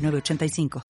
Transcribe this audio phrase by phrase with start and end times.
[0.00, 0.82] 906985.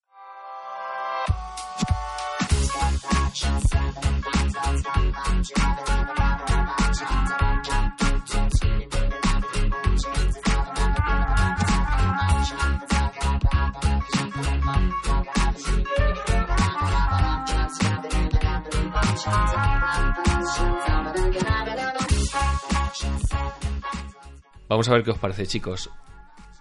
[24.71, 25.91] Vamos a ver qué os parece, chicos.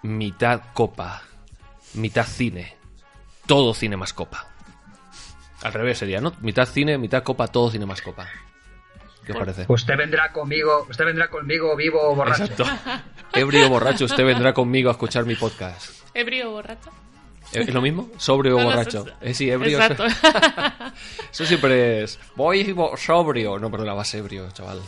[0.01, 1.21] Mitad copa,
[1.93, 2.75] mitad cine.
[3.45, 4.47] Todo cine más copa.
[5.61, 6.33] Al revés sería, ¿no?
[6.41, 8.29] Mitad cine, mitad copa, todo cine más copa.
[9.25, 9.65] ¿Qué os parece?
[9.67, 12.43] Usted vendrá conmigo, usted vendrá conmigo vivo o borracho.
[12.43, 12.65] Exacto.
[13.33, 15.91] Ebrio o borracho, usted vendrá conmigo a escuchar mi podcast.
[16.13, 16.89] ¿Ebrio o borracho?
[17.51, 18.09] ¿Es lo mismo?
[18.17, 19.05] ¿Sobrio o No, borracho?
[19.07, 19.79] eso Eh, sí, ebrio.
[19.79, 20.05] Exacto.
[21.31, 22.19] Eso siempre es.
[22.35, 23.57] Voy sobrio.
[23.57, 24.81] No, perdona, vas ebrio, chaval.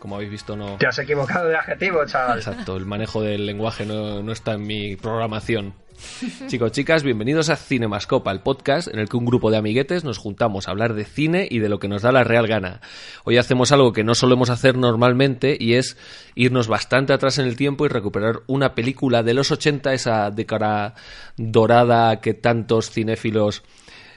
[0.00, 0.76] Como habéis visto, no.
[0.76, 2.38] Te has equivocado de adjetivo, chaval.
[2.38, 5.74] Exacto, el manejo del lenguaje no, no está en mi programación.
[6.46, 10.18] Chicos, chicas, bienvenidos a Cinemascopa, el podcast en el que un grupo de amiguetes nos
[10.18, 12.80] juntamos a hablar de cine y de lo que nos da la real gana.
[13.24, 15.96] Hoy hacemos algo que no solemos hacer normalmente y es
[16.34, 20.94] irnos bastante atrás en el tiempo y recuperar una película de los 80, esa década
[21.36, 23.62] dorada que tantos cinéfilos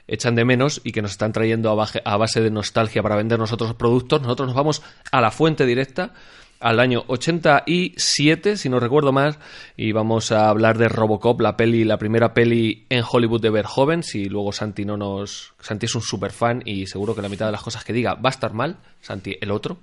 [0.08, 3.74] echan de menos y que nos están trayendo a base de nostalgia para vender nosotros
[3.76, 4.22] productos.
[4.22, 6.14] Nosotros nos vamos a la fuente directa
[6.64, 9.38] al año 87, si no recuerdo más,
[9.76, 14.02] y vamos a hablar de Robocop, la peli, la primera peli en Hollywood de Verhoeven,
[14.02, 15.54] si luego Santi no nos...
[15.60, 18.14] Santi es un super fan y seguro que la mitad de las cosas que diga
[18.14, 19.78] va a estar mal, Santi el otro.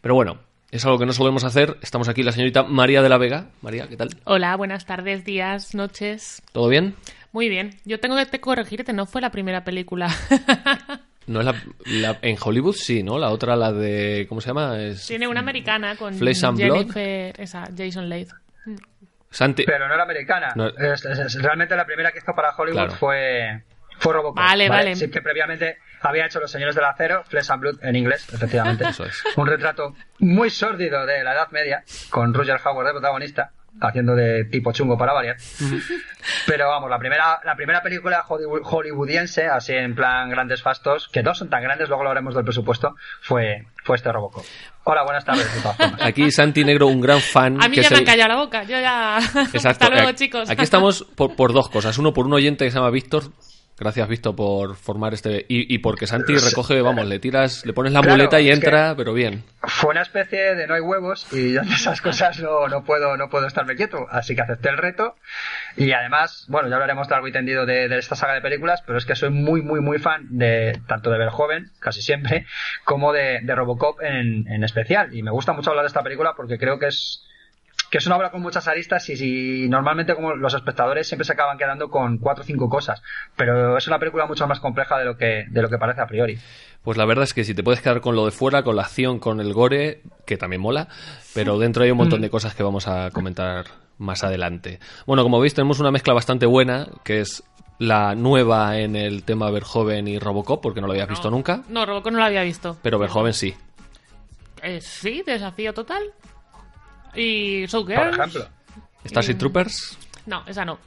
[0.00, 0.40] Pero bueno,
[0.72, 1.78] es algo que no solemos hacer.
[1.80, 3.50] Estamos aquí la señorita María de la Vega.
[3.62, 4.08] María, ¿qué tal?
[4.24, 6.42] Hola, buenas tardes, días, noches.
[6.50, 6.96] ¿Todo bien?
[7.30, 7.76] Muy bien.
[7.84, 10.12] Yo tengo que te corregirte, no fue la primera película.
[11.26, 11.54] No es la,
[11.86, 13.18] la- en Hollywood sí, ¿no?
[13.18, 14.80] La otra, la de ¿cómo se llama?
[14.80, 16.76] Es Tiene una americana con Flesh and Blood.
[16.78, 18.28] Jennifer, esa, Jason Leigh.
[19.30, 19.64] Santi.
[19.64, 20.52] Pero no era americana.
[20.54, 20.68] No.
[20.68, 22.92] Es- es- es- realmente la primera que hizo para Hollywood Claro.
[22.92, 23.62] fue,
[23.98, 24.36] fue Robocop.
[24.36, 24.94] Vale, vale.
[24.96, 28.84] Sí, que previamente había hecho Los Señores del Acero, Flesh and Blood en inglés, efectivamente.
[28.88, 29.22] Eso es.
[29.36, 33.50] Un retrato muy sórdido de la Edad Media, con Roger Howard de protagonista,
[33.80, 35.36] haciendo de tipo chungo para variar.
[36.46, 41.22] Pero vamos, la primera, la primera película hollywood- hollywoodiense, así en plan grandes fastos, que
[41.22, 44.44] no son tan grandes, luego hablaremos del presupuesto, fue, fue este Robocop.
[44.84, 45.48] Hola, buenas tardes.
[46.00, 47.62] Aquí Santi Negro, un gran fan.
[47.62, 49.18] A mí que ya se- me han callado la boca, yo ya...
[49.34, 49.68] Exacto.
[49.68, 50.48] Hasta luego, Aquí- chicos.
[50.50, 51.98] Aquí estamos por, por dos cosas.
[51.98, 53.24] Uno, por un oyente que se llama Víctor.
[53.78, 55.44] Gracias, Víctor, por formar este.
[55.48, 58.94] Y, y porque Santi recoge, vamos, le tiras, le pones la Claro, muleta y entra,
[58.96, 59.44] pero bien.
[59.62, 63.16] Fue una especie de no hay huevos y yo de esas cosas no, no puedo
[63.18, 65.16] no puedo estarme quieto, así que acepté el reto
[65.76, 68.96] y además, bueno, ya hablaremos largo y tendido de, de esta saga de películas, pero
[68.96, 72.46] es que soy muy muy muy fan de tanto de Verhoeven, casi siempre,
[72.84, 76.32] como de, de Robocop en, en especial y me gusta mucho hablar de esta película
[76.34, 77.22] porque creo que es
[77.96, 81.32] que es una obra con muchas aristas y, si normalmente como los espectadores siempre se
[81.32, 83.02] acaban quedando con cuatro o cinco cosas,
[83.36, 86.06] pero es una película mucho más compleja de lo que de lo que parece a
[86.06, 86.38] priori.
[86.82, 88.82] Pues la verdad es que si te puedes quedar con lo de fuera, con la
[88.82, 90.88] acción, con el gore, que también mola,
[91.34, 93.64] pero dentro hay un montón de cosas que vamos a comentar
[93.96, 94.78] más adelante.
[95.06, 97.44] Bueno, como veis, tenemos una mezcla bastante buena, que es
[97.78, 101.86] la nueva en el tema Verhoeven y Robocop, porque no lo habías visto nunca, No,
[101.86, 102.76] Robocop no lo había visto.
[102.82, 103.54] pero Verhoeven sí.
[104.62, 106.02] Eh, sí, desafío total.
[107.16, 108.18] Y Por Showgirls.
[108.18, 108.48] ejemplo.
[109.06, 110.78] Starship Troopers, No, esa no.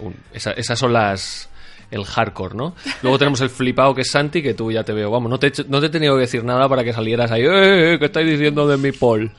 [0.00, 1.48] un- esa- esas son las
[1.90, 2.74] el hardcore, ¿no?
[3.02, 5.46] Luego tenemos el flipado que es Santi, que tú ya te veo, vamos, no te,
[5.46, 7.94] he hecho- no te he tenido que decir nada para que salieras ahí, ¡eh!
[7.94, 9.30] eh, ¿Qué estáis diciendo de mi Paul?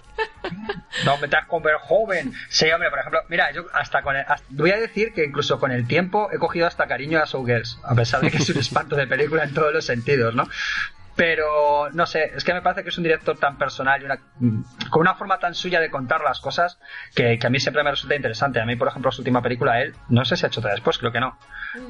[1.06, 2.34] No, metas con joven.
[2.50, 5.60] Sí, hombre, por ejemplo, mira, yo hasta con el, hasta- voy a decir que incluso
[5.60, 8.58] con el tiempo he cogido hasta cariño a Showgirls, a pesar de que es un
[8.60, 10.48] espanto de película en todos los sentidos, ¿no?
[11.18, 14.20] Pero, no sé, es que me parece que es un director tan personal y una,
[14.40, 14.62] mm,
[14.92, 16.80] con una forma tan suya de contar las cosas
[17.16, 18.62] que, que a mí siempre me resulta interesante.
[18.62, 21.00] A mí, por ejemplo, su última película, él, no sé si ha hecho otra después,
[21.00, 21.38] creo que no.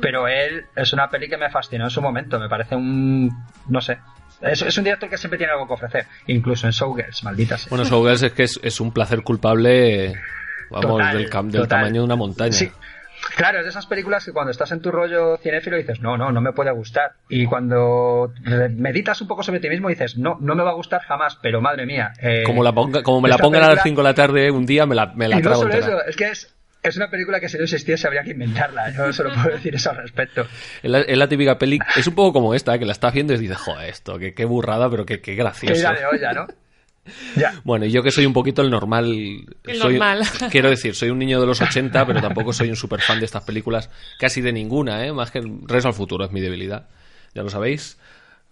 [0.02, 3.30] Pero él es una peli que me fascinó en su momento, me parece un,
[3.68, 4.00] no sé.
[4.42, 7.62] Es, es un director que siempre tiene algo que ofrecer, incluso en Showgirls, malditas.
[7.62, 7.70] sea.
[7.70, 10.14] Bueno, Showgirls es que es, es un placer culpable,
[10.70, 11.80] vamos, Total, del, cam- del total.
[11.80, 12.54] tamaño de una montaña.
[12.54, 12.72] Sí.
[13.36, 16.32] Claro, es de esas películas que cuando estás en tu rollo cinéfilo dices, no, no,
[16.32, 17.14] no me puede gustar.
[17.30, 18.32] Y cuando
[18.76, 21.62] meditas un poco sobre ti mismo dices, no, no me va a gustar jamás, pero
[21.62, 22.14] madre mía.
[22.22, 24.52] eh, Como, la ponga, como me la pongan a las película- 5 de la tarde
[24.52, 26.54] un día, me la, me la y no trago solo eso, es que es,
[26.84, 28.92] es una película que si no existiese habría que inventarla.
[28.92, 30.46] Yo solo puedo decir eso al respecto.
[30.84, 33.34] Es la, es la típica peli, es un poco como esta, que la estás viendo
[33.34, 35.76] y dices, joder, esto, qué, qué burrada, pero qué, qué Que gracioso.
[35.76, 36.48] ida de olla, ¿no?
[37.36, 37.54] Ya.
[37.64, 39.06] Bueno, y yo que soy un poquito el normal.
[39.64, 40.22] El soy- normal.
[40.52, 43.26] Quiero decir, soy un niño de los 80, pero tampoco soy un super fan de
[43.26, 43.90] estas películas,
[44.20, 45.12] casi de ninguna, ¿eh?
[45.14, 46.88] Más que Regreso al futuro es mi debilidad.
[47.34, 47.98] Ya lo sabéis.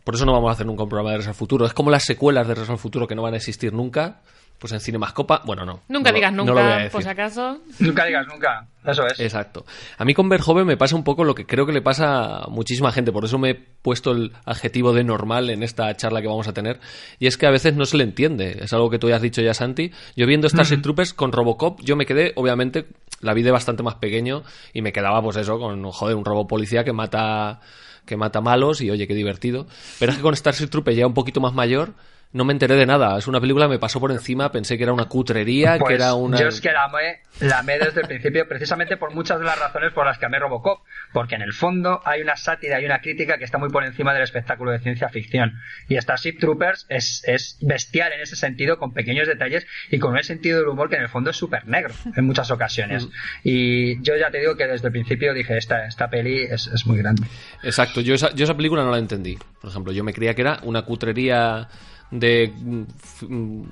[0.03, 1.65] Por eso no vamos a hacer nunca un programa de Regreso al futuro.
[1.65, 4.21] Es como las secuelas de Regreso al futuro que no van a existir nunca.
[4.57, 5.81] Pues en Cinemascopa, bueno, no.
[5.89, 6.91] Nunca No lo- digas no lo voy a nunca, decir.
[6.91, 7.59] por si acaso.
[7.79, 8.67] Nunca digas nunca.
[8.85, 9.19] Eso es.
[9.19, 9.65] Exacto.
[9.97, 12.47] A mí con Verhoeven me pasa un poco lo que creo que le pasa a
[12.47, 16.27] muchísima gente, por eso me he puesto el adjetivo de normal en esta charla que
[16.27, 16.79] vamos a tener,
[17.19, 18.59] y es que a veces no se le entiende.
[18.61, 19.91] Es algo que tú ya has dicho ya, Santi.
[20.15, 22.85] Yo viendo Starship Troopers con Robocop, yo me quedé, obviamente,
[23.21, 24.43] la vi de bastante más pequeño
[24.73, 27.59] y me quedaba, pues eso, con, joder, un robo policía que mata
[28.05, 29.65] que mata malos y oye, qué divertido.
[29.99, 31.93] Pero es que con Starship Troopers ya un poquito más mayor,
[32.35, 33.17] no me enteré de nada.
[33.17, 35.95] Es una película que me pasó por encima, pensé que era una cutrería, Pues que
[35.95, 36.37] era una...
[36.37, 39.57] Yo es que la amé, la amé desde el principio, precisamente por muchas de las
[39.57, 40.81] razones por las que amé Robocop.
[41.13, 44.13] Porque en el fondo hay una sátira y una crítica que está muy por encima
[44.13, 45.53] del espectáculo de ciencia ficción.
[45.87, 50.21] Y Starship Troopers es, es bestial en ese sentido, con pequeños detalles y con un
[50.21, 53.07] sentido del humor que en el fondo es súper negro en muchas ocasiones.
[53.45, 56.85] Y yo ya te digo que desde el principio dije, esta, esta peli es, es
[56.85, 57.23] muy grande.
[57.63, 59.37] Exacto, yo esa, yo esa película no la entendí.
[59.61, 61.69] Por ejemplo, yo me creía que era una cutrería
[62.19, 62.83] de mm,
[63.27, 63.63] mm,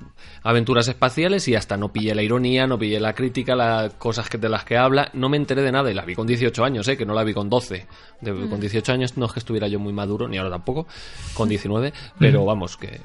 [0.42, 4.38] aventuras espaciales y hasta no pillé la ironía, no pillé la crítica, las cosas que,
[4.38, 5.10] de las que habla.
[5.14, 6.96] No me enteré de nada y la vi con 18 años, ¿eh?
[6.96, 7.86] que no la vi con 12.
[8.20, 10.86] De- Con 18 años no es que estuviera yo muy maduro, ni ahora tampoco,
[11.34, 13.00] con 19, pero vamos, que,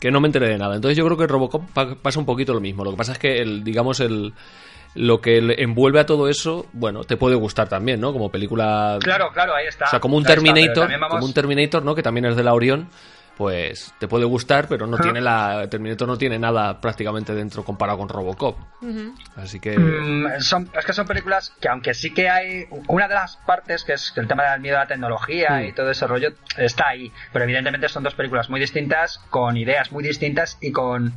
[0.00, 0.74] que no me enteré de nada.
[0.76, 2.84] Entonces yo creo que Robocop pa- pasa un poquito lo mismo.
[2.84, 4.32] Lo que pasa es que, el, digamos, el...
[4.94, 8.10] Lo que envuelve a todo eso, bueno, te puede gustar también, ¿no?
[8.12, 9.84] Como película Claro, claro, ahí está.
[9.84, 11.94] o sea, como un está, Terminator, vamos- como un Terminator, ¿no?
[11.94, 12.88] Que también es de la Orión,
[13.38, 17.96] pues te puede gustar, pero no tiene la Terminator no tiene nada prácticamente dentro comparado
[17.98, 18.58] con Robocop.
[19.36, 23.14] Así que Mm, son, es que son películas que aunque sí que hay una de
[23.14, 25.64] las partes que es el tema del miedo a la tecnología Mm.
[25.66, 29.92] y todo ese rollo está ahí pero evidentemente son dos películas muy distintas con ideas
[29.92, 31.14] muy distintas y con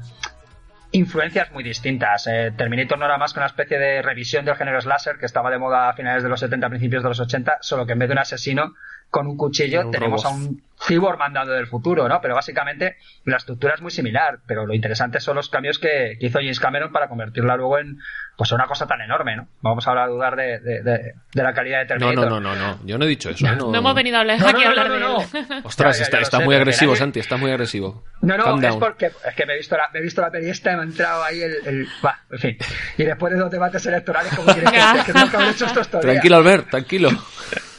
[0.91, 4.79] influencias muy distintas Eh, Terminator no era más que una especie de revisión del género
[4.81, 7.85] slasher que estaba de moda a finales de los 70 principios de los 80 solo
[7.85, 8.73] que en vez de un asesino
[9.12, 10.34] con un cuchillo Un tenemos robot.
[10.34, 12.19] a un cyborg mandado del futuro, ¿no?
[12.22, 16.25] Pero básicamente la estructura es muy similar, pero lo interesante son los cambios que, que
[16.25, 18.00] hizo James Cameron para convertirla luego en
[18.36, 19.48] pues una cosa tan enorme, ¿no?
[19.62, 22.31] Vamos a hablar a dudar de, de- de- de la calidad de no, Terminator.
[22.31, 23.46] no, no, no, no, yo no he dicho eso.
[23.46, 23.56] ¿eh?
[23.56, 25.46] No, No hemos venido a hablar, No, aquí no, a hablar no, de no, él.
[25.50, 25.62] no.
[25.68, 28.04] Ostras, está, muy agresivo, que Santi, está muy agresivo.
[28.22, 28.80] No, no, Calm es down.
[28.80, 30.81] porque es que me he visto la, me he visto la peli esta y me
[30.81, 32.57] ha entrado ahí el, el bah, en fin.
[32.98, 35.04] Y después de dos debates electorales, como quieres que Ya.
[35.06, 36.14] que no haber hecho estos todavía.
[36.14, 37.10] Tranquilo, Albert, tranquilo.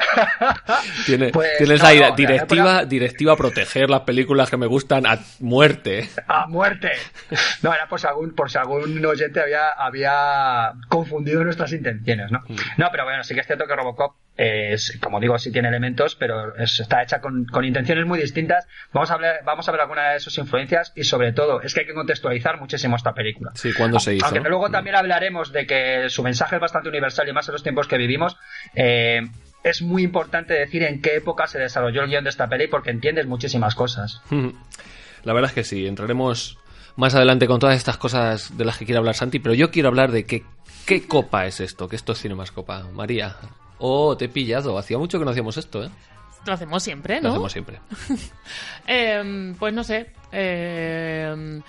[1.06, 5.06] Tiene- Pues, tienes no, ahí no, directiva, directiva a proteger las películas que me gustan
[5.06, 6.08] a muerte.
[6.26, 6.90] a muerte.
[7.62, 12.40] No, era por si algún, por si algún oyente había, había confundido nuestras intenciones, ¿no?
[12.48, 12.56] Mm.
[12.78, 16.14] No, pero bueno, sí que es cierto que Robocop es, como digo, sí tiene elementos,
[16.16, 18.66] pero es- está hecha con, con intenciones muy distintas.
[18.92, 21.80] Vamos a hablar, vamos a ver algunas de sus influencias y sobre todo es que
[21.80, 23.50] hay que contextualizar muchísimo esta película.
[23.54, 24.26] Sí, ¿cuándo se hizo?
[24.26, 27.62] Aunque luego también hablaremos de que su mensaje es bastante universal y más en los
[27.62, 28.36] tiempos que vivimos.
[28.74, 29.22] eh,
[29.64, 32.90] es muy importante decir en qué época se desarrolló el guion de esta peli porque
[32.90, 34.20] entiendes muchísimas cosas.
[35.24, 36.58] La verdad es que sí, entraremos
[36.96, 39.88] más adelante con todas estas cosas de las que quiere hablar Santi, pero yo quiero
[39.88, 40.44] hablar de qué,
[40.86, 42.84] qué copa es esto, que esto es Cinemascopa.
[42.92, 43.36] María,
[43.78, 45.90] oh, te he pillado, hacía mucho que no hacíamos esto, ¿eh?
[46.44, 47.28] Lo hacemos siempre, Lo ¿no?
[47.30, 47.78] hacemos siempre.
[48.88, 50.10] Eh, pues no sé.
[50.32, 51.60] eh,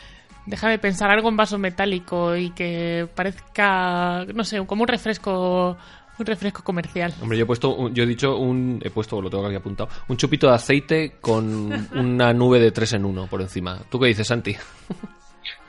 [0.47, 5.77] déjame pensar algo en vaso metálico y que parezca, no sé, como un refresco,
[6.19, 7.13] un refresco comercial.
[7.21, 9.89] Hombre, yo he puesto, un- yo he dicho un, he puesto, lo tengo aquí apuntado,
[10.07, 13.79] un chupito de aceite con una nube de tres en uno por encima.
[13.89, 14.55] ¿Tú qué dices, Santi?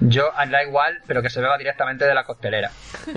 [0.00, 2.70] Yo da igual, pero que se beba directamente de la costelera.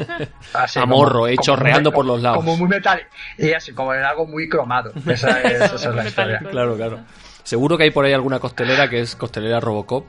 [0.54, 2.38] Así, A como- morro, eh, chorreando por los lados.
[2.38, 3.02] Como muy metal.
[3.38, 4.92] Y así, como en algo muy cromado.
[5.08, 6.40] Esa es, esa es la historia.
[6.40, 7.00] Claro, claro.
[7.44, 10.06] Seguro que hay por ahí alguna costelera que es costelera Robocop.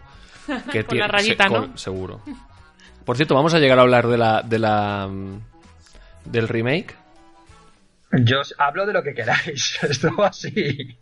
[0.70, 1.60] Que Con la rayita, se- ¿no?
[1.60, 2.20] con- seguro.
[3.04, 5.40] Por cierto, vamos a llegar a hablar de la, de la, mm,
[6.26, 6.94] del remake.
[8.12, 9.78] Yo os hablo de lo que queráis.
[9.82, 10.98] Esto así.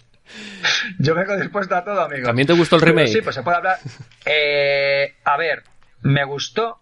[0.99, 2.27] Yo vengo dispuesto a todo, amigo.
[2.27, 3.09] ¿También te gustó el remake?
[3.09, 3.79] Sí, pues se puede hablar.
[4.25, 5.63] Eh, a ver,
[6.03, 6.81] me gustó,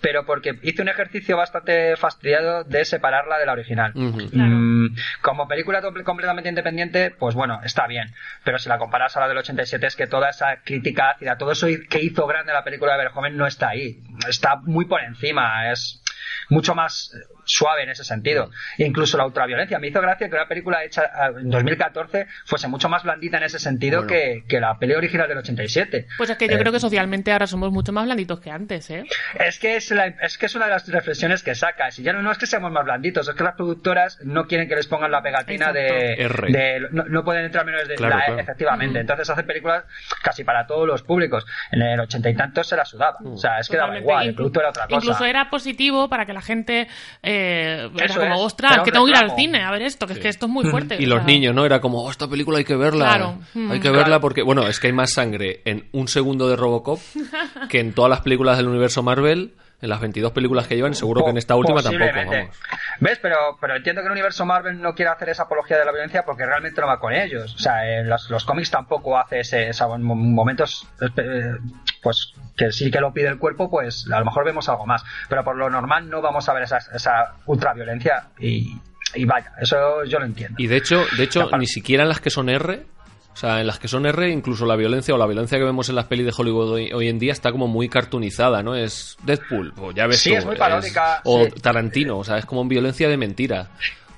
[0.00, 3.92] pero porque hice un ejercicio bastante fastidiado de separarla de la original.
[3.94, 8.12] Mm, como película completamente independiente, pues bueno, está bien.
[8.42, 11.52] Pero si la comparas a la del 87, es que toda esa crítica ácida, todo
[11.52, 14.02] eso que hizo grande la película de Verhoeven no está ahí.
[14.28, 15.70] Está muy por encima.
[15.70, 16.02] Es
[16.48, 17.12] mucho más
[17.44, 18.50] suave en ese sentido.
[18.78, 19.78] Incluso la ultraviolencia.
[19.78, 23.44] Me hizo gracia que una película hecha eh, en 2014 fuese mucho más blandita en
[23.44, 26.06] ese sentido que, que, la peli original del 87.
[26.16, 28.88] Pues es que yo Eh, creo que socialmente ahora somos mucho más blanditos que antes,
[28.90, 29.04] ¿eh?
[29.38, 31.98] Es que es, la- es que es una de las reflexiones que sacas.
[31.98, 34.68] Y ya no, no es que seamos más blanditos, es que las productoras no quieren
[34.68, 36.46] que les pongan la pegatina de, Exacto.
[36.46, 36.52] R.
[36.52, 38.40] de- no, no pueden entrar menos de Claro, la E, claro.
[38.42, 39.00] efectivamente.
[39.00, 39.84] Entonces hacen películas
[40.22, 41.44] casi para todos los públicos.
[41.70, 43.18] En el ochenta y tantos se la sudaba.
[43.24, 44.10] O sea, es que daba Totalmente.
[44.10, 44.96] igual, el producto era otra cosa.
[44.96, 46.88] Incluso era positivo para que la gente
[47.22, 49.82] eh, era Eso como, es, ostras, era que tengo que ir al cine a ver
[49.82, 50.96] esto, que es que esto es muy fuerte.
[51.00, 51.64] Y los sea, niños, ¿no?
[51.64, 53.04] Era como, oh, esta película hay que verla.
[53.06, 53.38] Claro.
[53.54, 53.70] Mm.
[53.70, 53.96] Hay que Claro.
[53.98, 57.00] verla porque, bueno, es que hay más sangre en un segundo de Robocop
[57.68, 61.24] que en todas las películas del universo Marvel, en las 22 películas que llevan, seguro
[61.24, 62.56] que en esta última tampoco, vamos.
[63.00, 63.18] ¿Ves?
[63.20, 66.24] Pero, pero entiendo que el universo Marvel no quiere hacer esa apología de la violencia
[66.24, 67.54] porque realmente no va con ellos.
[67.54, 71.52] O sea, en los, los cómics tampoco hace ese, mo- momentos eh,
[72.02, 75.04] pues que sí que lo pide el cuerpo, pues a lo mejor vemos algo más.
[75.28, 78.76] Pero por lo normal no vamos a ver esa, esa ultraviolencia y,
[79.14, 80.54] y vaya, eso yo lo entiendo.
[80.58, 82.86] Y de hecho, de hecho, ni siquiera en las que son R,
[83.32, 85.88] o sea, en las que son R, incluso la violencia o la violencia que vemos
[85.88, 88.74] en las pelis de Hollywood hoy, hoy en día está como muy cartoonizada, ¿no?
[88.74, 91.50] Es Deadpool, o ya ves Sí, tú, es muy paródica, o sí.
[91.60, 93.68] Tarantino, o sea, es como violencia de mentira.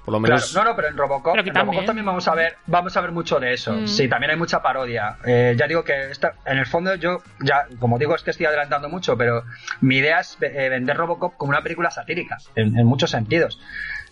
[0.04, 1.86] Por lo Claro, menos no, no, pero en Robocop, Pero en Robocop también.
[1.86, 3.72] también vamos a ver, vamos a ver mucho de eso.
[3.72, 3.86] Mm.
[3.88, 5.16] Sí, también hay mucha parodia.
[5.24, 8.44] Eh, ya digo que esta, en el fondo yo, ya, como digo, es que estoy
[8.44, 9.44] adelantando mucho, pero
[9.80, 13.58] mi idea es eh, vender Robocop como una película satírica, en, en muchos sentidos.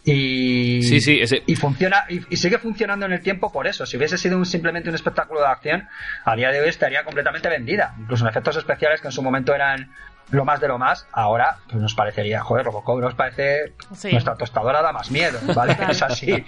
[0.04, 3.86] Y, Sí, sí, ese- y funciona y, y sigue funcionando en el tiempo por eso.
[3.86, 5.88] Si hubiese sido un, simplemente un espectáculo de acción,
[6.24, 7.94] a día de hoy estaría completamente vendida.
[8.00, 9.92] Incluso en efectos especiales que en su momento eran
[10.30, 14.12] lo más de lo más, ahora pues nos parecería, joder, Robocop nos parece Sí.
[14.12, 15.76] nuestra tostadora da más miedo, ¿vale?
[15.90, 16.42] es así.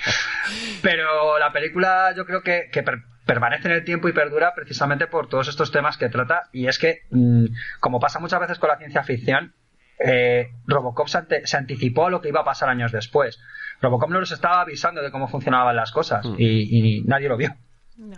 [0.82, 5.06] Pero la película yo creo que, que per- permanece en el tiempo y perdura precisamente
[5.06, 6.48] por todos estos temas que trata.
[6.52, 7.46] Y es que, mm,
[7.80, 9.54] como pasa muchas veces con la ciencia ficción,
[9.98, 13.38] eh, Robocop se, ante- se anticipó a lo que iba a pasar años después.
[13.80, 16.34] Robocop no nos estaba avisando de cómo funcionaban las cosas Mm.
[16.38, 17.54] y, y nadie lo vio.
[17.96, 18.16] no.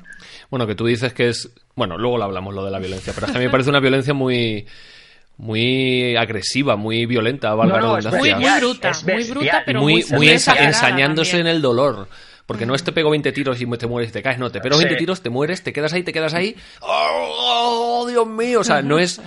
[0.51, 1.53] Bueno, que tú dices que es.
[1.75, 3.71] Bueno, luego lo hablamos lo de la violencia, pero es que a mí me parece
[3.71, 4.67] una violencia muy.
[5.39, 8.37] Muy agresiva, muy violenta, valga No, no, la es redundancia.
[8.39, 11.49] Muy, muy bruta, es muy bruta, pero muy, muy, ensa- ensañándose también.
[11.49, 12.09] en el dolor.
[12.47, 14.61] Porque no es te pego 20 tiros y te mueres y te caes, no, te
[14.61, 14.99] pego 20 Sí.
[14.99, 16.57] tiros, te mueres, te quedas ahí, te quedas ahí.
[16.81, 18.61] ¡Oh, oh, Dios mío!
[18.61, 19.21] O sea, no es.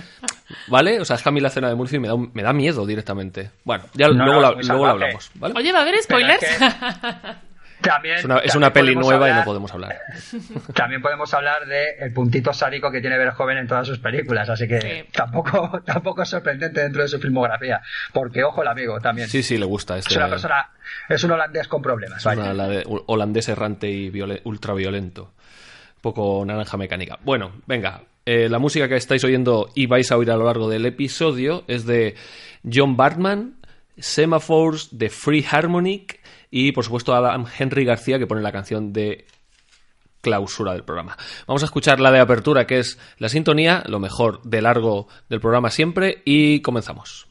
[0.68, 1.00] ¿Vale?
[1.00, 2.52] O sea, es que a mí la escena de Murphy me da, un- me da
[2.52, 3.50] miedo directamente.
[3.64, 5.54] Bueno, ya No, luego, no, la- luego hablamos, ¿vale?
[5.56, 6.42] Oye, ¿va a haber spoilers?
[6.42, 6.58] es
[7.80, 9.96] También, es una, es también una peli nueva y no podemos hablar.
[10.74, 14.68] También podemos hablar de el puntito sádico que tiene Verhoeven en todas sus películas, así
[14.68, 15.08] que Sí.
[15.12, 17.80] tampoco, tampoco es sorprendente dentro de su filmografía,
[18.12, 19.28] porque ojo el amigo también.
[19.28, 20.10] Sí, sí, le gusta este.
[20.10, 20.68] es una persona,
[21.08, 22.18] es un holandés con problemas.
[22.18, 22.42] Es vaya.
[22.42, 25.22] una- la de holandés errante y viole- ultraviolento.
[25.96, 27.18] Un poco naranja mecánica.
[27.22, 28.02] Bueno, venga.
[28.26, 31.64] Eh, la música que estáis oyendo y vais a oír a lo largo del episodio
[31.66, 32.14] es de
[32.70, 33.56] John Bartman,
[33.98, 39.26] Semaphores de Free Harmonic y, por supuesto, Adam Henry García que pone la canción de
[40.20, 41.16] clausura del programa.
[41.46, 45.40] Vamos a escuchar la de apertura, que es la sintonía, lo mejor de largo del
[45.40, 47.29] programa siempre, y comenzamos.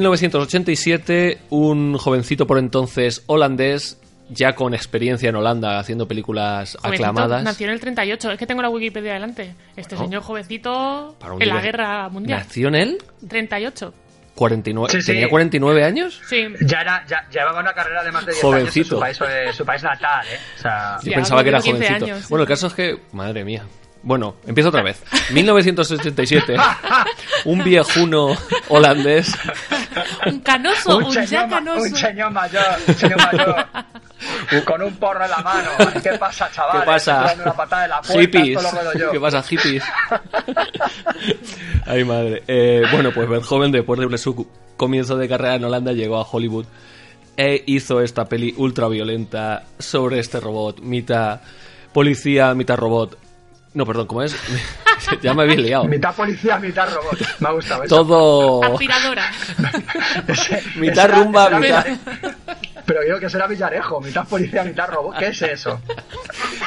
[0.00, 1.38] ...1987...
[1.50, 4.00] ...un jovencito por entonces holandés...
[4.30, 5.78] ...ya con experiencia en Holanda...
[5.78, 7.42] ...haciendo películas Jovencito, aclamadas...
[7.44, 8.32] Nació en el 38.
[8.32, 9.54] Es que tengo la Wikipedia delante.
[9.76, 9.98] Este Oh.
[9.98, 12.40] señor jovencito en la guerra mundial.
[12.40, 12.98] ¿Nació en él?
[13.28, 13.94] 38.
[14.34, 15.06] 49, Sí, sí.
[15.12, 16.20] ¿Tenía 49 años?
[16.28, 16.46] Sí.
[16.60, 19.02] Ya, era, ya llevaba una carrera de más de 10 Jovencito.
[19.02, 20.38] años en su país, eh, su país natal, ¿eh?
[20.56, 22.04] O sea, Yo Ya, pensaba que era cumplió 15 jovencito.
[22.12, 22.26] años, sí.
[22.30, 22.98] Bueno, el caso es que...
[23.12, 23.64] Madre mía.
[24.02, 25.02] Bueno, empiezo otra vez.
[25.32, 26.56] 1987.
[27.44, 28.36] un viejuno
[28.68, 29.36] holandés...
[30.26, 31.82] Un canoso, un, ya señor, canoso.
[31.82, 33.66] un señor mayor, un señor mayor,
[34.64, 35.70] con un porro en la mano.
[36.02, 36.80] ¿Qué pasa, chaval?
[36.80, 37.34] ¿Qué pasa?
[37.42, 38.62] Una patada en la puerta, hippies.
[38.94, 39.10] lo.
[39.10, 39.82] ¿Qué pasa, hippies?
[41.86, 42.42] Ay, madre.
[42.46, 46.66] Eh, bueno, pues Verhoeven, después de su comienzo de carrera en Holanda, llegó a Hollywood
[47.36, 51.40] e hizo esta peli ultra violenta sobre este robot, mitad
[51.92, 53.16] policía, mitad robot.
[53.78, 54.34] No, perdón, ¿cómo es?
[55.22, 55.84] ya me habéis liado.
[55.84, 57.16] Mitad policía, mitad robot.
[57.38, 57.94] Me ha gustado eso.
[57.94, 58.64] Todo.
[58.64, 59.30] Aspiradora.
[60.26, 61.86] Ese- Mitad ese rumba, era mitad-
[62.84, 65.16] Pero digo que será Villarejo, mitad policía, mitad robot.
[65.16, 65.80] ¿Qué es eso?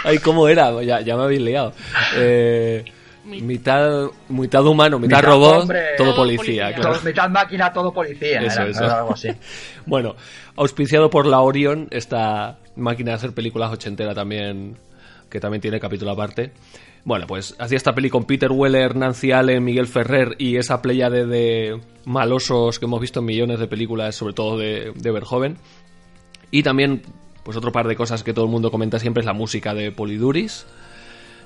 [0.05, 0.81] Ay, ¿cómo era?
[0.83, 1.73] Ya, ya me habéis liado.
[2.15, 2.85] Eh,
[3.25, 6.37] mitad, mitad humano, mitad, Mitad robot, hombre, todo todo policía.
[6.37, 6.73] policía.
[6.75, 6.93] claro.
[6.93, 8.39] Todo- mitad máquina, todo policía.
[8.41, 8.83] Eso, era, eso.
[8.85, 9.27] era algo así.
[9.85, 10.15] Bueno,
[10.55, 14.77] auspiciado por la Orion, esta máquina de hacer películas ochentera también,
[15.31, 16.51] que también tiene capítulo aparte.
[17.03, 21.25] Bueno, pues hacía esta peli con Peter Weller, Nancy Allen, Miguel Ferrer y esa pléyade
[21.25, 25.57] de malosos que hemos visto en millones de películas, sobre todo de, de Verhoeven.
[26.51, 27.01] Y también,
[27.43, 29.91] pues otro par de cosas que todo el mundo comenta siempre es la música de
[29.91, 30.67] Poliduris.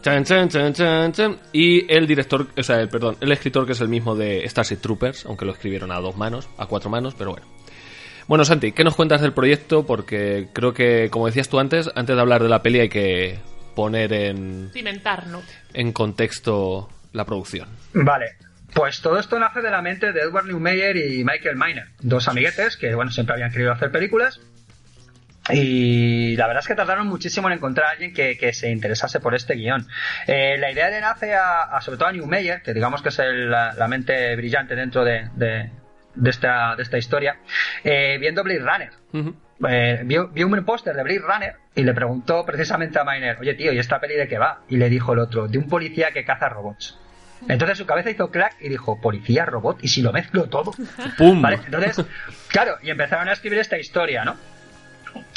[0.02, 1.38] Chan, chan, chan.
[1.54, 4.78] Y el director, o sea, el, perdón, el escritor que es el mismo de Starship
[4.78, 7.48] Troopers, aunque lo escribieron a dos manos, a cuatro manos, pero bueno.
[8.28, 9.86] Bueno, Santi, ¿qué nos cuentas del proyecto?
[9.86, 13.40] Porque creo que, como decías tú antes, antes de hablar de la peli hay que
[13.76, 15.44] poner en, Cimentar, ¿no?
[15.74, 17.70] en contexto la producción.
[17.94, 18.36] Vale.
[18.74, 22.76] Pues todo esto nace de la mente de Edward Newmeyer y Michael Miner, dos amiguetes
[22.76, 24.42] que, bueno, siempre habían querido hacer películas.
[25.52, 29.20] Y la verdad es que tardaron muchísimo en encontrar a alguien que, que se interesase
[29.20, 29.88] por este guion.
[30.26, 33.20] Eh, la idea le nace a, a, sobre todo a Newmeyer, que digamos que es
[33.20, 35.70] el- la, la mente brillante dentro de, de-
[36.16, 37.38] de esta, de esta historia,
[37.84, 39.36] eh, viendo Blade Runner.
[39.68, 43.54] Eh, vio, vio un póster de Blade Runner y le preguntó precisamente a Miner, oye
[43.54, 44.62] tío, ¿y esta peli de qué va?
[44.68, 47.00] Y le dijo el otro, de un policía que caza robots.
[47.48, 50.74] Entonces su cabeza hizo clac y dijo, policía, robot, y si lo mezclo todo.
[51.18, 51.42] ¡Pum!
[51.42, 51.60] ¿Vale?
[51.66, 52.04] Entonces,
[52.48, 54.36] claro, y empezaron a escribir esta historia, ¿no?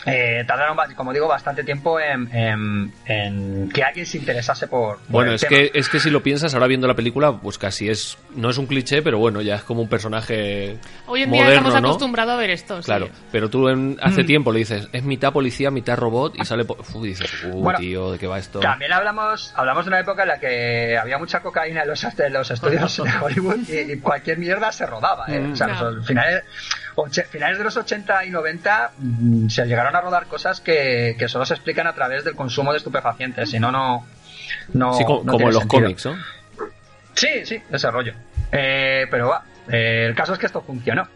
[0.07, 5.07] Eh, tardaron, como digo, bastante tiempo en, en- en que alguien se interesase por, por
[5.09, 5.51] Bueno, el es tema.
[5.51, 8.17] que, es que si lo piensas ahora viendo la película, pues casi es.
[8.35, 10.79] No es un cliché, pero bueno, ya es como un personaje.
[11.07, 11.89] Hoy en día moderno, estamos ¿no?
[11.89, 12.81] acostumbrados a ver esto.
[12.81, 12.87] sí.
[12.87, 13.97] Claro, pero tú en- Mm.
[14.01, 16.65] hace tiempo le dices, es mitad policía, mitad robot, y sale.
[16.65, 18.61] po- Uf, dices, uh, Bueno, tío, ¿de qué va esto?
[18.61, 22.33] También hablamos, hablamos de una época en la que había mucha cocaína en los, en
[22.33, 25.27] los estudios de Hollywood y, y cualquier mierda se rodaba.
[25.29, 25.51] ¿eh?
[25.53, 25.91] O sea, No.
[25.91, 26.45] los finales,
[27.07, 31.29] oche- finales de los 80 y 90 mm, se llegaron a rodar cosas que, que
[31.29, 34.07] solo se explican a través del consumo de estupefacientes, si no, no.
[34.75, 35.83] no Sí, co- no como los sentido.
[35.83, 36.17] cómics, ¿no?
[37.15, 38.13] Sí, sí, ese rollo.
[38.53, 41.09] Eh, pero va, eh, el caso es que esto funcionó.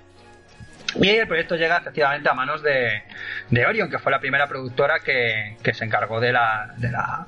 [0.97, 3.03] Y el proyecto llega efectivamente a manos de,
[3.49, 7.27] de Orion, que fue la primera productora que, que se encargó de la, de la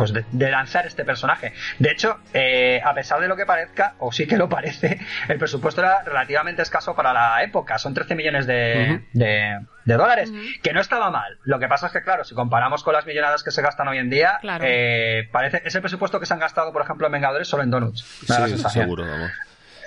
[0.00, 1.52] pues de, de lanzar este personaje.
[1.78, 5.38] De hecho, eh, a pesar de lo que parezca, o sí que lo parece, el
[5.38, 7.78] presupuesto era relativamente escaso para la época.
[7.78, 10.30] Son 13 millones de, de- de dólares,
[10.62, 11.38] que no estaba mal.
[11.44, 13.98] Lo que pasa es que, claro, si comparamos con las millonadas que se gastan hoy
[13.98, 14.64] en día, Claro.
[14.66, 17.70] eh, parece es el presupuesto que se han gastado, por ejemplo, en Vengadores solo en
[17.70, 18.02] Donuts.
[18.26, 19.30] Sí, seguro, vamos.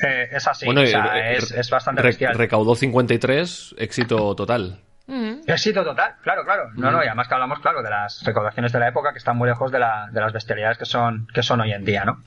[0.06, 2.34] Eh, es así, bueno, o sea, eh, es, es bastante re- bestial.
[2.36, 4.80] recaudó 53, éxito total.
[5.06, 5.42] Ujú.
[5.48, 6.70] Éxito total, claro, claro.
[6.76, 9.36] No, no, y además que hablamos, claro, de las recaudaciones de la época que están
[9.38, 12.24] muy lejos de, la- de las bestialidades que son, que son hoy en día, ¿no?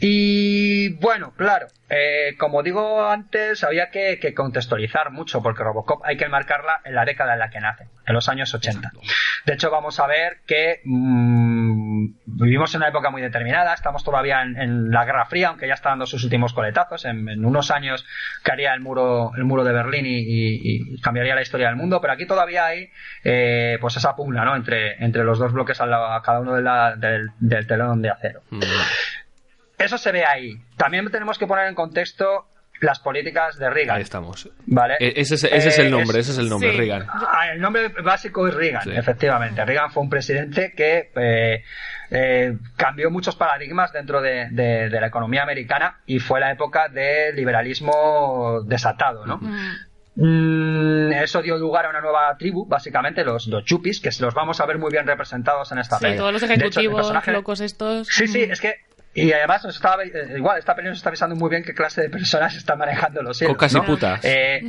[0.00, 6.16] Y bueno, claro, eh, como digo antes, había que, que contextualizar mucho, porque Robocop hay
[6.16, 8.90] que marcarla en la década en la que nace, en los años 80.
[9.46, 11.57] De hecho, vamos a ver que mm,
[12.38, 15.74] vivimos en una época muy determinada, estamos todavía en, en la Guerra Fría, aunque ya
[15.74, 17.04] está dando sus últimos coletazos.
[17.04, 18.06] En, en unos años
[18.42, 22.00] caería el muro, el muro de Berlín y, y- y cambiaría la historia del mundo,
[22.00, 22.90] pero aquí todavía hay
[23.24, 24.56] eh, pues esa pugna ¿no?
[24.56, 28.02] entre, entre los dos bloques al lado- a cada uno de la- del, del telón
[28.02, 28.40] de acero.
[28.50, 28.60] Mm.
[29.78, 30.54] Eso se ve ahí.
[30.76, 32.46] También tenemos que poner en contexto
[32.80, 33.96] las políticas de Reagan.
[33.96, 34.48] Ahí estamos.
[34.66, 34.94] ¿Vale?
[35.00, 36.76] E- Ese es, ese es el Eh, nombre, es- ese es el nombre, sí.
[36.76, 37.06] Reagan.
[37.10, 38.90] Ah, el nombre básico es Reagan, Sí.
[38.94, 39.64] efectivamente.
[39.64, 41.64] Reagan fue un presidente que eh,
[42.10, 46.88] eh, cambió muchos paradigmas dentro de, de- de la economía americana y fue la época
[46.88, 49.40] del liberalismo desatado, ¿no?
[50.20, 54.60] Mm, eso dio lugar a una nueva tribu, básicamente, los, los chupis, que los vamos
[54.60, 58.08] a ver muy bien representados en esta Sí, todos los hecho, ejecutivos personaje- locos estos.
[58.08, 58.52] Sí, sí, Ujú.
[58.52, 58.74] es que.
[59.22, 62.02] Y además nos estaba, eh, igual, esta peli nos está avisando muy bien qué clase
[62.02, 63.54] de personas están manejando los hilos.
[63.54, 63.84] Cocas y ¿no?
[63.84, 64.20] putas.
[64.24, 64.60] Eh,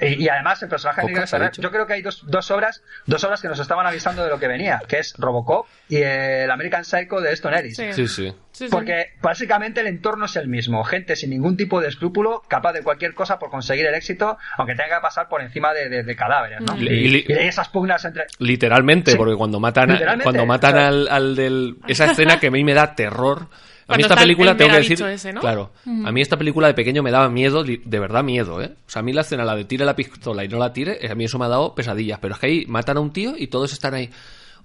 [0.00, 2.82] y, y además el personaje de Miguel Ferrer, yo creo que hay dos, dos obras,
[3.06, 6.50] dos obras que nos estaban avisando de lo que venía, que es Robocop y el
[6.50, 7.76] American Psycho de Eston Ellis.
[7.76, 7.92] Sí.
[7.92, 8.34] Sí, sí.
[8.52, 8.70] Sí, sí.
[8.70, 12.82] Porque básicamente el entorno es el mismo, gente sin ningún tipo de escrúpulo, capaz de
[12.82, 16.16] cualquier cosa por conseguir el éxito, aunque tenga que pasar por encima de, de- de
[16.16, 16.74] cadáveres, ¿no?
[16.78, 18.24] Y, Y esas pugnas entre...
[18.38, 19.16] Literalmente, Sí.
[19.18, 21.76] porque cuando matan, a- cuando matan o sea- al, al del...
[21.86, 23.48] Esa escena que a mí me da terror.
[23.88, 24.98] A mí esta película, el tengo que decir...
[24.98, 25.40] megabicho ese, ¿no?
[25.40, 25.70] Claro,
[26.04, 28.72] a mí esta película de pequeño me daba miedo, de verdad miedo, ¿eh?
[28.86, 30.98] O sea, a mí la escena, la de tire la pistola y no la tire,
[31.08, 32.18] a mí eso me ha dado pesadillas.
[32.20, 34.10] Pero es que ahí matan a un tío y todos están ahí...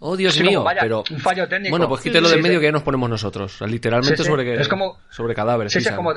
[0.04, 1.04] Oh, Dios Sí, mío, como vaya, pero...
[1.12, 1.70] un fallo técnico.
[1.72, 3.54] Bueno, pues quítelo sí, del medio que ya nos ponemos nosotros.
[3.54, 4.30] O sea, literalmente Sí, sí.
[4.30, 4.56] sobre que...
[4.56, 5.72] Es como- Sobre cadáveres.
[5.72, 5.94] Sí, sí, pisan.
[5.94, 6.12] es como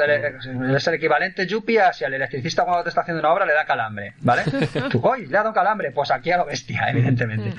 [0.76, 3.52] es el equivalente Yuppie a si al electricista cuando te está haciendo una obra le
[3.52, 4.42] da calambre, ¿vale?
[4.90, 5.90] Tú, ¡Uy, le ha dado calambre!
[5.92, 7.52] Pues aquí a lo bestia, evidentemente.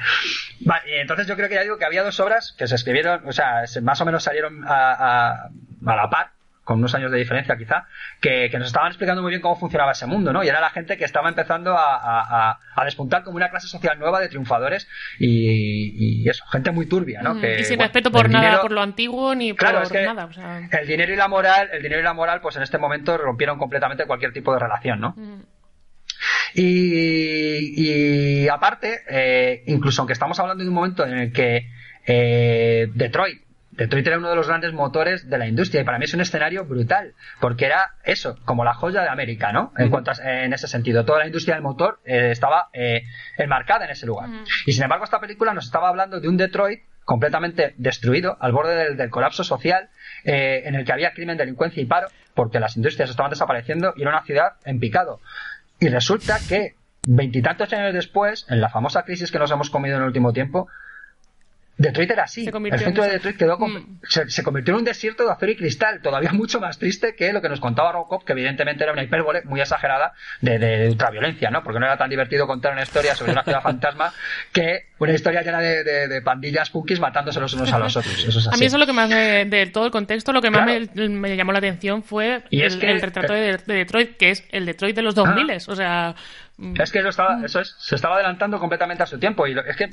[0.62, 3.28] Vale, y entonces yo creo que ya digo que había dos obras que se escribieron,
[3.28, 5.50] o sea, se- más o menos salieron a, a-
[5.86, 6.32] a la par,
[6.65, 7.86] con unos años de diferencia quizá,
[8.19, 10.43] que, nos estaban explicando muy bien cómo funcionaba ese mundo, ¿no?
[10.43, 14.28] Y era la gente que estaba empezando a, despuntar como una clase social nueva de
[14.28, 14.88] triunfadores
[15.19, 17.38] y, eso, gente muy turbia, ¿no?
[17.38, 20.67] y sin respeto por nada, por lo antiguo ni por nada.
[20.71, 23.58] El dinero y la moral, el dinero y la moral, pues en este momento rompieron
[23.58, 25.15] completamente cualquier tipo de relación, ¿no?
[26.56, 31.69] y, aparte, eh, incluso aunque estamos hablando de un momento en el que
[32.08, 33.45] eh, Detroit
[33.78, 36.22] Detroit era uno de los grandes motores de la industria y para mí es un
[36.22, 39.74] escenario brutal, porque era eso, como la joya de América, ¿no?
[39.78, 43.04] En, cuanto en ese sentido, toda la industria del motor eh, estaba eh,
[43.38, 44.30] enmarcada en ese lugar.
[44.66, 48.96] Y sin embargo, esta película nos estaba hablando de un Detroit completamente destruido, al borde
[48.96, 49.90] del, colapso social,
[50.24, 54.02] eh, en el que había crimen, delincuencia y paro, porque las industrias estaban desapareciendo y
[54.02, 55.20] era una ciudad en picado.
[55.80, 56.76] Y resulta que
[57.08, 60.68] veintitantos años después, en la famosa crisis que nos hemos comido en el último tiempo,
[61.78, 62.48] Detroit era así.
[62.48, 64.00] El centro de Detroit quedó mm.
[64.08, 67.42] se, convirtió en un desierto de acero y cristal, todavía mucho más triste que lo
[67.42, 71.64] que nos contaba Robocop, que evidentemente era una hipérbole muy exagerada de, de, ultraviolencia, ¿no?
[71.64, 74.14] Porque no era tan divertido contar una historia sobre una ciudad fantasma
[74.54, 78.48] que una historia llena de, de, pandillas punkis matándose los unos a los otros.
[78.48, 81.36] A mí eso es lo que más de todo el contexto, lo que más me,
[81.36, 85.52] llamó la atención fue el, retrato de, Detroit, que es el Detroit de los 2000,
[85.52, 85.58] ah.
[85.68, 86.16] o sea.
[86.58, 87.46] Es que eso, estaba, mm.
[87.46, 89.46] eso es, se estaba adelantando completamente a su tiempo.
[89.48, 89.89] Y es que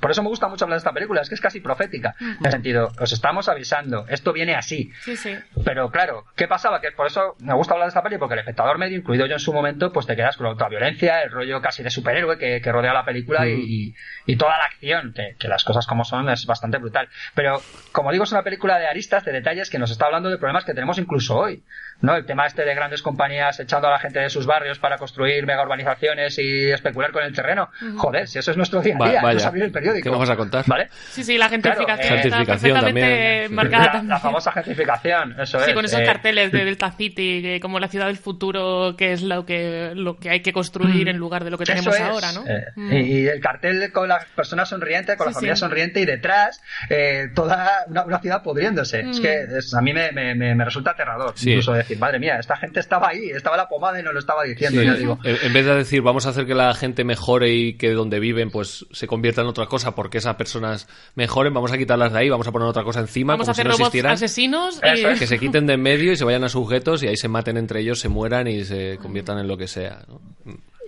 [0.00, 1.20] por eso me gusta mucho hablar de esta película.
[1.20, 2.14] Es que es casi profética.
[2.18, 2.30] Mm.
[2.30, 4.90] En el sentido, os estamos avisando, esto viene así.
[5.02, 5.34] Sí, sí.
[5.64, 6.80] Pero claro, ¿qué pasaba?
[6.80, 9.34] Que por eso me gusta hablar de esta película, porque el espectador medio, incluido yo
[9.34, 12.68] en su momento, pues te quedas con la violencia, el rollo casi de superhéroe que,
[12.68, 13.94] rodea la película y,
[14.36, 17.08] toda la acción, que, que, las cosas como son es bastante brutal.
[17.34, 17.60] Pero,
[17.92, 20.64] como digo, es una película de aristas, de detalles que nos está hablando de problemas
[20.64, 21.62] que tenemos incluso hoy.
[22.00, 22.16] ¿No?
[22.16, 25.44] El tema este de grandes compañías echando a la gente de sus barrios para construir
[25.46, 27.68] mega urbanizaciones y especular con el terreno.
[27.96, 30.04] Joder, si eso es nuestro día a día, no abrir el periódico.
[30.04, 30.64] ¿Qué vamos a contar?
[30.66, 30.88] ¿Vale?
[31.10, 32.18] Sí, sí, la gentrificación.
[32.18, 33.54] gentrificación también.
[33.54, 35.74] Marcada la, famosa gentrificación, eso sí, es.
[35.74, 39.44] con esos eh, carteles de Delta City, como la ciudad del futuro, que es lo
[39.44, 41.10] que, lo que hay que construir mm.
[41.10, 42.44] en lugar de lo que tenemos ahora, ¿no?
[42.46, 42.92] Eh, mm.
[42.92, 47.84] y, el cartel con la persona sonriente, con la familia sonriente y detrás eh, toda
[47.88, 49.00] una, ciudad pudriéndose.
[49.00, 49.22] Es mm.
[49.22, 53.08] que a mí me, me, me, resulta aterrador, incluso decir, madre mía, esta gente estaba
[53.08, 54.80] ahí, estaba la pomada y no lo estaba diciendo.
[54.80, 55.18] digo.
[55.24, 58.50] En vez de decir, vamos a hacer que la gente mejore y que donde viven
[58.50, 62.28] pues se convierta en otra cosa porque esas personas mejoren, vamos a quitarlas de ahí,
[62.28, 64.12] vamos a poner otra cosa encima, vamos como a hacer si no existieran.
[64.12, 64.80] asesinos
[65.18, 67.56] que se quiten de en medio y se vayan a sujetos y ahí se maten
[67.56, 70.04] entre ellos, se mueran y se conviertan en lo que sea.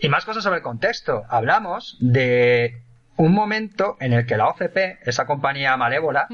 [0.01, 1.23] Y más cosas sobre el contexto.
[1.29, 2.83] Hablamos de
[3.21, 6.27] un momento en el que la OCP, esa compañía malévola,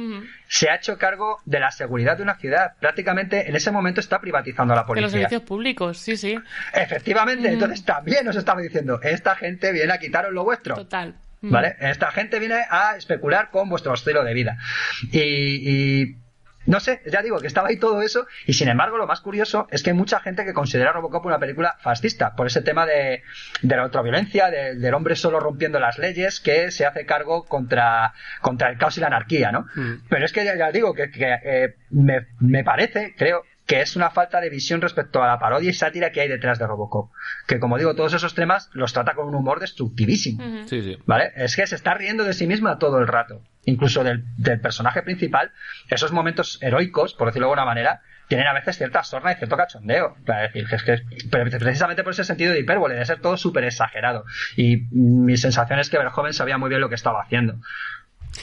[0.46, 2.74] se ha hecho cargo de la seguridad de una ciudad.
[2.78, 5.08] Prácticamente en ese momento está privatizando a la policía.
[5.08, 6.38] De los servicios públicos, sí, sí.
[6.72, 10.76] Efectivamente, entonces también nos estaba diciendo, esta gente viene a quitaros lo vuestro.
[10.76, 11.16] Total.
[11.42, 11.76] ¿Vale?
[11.80, 14.56] Esta gente viene a especular con vuestro estilo de vida.
[15.12, 16.25] y
[16.66, 19.66] no sé, ya digo que estaba ahí todo eso y sin embargo lo más curioso
[19.70, 23.22] es que hay mucha gente que considera Robocop una película fascista por ese tema de,
[23.62, 28.70] de la ultraviolencia, del hombre solo rompiendo las leyes que se hace cargo contra, contra
[28.70, 29.66] el caos y la anarquía, ¿no?
[29.74, 30.06] Mm.
[30.08, 34.40] Pero es que ya, digo que, eh, me, me parece, creo, que es una falta
[34.40, 37.10] de visión respecto a la parodia y sátira que hay detrás de Robocop.
[37.46, 40.66] Que como digo, todos esos temas los trata con un humor destructivísimo.
[40.66, 40.98] sí, sí.
[41.04, 41.32] ¿Vale?
[41.36, 43.42] Es que se está riendo de sí misma todo el rato.
[43.66, 44.24] Incluso del,
[44.62, 45.52] personaje principal,
[45.90, 49.56] esos momentos heroicos, por decirlo de alguna manera, tienen a veces cierta sorna y cierto
[49.56, 50.16] cachondeo.
[50.54, 50.84] Es
[51.30, 54.24] precisamente por ese sentido de hipérbole, de ser todo súper exagerado.
[54.56, 57.60] Y mi sensación es que joven sabía muy bien lo que estaba haciendo.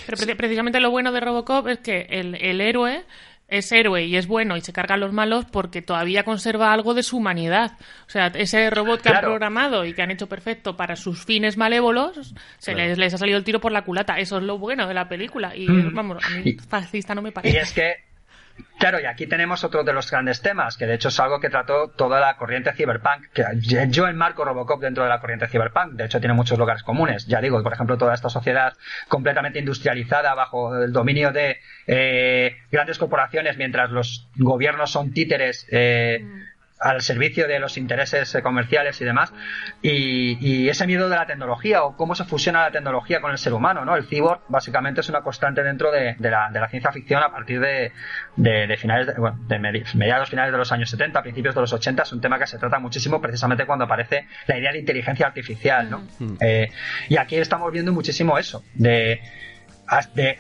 [0.05, 3.05] Pero precisamente lo bueno de Robocop es que el héroe
[3.53, 6.93] es héroe y es bueno y se carga a los malos porque todavía conserva algo
[6.93, 7.77] de su humanidad.
[8.07, 11.55] O sea, ese robot que han programado y que han hecho perfecto para sus fines
[11.55, 14.17] malévolos, se les, ha salido el tiro por la culata.
[14.19, 15.55] Eso es lo bueno de la película.
[15.55, 15.93] Y mm.
[15.93, 17.57] vamos, a mí fascista no me parece.
[17.57, 18.12] Y es que
[18.79, 21.49] Claro, y aquí tenemos otro de los grandes temas, que de hecho es algo que
[21.49, 23.45] trató toda la corriente cyberpunk, que
[23.89, 27.39] yo enmarco Robocop dentro de la corriente cyberpunk, de hecho tiene muchos lugares comunes, ya
[27.39, 28.73] digo, por ejemplo, toda esta sociedad
[29.07, 36.19] completamente industrializada bajo el dominio de eh, grandes corporaciones, mientras los gobiernos son títeres eh,
[36.21, 36.52] mm
[36.84, 39.34] al servicio de los intereses eh, comerciales y demás.
[39.82, 43.54] Y, ese miedo de la tecnología o cómo se fusiona la tecnología con el ser
[43.54, 43.96] humano, ¿no?
[43.96, 47.60] El cyborg básicamente es una constante dentro de, la, de la, ciencia ficción a partir
[47.60, 47.91] de,
[48.36, 52.04] de, finales, de, bueno, de mediados finales de los años 70, principios de los 80.
[52.04, 55.89] Es un tema que se trata muchísimo precisamente cuando aparece la idea de inteligencia artificial,
[55.89, 56.08] ¿no?
[56.19, 56.38] Mm.
[56.39, 56.72] Eh,
[57.10, 59.22] y aquí estamos viendo muchísimo eso, de,
[60.15, 60.38] de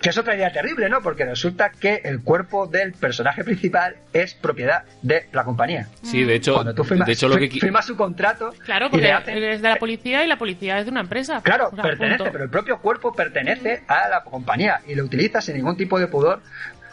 [0.00, 1.02] que es otra idea terrible, ¿no?
[1.02, 5.88] Porque resulta que el cuerpo del personaje principal es propiedad de la compañía.
[6.02, 7.48] Sí, de hecho, Cuando tú firmas, de hecho lo que...
[7.48, 8.52] firmas su contrato.
[8.64, 11.40] Claro, porque es de la policía y la policía es de una empresa.
[11.42, 15.76] Claro, pertenece, pero el propio cuerpo pertenece a la compañía y lo utiliza sin ningún
[15.76, 16.40] tipo de pudor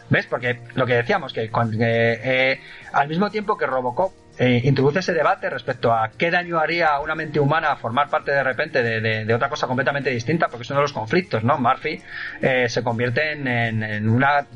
[0.08, 0.26] ¿Ves?
[0.26, 2.60] Porque lo que decíamos, que cuando, eh, eh,
[2.92, 7.00] al mismo tiempo que Robocop eh, introduce ese debate respecto a qué daño haría a
[7.00, 10.62] una mente humana formar parte de repente de, de- de otra cosa completamente distinta, porque
[10.64, 11.58] es uno de los conflictos, ¿no?
[11.58, 12.02] Murphy
[12.42, 14.46] eh, se convierte en, en- en una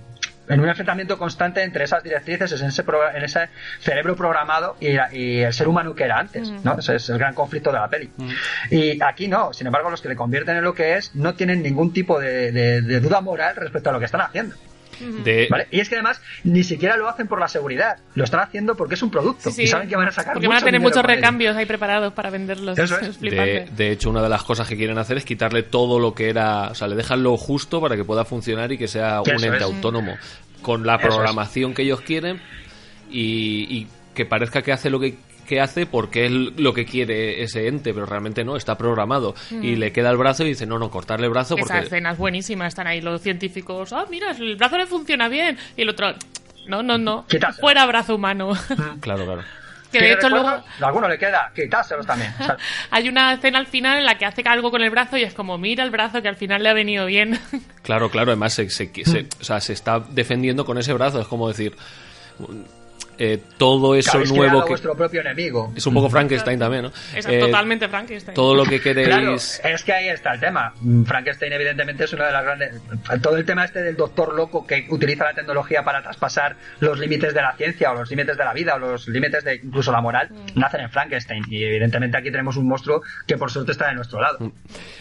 [0.49, 4.95] en un enfrentamiento constante entre esas directrices, en ese, pro- en ese cerebro programado y,
[4.95, 6.77] la- y el ser humano que era antes, ¿no?
[6.77, 8.11] Ese es el gran conflicto de la peli.
[8.69, 11.63] Y aquí no, sin embargo, los que le convierten en lo que es no tienen
[11.63, 14.57] ningún tipo de, de- de duda moral respecto a lo que están haciendo.
[15.25, 15.67] De, ¿vale?
[15.71, 18.95] Y es que además ni siquiera lo hacen por la seguridad, lo están haciendo porque
[18.95, 19.63] es un producto Sí, sí.
[19.63, 22.31] y saben que van a sacar Porque van a tener muchos recambios ahí preparados para
[22.31, 22.79] venderlos.
[22.79, 23.17] Eso es.
[23.19, 23.51] flipante.
[23.53, 26.29] de, de hecho, una de las cosas que quieren hacer es quitarle todo lo que
[26.31, 26.69] era.
[26.69, 29.57] O sea, le dejan lo justo para que pueda funcionar y que sea un ente
[29.57, 29.63] es.
[29.63, 30.17] autónomo.
[30.63, 31.15] Con la Eso es.
[31.15, 32.41] programación que ellos quieren
[33.11, 35.17] y, y que parezca que hace lo que,
[35.51, 39.35] que hace porque es lo que quiere ese ente, pero realmente no, está programado.
[39.51, 41.79] Y le queda el brazo y dice: No, no, cortarle el brazo Esa porque.
[41.87, 42.69] escena es buenísima.
[42.69, 43.93] Están ahí los científicos.
[43.93, 45.59] Ah, mira, el brazo le funciona bien.
[45.77, 46.15] Y el otro.
[46.69, 47.27] No, no, no.
[47.27, 47.61] Quítaselo.
[47.61, 48.53] Fuera brazo humano.
[49.01, 49.43] Claro, claro.
[49.91, 52.33] que de ¿Tiene hecho luego alguno le queda, quitárselos también.
[52.41, 52.57] O sea,
[52.93, 55.35] hay una escena al final en la que hace algo con el brazo y es
[55.35, 57.41] como, mira el brazo que al final le ha venido bien.
[57.83, 59.29] Claro, claro, además se, se- se- Mm.
[59.41, 61.21] o sea, se está defendiendo con ese brazo.
[61.21, 61.75] Es como decir.
[63.19, 64.69] Eh, todo eso habéis nuevo creado que.
[64.71, 65.73] vuestro propio enemigo.
[65.77, 66.93] Es un poco Frankenstein también, ¿no?
[67.15, 68.35] es Eh, totalmente Frankenstein.
[68.35, 69.61] Todo lo que Claro, queréis.
[69.63, 70.73] es que ahí está el tema.
[70.81, 72.81] Mm, Frankenstein, evidentemente, es una de las grandes.
[73.23, 77.35] Todo el tema este del doctor loco que utiliza la tecnología para traspasar los límites
[77.35, 80.01] de la ciencia o los límites de la vida o los límites de incluso la
[80.01, 81.45] moral, nacen en Frankenstein.
[81.51, 84.39] Y evidentemente aquí tenemos un monstruo que por suerte está de nuestro lado.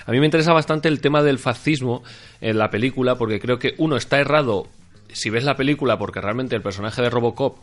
[0.05, 2.03] A mí me interesa bastante el tema del fascismo
[2.41, 4.67] en la película, porque creo que uno está errado
[5.11, 7.61] si ves la película, porque realmente el personaje de Robocop mm,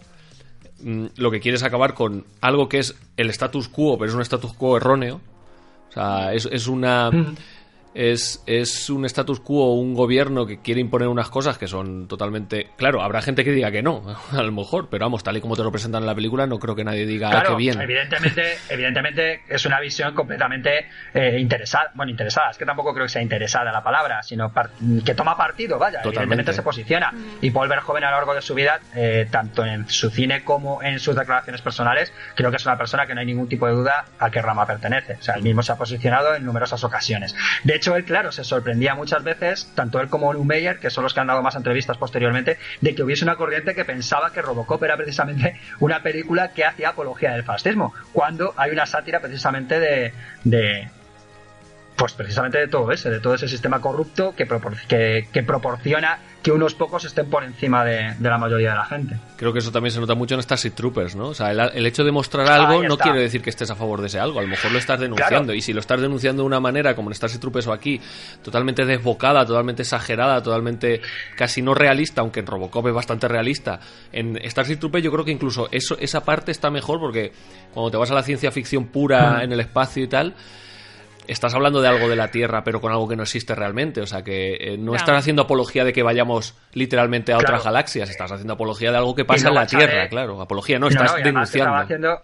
[0.83, 4.23] lo que quiere es acabar con algo que es el status quo, pero es un
[4.23, 5.21] status quo erróneo.
[5.89, 7.11] O sea, es, es una.
[7.99, 12.69] Es, es un status quo, un gobierno que quiere imponer unas cosas que son totalmente.
[12.77, 15.57] Claro, habrá gente que diga que no, a lo mejor, pero vamos, tal y como
[15.57, 17.81] te lo presentan en la película, no creo que nadie diga "Ah, Claro, que bien.
[17.81, 23.13] evidentemente, evidentemente es una visión completamente eh, interesada, bueno, interesada, es que tampoco creo que
[23.13, 24.71] sea interesada la palabra, sino par-
[25.05, 26.19] que toma partido, vaya, Totalmente.
[26.43, 27.15] evidentemente se posiciona.
[27.41, 30.83] Y Paul Verhoeven a lo largo de su vida, eh, tanto en su cine como
[30.83, 33.73] en sus declaraciones personales, creo que es una persona que no hay ningún tipo de
[33.73, 35.15] duda a qué rama pertenece.
[35.19, 37.35] O sea, él mismo se ha posicionado en numerosas ocasiones.
[37.65, 41.15] De hecho, él, claro, se sorprendía muchas veces, tanto él como Neumeyer, que son los
[41.15, 44.83] que han dado más entrevistas posteriormente, de que hubiese una corriente que pensaba que Robocop
[44.83, 50.13] era precisamente una película que hacía apología del fascismo, cuando hay una sátira precisamente de,
[50.45, 50.89] de
[51.97, 56.19] pues precisamente de todo ese, de todo ese sistema corrupto que, propor- que, que proporciona
[56.43, 59.17] que unos pocos estén por encima de, de la mayoría de la gente.
[59.37, 61.29] Creo que eso también se nota mucho en Starship Troopers, ¿no?
[61.29, 64.01] O sea, el, el hecho de mostrar algo no quiere decir que estés a favor
[64.01, 64.39] de ese algo.
[64.39, 65.47] A lo mejor lo estás denunciando.
[65.47, 65.55] Claro.
[65.55, 68.01] Y si lo estás denunciando de una manera, como en Starship Troopers o aquí,
[68.45, 71.01] totalmente desbocada, totalmente exagerada, totalmente
[71.37, 73.81] casi no realista, aunque en Robocop es bastante realista,
[74.13, 77.33] en Starship Troopers yo creo que incluso eso, esa parte está mejor porque
[77.75, 80.35] cuando te vas a la ciencia ficción pura en el espacio y tal,
[81.29, 84.01] estás hablando de algo de la Tierra, pero con algo que no existe realmente.
[84.01, 87.65] O sea, que eh, no estás haciendo apología de que vayamos literalmente a otras Claro.
[87.65, 90.41] galaxias, estás haciendo apología de algo que pasa en la Tierra, claro.
[90.41, 91.75] Apología no, estás no, Estaba denunciando.
[91.77, 92.23] haciendo,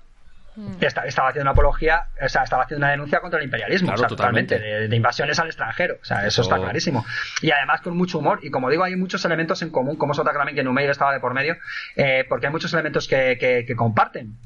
[0.80, 3.96] esta- estaba haciendo una apología, o sea, estaba haciendo una denuncia contra el imperialismo, Claro,
[3.96, 4.54] o sea, totalmente.
[4.56, 7.06] totalmente, de, de invasiones al extranjero, o sea, eso, Eso- está clarísimo.
[7.40, 10.18] Y además con mucho humor, y como digo, hay muchos elementos en común, como es
[10.18, 11.56] otra también que Numeir estaba de por medio,
[11.96, 14.36] eh, porque hay muchos elementos que, que- que comparten.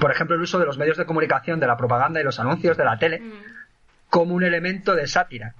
[0.00, 2.76] Por ejemplo, el uso de los medios de comunicación, de la propaganda y los anuncios
[2.78, 3.22] de la tele,
[4.12, 5.54] como un elemento de sátira.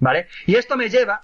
[0.00, 0.26] ¿Vale?
[0.46, 1.22] Y esto me lleva.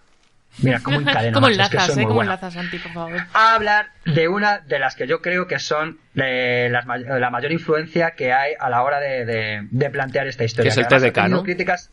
[0.58, 1.34] Mira, cómo encadeno.
[1.34, 1.94] ¿Cómo macho, es que enlazas, eh?
[1.96, 3.20] muy ¿Cómo bueno enlazas, Santi, por favor?
[3.34, 7.30] a hablar de una de las que yo creo que son de las may- la
[7.30, 10.72] mayor influencia que hay a la hora de, de- de plantear esta historia.
[10.72, 11.42] Que es el TDK, ¿no?
[11.42, 11.90] críticas.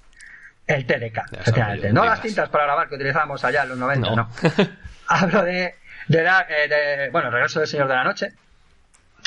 [0.68, 1.92] El TDK, Ya efectivamente.
[1.92, 2.18] No digas.
[2.20, 4.16] las cintas para grabar que utilizábamos allá en los 90, No.
[4.16, 4.30] no.
[5.08, 5.74] Hablo de,
[6.08, 8.28] de, la- eh, de- bueno, El regreso del Señor de la Noche.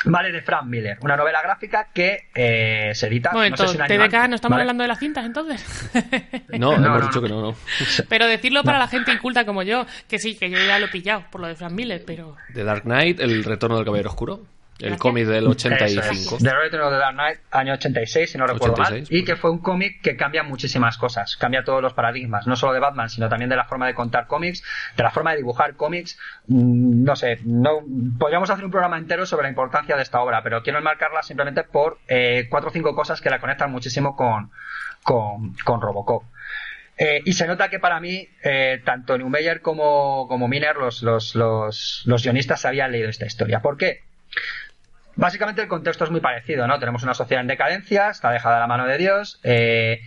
[0.06, 3.32] Vale, de Frank Miller, una novela gráfica que eh, se edita.
[3.32, 4.62] Momento, no sé si TDK, ¿no estamos ¿vale?
[4.62, 5.64] hablando de las cintas entonces?
[6.58, 7.22] No, No, hemos no, dicho no.
[7.22, 7.56] que no, no.
[8.08, 10.90] pero decirlo para la gente inculta como yo, que sí, que yo ya lo he
[10.90, 12.36] pillado por lo de Frank Miller, pero...
[12.52, 14.40] The Dark Knight, El retorno del caballero oscuro.
[14.80, 16.36] El cómic del Eso 85.
[16.36, 16.42] es.
[16.42, 19.18] The Return of the Dark Knight, año 86, si no recuerdo 86, mal.
[19.20, 21.36] Y que fue un cómic que cambia muchísimas cosas.
[21.36, 24.26] Cambia todos los paradigmas, no solo de Batman, sino también de la forma de contar
[24.26, 24.64] cómics,
[24.96, 26.18] de la forma de dibujar cómics.
[26.48, 27.80] Mm, No sé, no
[28.18, 31.62] podríamos hacer un programa entero sobre la importancia de esta obra, pero quiero enmarcarla simplemente
[31.62, 34.50] por eh, cuatro o cinco cosas que la conectan muchísimo con,
[35.02, 36.24] con, con Robocop.
[36.96, 41.34] Eh, y se nota que para mí, eh, tanto Neumeyer como, como Miner, los, los,
[41.34, 43.60] los, los guionistas, habían leído esta historia.
[43.60, 44.00] ¿Por qué?
[45.16, 46.78] Básicamente el contexto es muy parecido, ¿no?
[46.78, 50.00] Tenemos una sociedad en decadencia, está dejada a la mano de Dios, eh,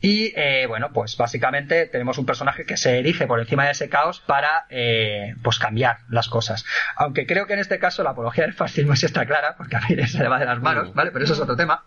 [0.00, 3.88] Y eh, bueno, pues básicamente tenemos un personaje que se erige por encima de ese
[3.88, 6.66] caos para eh, pues cambiar las cosas.
[6.96, 9.80] Aunque creo que en este caso la apología del fascismo sí está clara, porque a
[9.80, 11.10] mí se le va de las manos, ¿vale?
[11.10, 11.84] Pero eso es otro tema.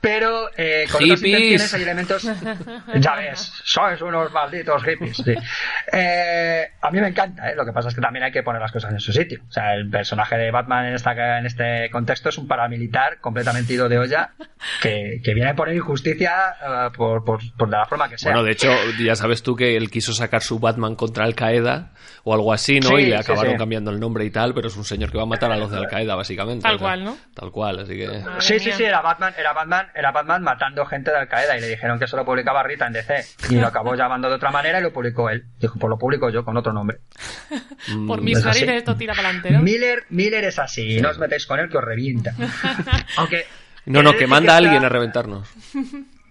[0.00, 2.22] Pero eh, con otras intenciones hay elementos.
[2.96, 5.16] Ya ves, sois unos malditos hippies.
[5.16, 5.34] Sí.
[5.92, 7.54] Eh, a mí me encanta, ¿eh?
[7.54, 9.40] lo que pasa es que también hay que poner las cosas en su sitio.
[9.48, 13.74] O sea, el personaje de Batman en, esta, en este contexto es un paramilitar completamente
[13.74, 14.30] ido de olla
[14.80, 18.32] que, que viene a poner injusticia uh, por, por, por, de la forma que sea.
[18.32, 21.92] Bueno, de hecho, ya sabes tú que él quiso sacar su Batman contra Al Qaeda
[22.24, 22.88] o algo así, ¿no?
[22.88, 23.58] Sí, y le acabaron sí.
[23.58, 25.70] cambiando el nombre y tal, pero es un señor que va a matar a los
[25.70, 26.62] de Al Qaeda, básicamente.
[26.62, 27.16] Tal o sea, cual, ¿no?
[27.34, 28.06] Tal cual, así que.
[28.06, 31.56] Madre Sí, sí, sí, era Batman, era Batman, era Batman matando gente de Al Qaeda
[31.56, 34.34] y le dijeron que eso lo publicaba Rita en DC y lo acabó llamando de
[34.36, 35.44] otra manera y lo publicó él.
[35.58, 36.98] Dijo, pues lo publico yo con otro nombre.
[38.06, 38.60] Por Mm, mis es así.
[38.60, 39.60] narices esto tira para adelante, ¿no?
[39.62, 42.32] Miller, Miller es así, no os metéis con él que os revienta.
[43.16, 43.44] Aunque
[43.86, 45.48] No, no, que manda a está- alguien a reventarnos.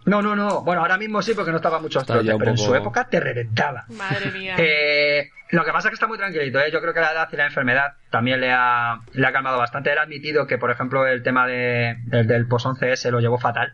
[0.05, 0.61] No, no, no.
[0.63, 2.73] Bueno, ahora mismo sí porque no estaba mucho Está trote, ya un pero en su
[2.73, 3.85] época te reventaba.
[3.89, 4.55] Madre mía.
[4.57, 6.71] Eh, lo que pasa es que está muy tranquilito, ¿eh?
[6.71, 9.91] yo creo que la edad y la enfermedad también le ha, le ha calmado bastante.
[9.91, 13.37] Él ha admitido que, por ejemplo, el tema de, del, del post 11S lo llevó
[13.37, 13.73] fatal.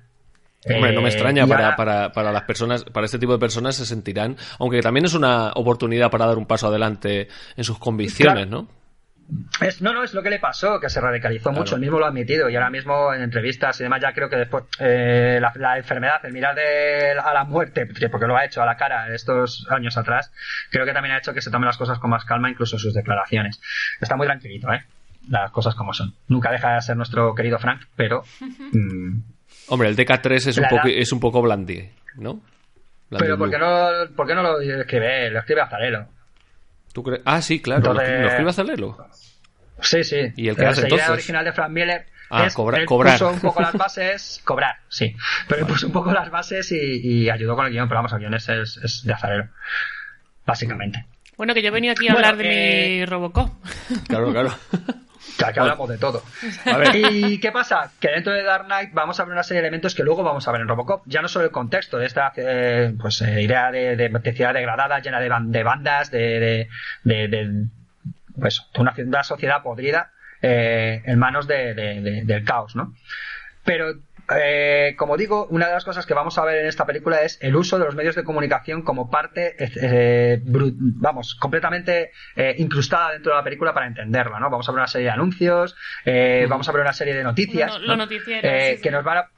[0.67, 3.75] Hombre, no me Eh, extraña, para, para, para las personas, para este tipo de personas
[3.75, 8.47] se sentirán, aunque también es una oportunidad para dar un paso adelante en sus convicciones,
[8.47, 8.67] ¿no?
[9.59, 11.59] Es, no, no, es lo que le pasó, que se radicalizó Claro.
[11.59, 14.29] mucho, él mismo lo ha admitido, y ahora mismo en entrevistas y demás, ya creo
[14.29, 18.37] que después eh, la, la enfermedad, el mirar de, a la muerte, que porque lo
[18.37, 20.31] ha hecho a la cara estos años atrás,
[20.69, 22.93] creo que también ha hecho que se tome las cosas con más calma, incluso sus
[22.93, 23.59] declaraciones.
[23.99, 24.83] Está muy tranquilito, ¿eh?
[25.29, 26.13] Las cosas como son.
[26.27, 28.23] Nunca deja de ser nuestro querido Frank, pero...
[28.39, 29.17] mm,
[29.69, 32.41] Hombre, el DK3 es un poco, edad- es un poco blandi, ¿no?
[33.17, 33.37] Pero.
[33.37, 35.31] ¿por qué, no, ¿por qué no lo escribe?
[35.31, 36.07] Lo escribe Azarelo.
[36.95, 37.21] ¿Tú crees?
[37.25, 39.07] Ah, sí, claro, lo Entonces- escri- lo escribe Azarelo.
[39.81, 40.15] Sí, sí.
[40.37, 42.85] ¿Y el Eh, hace la idea original de Frank Miller Ah, es él cobrar.
[43.13, 45.13] puso un poco las bases, cobrar, sí.
[45.49, 46.77] Pero él puso un poco las bases y,
[47.25, 49.49] y ayudó con el guion, pero vamos, el guion es, es, es de azarero.
[50.45, 51.05] Básicamente.
[51.35, 53.49] Bueno, que yo he venido aquí a Bueno, hablar de eh, mi Robocop.
[54.07, 54.55] Claro, claro.
[55.37, 56.23] Que aquí hablamos de todo.
[56.65, 56.95] A ver.
[56.95, 57.91] ¿Y qué pasa?
[57.99, 60.47] Que dentro de Dark Knight vamos a ver una serie de elementos que luego vamos
[60.47, 61.03] a ver en Robocop.
[61.07, 64.53] Ya no solo el contexto de esta eh, pues, eh, idea de, de, de ciudad
[64.53, 66.69] degradada, llena de, ban- de bandas, de, de,
[67.03, 67.65] de- de-
[68.39, 70.11] pues, de una, de una sociedad podrida
[70.41, 72.93] eh, en manos de- de- de- del caos, ¿no?
[73.63, 73.93] Pero,
[74.29, 77.37] eh, como digo, una de las cosas que vamos a ver en esta película es
[77.41, 83.11] el uso de los medios de comunicación como parte, eh, bru- vamos, completamente eh, incrustada
[83.11, 84.49] dentro de la película para entenderla, ¿no?
[84.49, 87.71] Vamos a ver una serie de anuncios, eh, vamos a ver una serie de noticias,
[87.73, 87.97] Lo- lo ¿no?
[87.97, 88.81] noticieros, Eh, sí, sí.
[88.81, 89.29] que nos van a.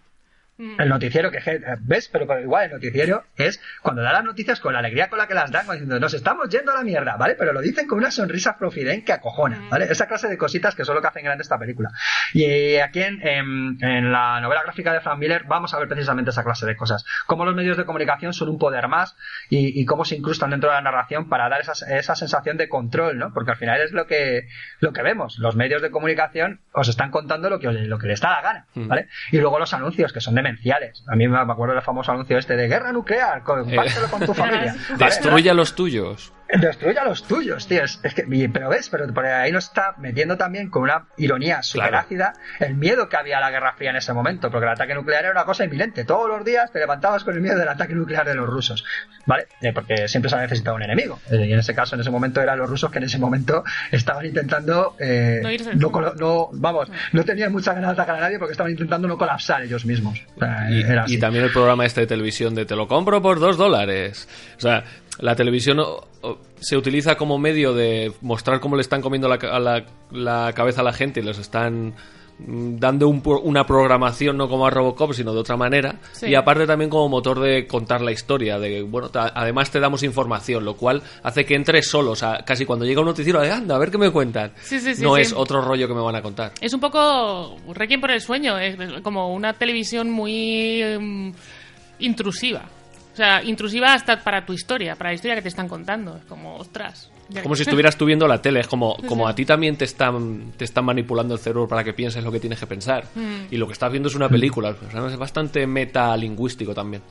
[0.59, 1.39] el noticiero que
[1.81, 5.27] ves pero, igual el noticiero es cuando da las noticias con la alegría con la
[5.27, 7.99] que las dan diciendo nos estamos yendo a la mierda vale pero lo dicen con
[7.99, 9.69] una sonrisa profiden que acojona Mm.
[9.69, 11.89] vale esa clase de cositas que son lo que hacen grande esta película.
[12.33, 15.87] Y eh, aquí en, en- en la novela gráfica de Frank Miller vamos a ver
[15.87, 17.05] precisamente esa clase de cosas.
[17.27, 19.15] Cómo los medios de comunicación son un poder más
[19.49, 22.67] y, y cómo se incrustan dentro de la narración para dar esa, esa sensación de
[22.69, 24.47] control no porque al final es lo que
[24.79, 25.37] lo que vemos.
[25.39, 28.65] Los medios de comunicación os están contando lo que lo que les da la gana
[28.75, 28.87] Mm.
[28.87, 32.37] vale y luego los anuncios que son demenciales a mí me acuerdo del famoso anuncio
[32.37, 34.75] este de guerra nuclear compártelo con tu familia.
[34.97, 36.33] Destruye a los tuyos.
[36.49, 37.83] Destruye a los tuyos, tío.
[37.83, 41.07] Es, es que, y- pero ves, pero por ahí nos está metiendo también con una
[41.17, 42.05] ironía súper Claro.
[42.05, 44.93] ácida el miedo que había a la Guerra Fría en ese momento, porque el ataque
[44.95, 46.05] nuclear era una cosa inminente.
[46.05, 48.83] Todos los días te levantabas con el miedo del ataque nuclear de los rusos,
[49.25, 49.47] ¿vale?
[49.61, 51.19] Eh, porque siempre se ha necesitado un enemigo.
[51.29, 53.63] Eh, y en ese caso, en ese momento, eran los rusos que en ese momento
[53.91, 54.95] estaban intentando.
[54.99, 58.71] eh, No irse no, vamos, no tenían muchas ganas de atacar a nadie porque estaban
[58.71, 60.25] intentando no colapsar ellos mismos.
[60.37, 63.21] O sea, Y, era y también el programa este de televisión de te lo compro
[63.21, 64.27] por dos dólares.
[64.57, 64.83] O sea,
[65.19, 65.79] la televisión
[66.59, 70.83] se utiliza como medio de mostrar cómo le están comiendo la, la, la cabeza a
[70.83, 71.93] la gente y les están
[72.39, 76.27] mm, dando un una programación no como a Robocop sino de otra manera Sí.
[76.27, 80.03] y aparte también como motor de contar la historia de bueno ta- además te damos
[80.03, 83.51] información lo cual hace que entres solo o sea casi cuando llega un noticiero de
[83.51, 86.01] anda a ver qué me cuentan Sí, sí, sí, no es otro rollo que me
[86.01, 90.81] van a contar Es un poco Requiem por el sueño, es como una televisión muy
[90.81, 91.33] em,
[91.99, 92.63] intrusiva.
[93.17, 96.17] O sea, intrusiva hasta para tu historia, para la historia que te están contando.
[96.17, 97.09] Es como, ostras.
[97.41, 100.51] Como si estuvieras tú viendo la tele, es como, como a ti también te están,
[100.55, 103.05] te están manipulando el cerebro para que pienses lo que tienes que pensar.
[103.15, 103.45] Mm.
[103.49, 107.01] Y lo que estás viendo es una película, o sea, es bastante metalingüístico también.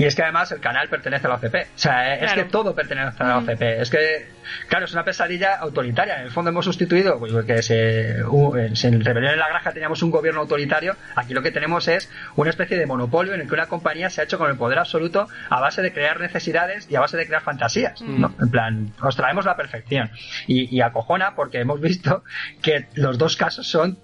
[0.00, 1.54] Y es que además el canal pertenece a la OCP.
[1.54, 2.42] O sea, es Claro.
[2.44, 3.62] que todo pertenece a la OCP.
[3.82, 4.28] Es que,
[4.66, 6.16] claro, es una pesadilla autoritaria.
[6.20, 10.02] En el fondo hemos sustituido, pues porque se, u- en Rebelión en la Granja teníamos
[10.02, 10.96] un gobierno autoritario.
[11.16, 14.22] Aquí lo que tenemos es una especie de monopolio en el que una compañía se
[14.22, 17.26] ha hecho con el poder absoluto a base de crear necesidades y a base de
[17.26, 18.00] crear fantasías.
[18.00, 18.34] ¿no?
[18.40, 20.10] En plan, os traemos la perfección.
[20.46, 22.24] Y, y acojona porque hemos visto
[22.62, 23.98] que los dos casos son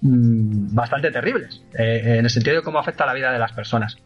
[0.00, 3.52] mm, bastante terribles eh, en el sentido de cómo afecta a la vida de las
[3.52, 3.98] personas.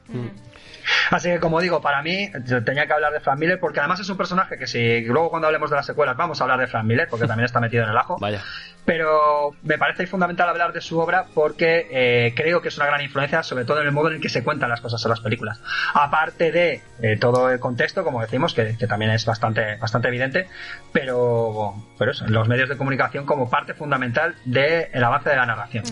[1.11, 2.31] Así que, como digo, para mí
[2.65, 5.47] tenía que hablar de Frank Miller porque además es un personaje que si luego cuando
[5.47, 7.91] hablemos de las secuelas vamos a hablar de Frank Miller porque también está metido en
[7.91, 8.17] el ajo.
[8.21, 8.43] Vaya.
[8.85, 13.01] Pero me parece fundamental hablar de su obra porque eh, creo que es una gran
[13.01, 15.21] influencia, sobre todo en el modo en el que se cuentan las cosas en las
[15.21, 15.61] películas.
[15.93, 20.49] Aparte de eh, todo el contexto, como decimos, que, que, también es bastante, bastante evidente,
[20.93, 25.85] pero, pero eso, los medios de comunicación como parte fundamental del avance de la narración.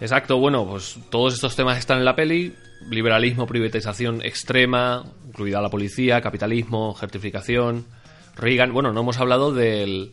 [0.00, 2.54] Exacto, bueno, pues todos estos temas están en la peli.
[2.90, 7.86] Liberalismo, privatización extrema, incluida la policía, capitalismo, gentrificación.
[8.36, 10.12] Reagan, bueno, no hemos hablado del,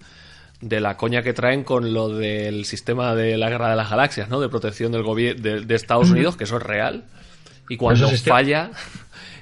[0.61, 4.29] de la coña que traen con lo del sistema de la guerra de las galaxias,
[4.29, 4.39] ¿no?
[4.39, 7.05] De protección del gobierno de, de, Estados Unidos, que eso es real.
[7.67, 8.71] Y cuando falla,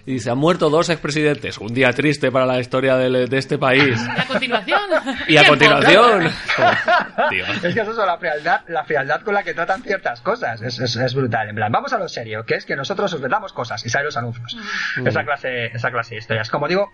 [0.10, 1.60] y se han muerto dos expresidentes.
[1.60, 3.96] Un día triste para la historia de, de este país.
[3.96, 4.82] Y a continuación.
[5.28, 6.32] Y a continuación.
[7.30, 7.46] Tío.
[7.46, 10.64] Es que es eso, la frialdad, la frialdad con la que tratan ciertas cosas.
[10.64, 11.50] Es, es, es, brutal.
[11.50, 14.08] En plan, vamos a lo serio, que es que nosotros os vendamos cosas y salen
[14.08, 14.58] los anuncios.
[14.98, 15.08] Mm.
[15.08, 16.50] Esa, clase, esa clase de historias.
[16.50, 16.92] Como digo,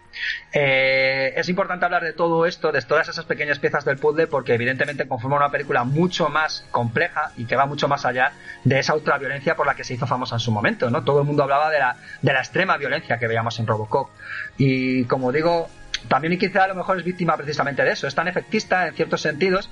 [0.51, 4.55] eh, es importante hablar de todo esto, de todas esas pequeñas piezas del puzzle, porque
[4.55, 8.33] evidentemente conforma una película mucho más compleja y que va mucho más allá
[8.65, 10.89] de esa ultraviolencia por la que se hizo famosa en su momento.
[10.89, 11.05] ¿no?
[11.05, 14.09] Todo el mundo hablaba de la, de la extrema violencia que veíamos en Robocop.
[14.57, 15.69] Y como digo,
[16.07, 18.07] también quizá a lo mejor es víctima precisamente de eso.
[18.07, 19.69] Es tan efectista en ciertos sentidos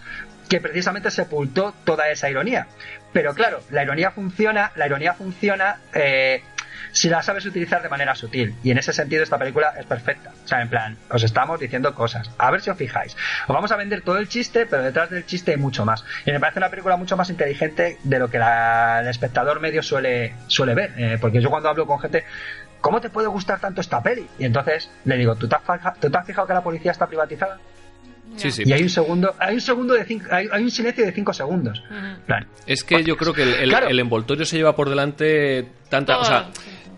[0.50, 2.68] que precisamente sepultó toda esa ironía.
[3.12, 6.44] Pero claro, la ironía funciona, la ironía funciona eh,
[6.92, 8.56] si la sabes utilizar de manera sutil.
[8.64, 10.32] Y en ese sentido esta película es perfecta.
[10.44, 12.30] O sea, en plan, os estamos diciendo cosas.
[12.38, 13.16] A ver si os fijáis.
[13.48, 16.06] Os vamos a vender todo el chiste, pero detrás del chiste hay mucho más.
[16.26, 20.36] Y me parece una película mucho más inteligente de lo que el espectador medio suele,
[20.48, 20.94] suele ver.
[20.98, 22.26] Eh, porque yo cuando hablo con gente
[22.84, 24.28] ¿cómo te puede gustar tanto esta peli?
[24.38, 26.92] Y entonces le digo, ¿tú te has, fijado, ¿tú te has fijado que la policía
[26.92, 27.58] está privatizada?
[28.36, 28.64] Sí, sí.
[28.66, 31.34] Y hay un segundo, hay un segundo de cinco, hay, hay, un silencio de cinco
[31.34, 31.82] segundos.
[31.90, 32.18] Uh -huh.
[32.26, 33.88] plan, es que yo creo que el, el, claro.
[33.88, 36.22] el, envoltorio se lleva por delante tanta, oh.
[36.22, 36.50] o sea,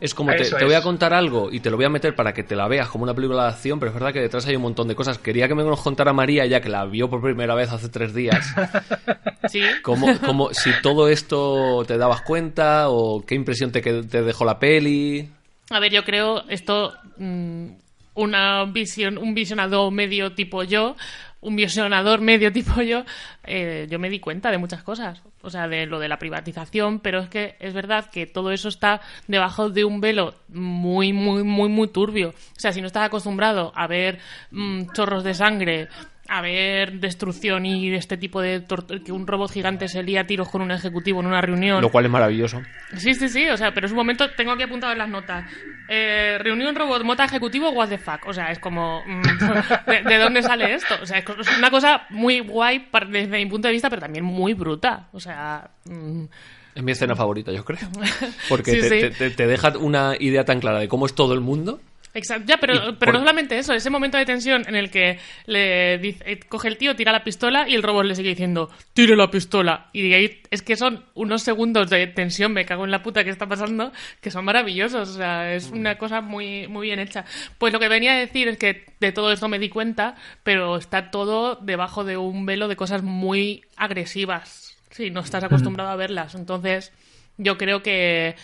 [0.02, 2.34] es como te, te, voy a contar algo y te lo voy a meter para
[2.34, 4.56] que te la veas como una película de acción, pero es verdad que detrás hay
[4.56, 5.20] un montón de cosas.
[5.20, 8.14] Quería que me nos contara María, ya que la vio por primera vez hace tres
[8.14, 8.56] días.
[9.50, 9.62] ¿Sí?
[9.84, 14.58] Como, como si todo esto te dabas cuenta o qué impresión te, te dejó la
[14.58, 15.30] peli.
[15.70, 17.70] A ver, yo creo esto mmm,
[18.14, 20.96] una visión, un visionador medio tipo yo,
[21.42, 23.04] un visionador medio tipo yo,
[23.44, 27.00] eh, yo me di cuenta de muchas cosas, o sea, de lo de la privatización,
[27.00, 31.44] pero es que es verdad que todo eso está debajo de un velo muy, muy,
[31.44, 32.30] muy, muy turbio.
[32.30, 34.20] O sea, si no estás acostumbrado a ver
[34.52, 35.88] mmm, chorros de sangre,
[36.28, 38.64] a ver destrucción y este tipo de
[39.06, 41.82] que un robot gigante se lía a tiros con un ejecutivo en una reunión.
[41.82, 42.62] Lo cual es maravilloso.
[42.98, 45.46] Sí, sí, sí, o sea, pero es un momento, tengo aquí apuntado en las notas.
[45.88, 48.26] Eh, reunión robot mota ejecutivo, what the fuck.
[48.26, 49.22] O sea, es como, mm,
[49.88, 50.96] ¿de, ¿de, dónde sale esto?
[51.02, 54.54] O sea, es una cosa muy guay desde mi punto de vista, pero también muy
[54.54, 55.08] bruta.
[55.12, 55.70] O sea...
[55.86, 56.26] Mmm,
[56.76, 57.88] es mi escena favorita, yo creo.
[58.50, 59.18] Porque sí, te, sí.
[59.18, 61.80] Te, te, deja una idea tan clara de cómo es todo el mundo.
[62.16, 65.98] Exacto, ya, pero, pero no solamente eso, ese momento de tensión en el que le
[65.98, 69.18] dice, eh, coge el tío, tira la pistola y el robot le sigue diciendo, tire
[69.18, 69.90] la pistola.
[69.92, 73.32] Y ahí es que son unos segundos de tensión, me cago en la puta que
[73.32, 73.92] está pasando,
[74.22, 75.10] que son maravillosos.
[75.10, 77.26] O sea, es una cosa muy, muy bien hecha.
[77.58, 80.78] Pues lo que venía a decir es que de todo esto me di cuenta, pero
[80.78, 84.78] está todo debajo de un velo de cosas muy agresivas.
[84.90, 86.34] Si no estás acostumbrado a verlas.
[86.36, 86.94] Entonces,
[87.38, 88.38] yo creo que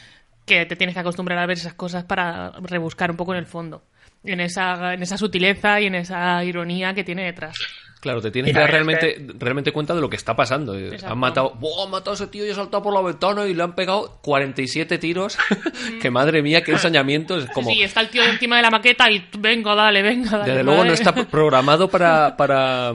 [0.52, 3.46] que te tienes que acostumbrar a ver esas cosas para rebuscar un poco en el
[3.46, 3.84] fondo,
[4.26, 7.56] en esa, en esa sutileza y en esa ironía que tiene detrás.
[8.02, 10.78] Claro, te tienes que dar realmente, realmente cuenta de lo que está pasando.
[10.78, 11.14] Exacto.
[11.14, 13.54] Han matado, ¡Buah, han matado a ese tío y ha saltado por la ventana y
[13.54, 15.38] le han pegado 47 tiros.
[16.02, 17.38] que madre mía, qué ensañamiento.
[17.38, 17.70] Es como...
[17.70, 20.52] Sí, está el tío encima de la maqueta y venga, dale, venga, dale.
[20.52, 22.92] Desde luego no está programado para, para,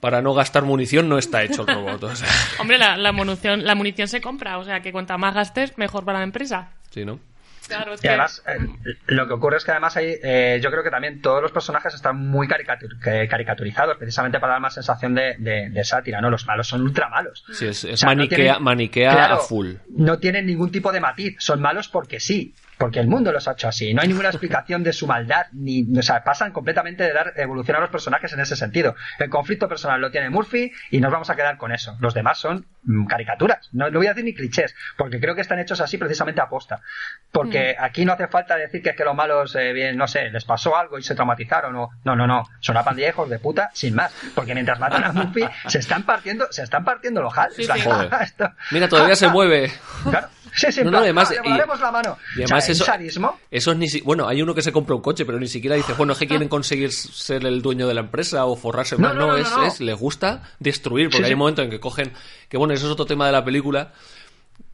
[0.00, 2.02] para no gastar munición, no está hecho el robot.
[2.04, 2.28] O sea.
[2.60, 6.04] Hombre, la, la, munición, la munición se compra, o sea que cuanta más gastes, mejor
[6.04, 6.70] para la empresa.
[6.90, 7.20] Sí, ¿no?
[7.68, 8.08] Claro, es y que...
[8.08, 8.58] además, eh,
[9.06, 11.94] lo que ocurre es que además hay, eh, yo creo que también todos los personajes
[11.94, 16.28] están muy caricatur caricaturizados, precisamente para dar más sensación de, de, de, sátira, ¿no?
[16.28, 17.44] Los malos son ultra malos.
[17.52, 19.74] Sí, es, es o sea, maniquea, no tienen, maniquea claro, a full.
[19.90, 23.52] No tienen ningún tipo de matiz, son malos porque sí porque el mundo los ha
[23.52, 23.94] hecho así.
[23.94, 27.76] No hay ninguna explicación de su maldad, ni, o sea, pasan completamente de dar evolución
[27.76, 28.96] a los personajes en ese sentido.
[29.20, 31.96] El conflicto personal lo tiene Murphy y nos vamos a quedar con eso.
[32.00, 33.68] Los demás son mm, caricaturas.
[33.70, 36.48] No, no voy a decir ni clichés, porque creo que están hechos así precisamente a
[36.48, 36.80] posta.
[37.30, 37.84] Porque mm.
[37.84, 40.44] aquí no hace falta decir que es que los malos, eh, bien, no sé, les
[40.44, 42.48] pasó algo y se traumatizaron o no, no, no.
[42.58, 44.12] Son una pandilla de puta sin más.
[44.34, 47.54] Porque mientras matan a Murphy se están partiendo, se están partiendo los jales.
[47.54, 47.88] Sí, sí.
[48.22, 48.50] Esto...
[48.72, 49.70] Mira, todavía se mueve.
[50.02, 50.26] Claro.
[50.54, 52.18] Sí, sí, no, no, además, y, la mano.
[52.36, 53.38] Y además o sea, eso, sadismo.
[53.50, 55.76] eso es ni si, bueno, hay uno que se compra un coche, pero ni siquiera
[55.76, 59.14] dice, bueno, es que quieren conseguir ser el dueño de la empresa o forrarse más.
[59.14, 61.80] No, no, no es, es, les gusta destruir, porque sí, hay un momento en que
[61.80, 62.12] cogen,
[62.48, 63.92] que bueno, eso es otro tema de la película,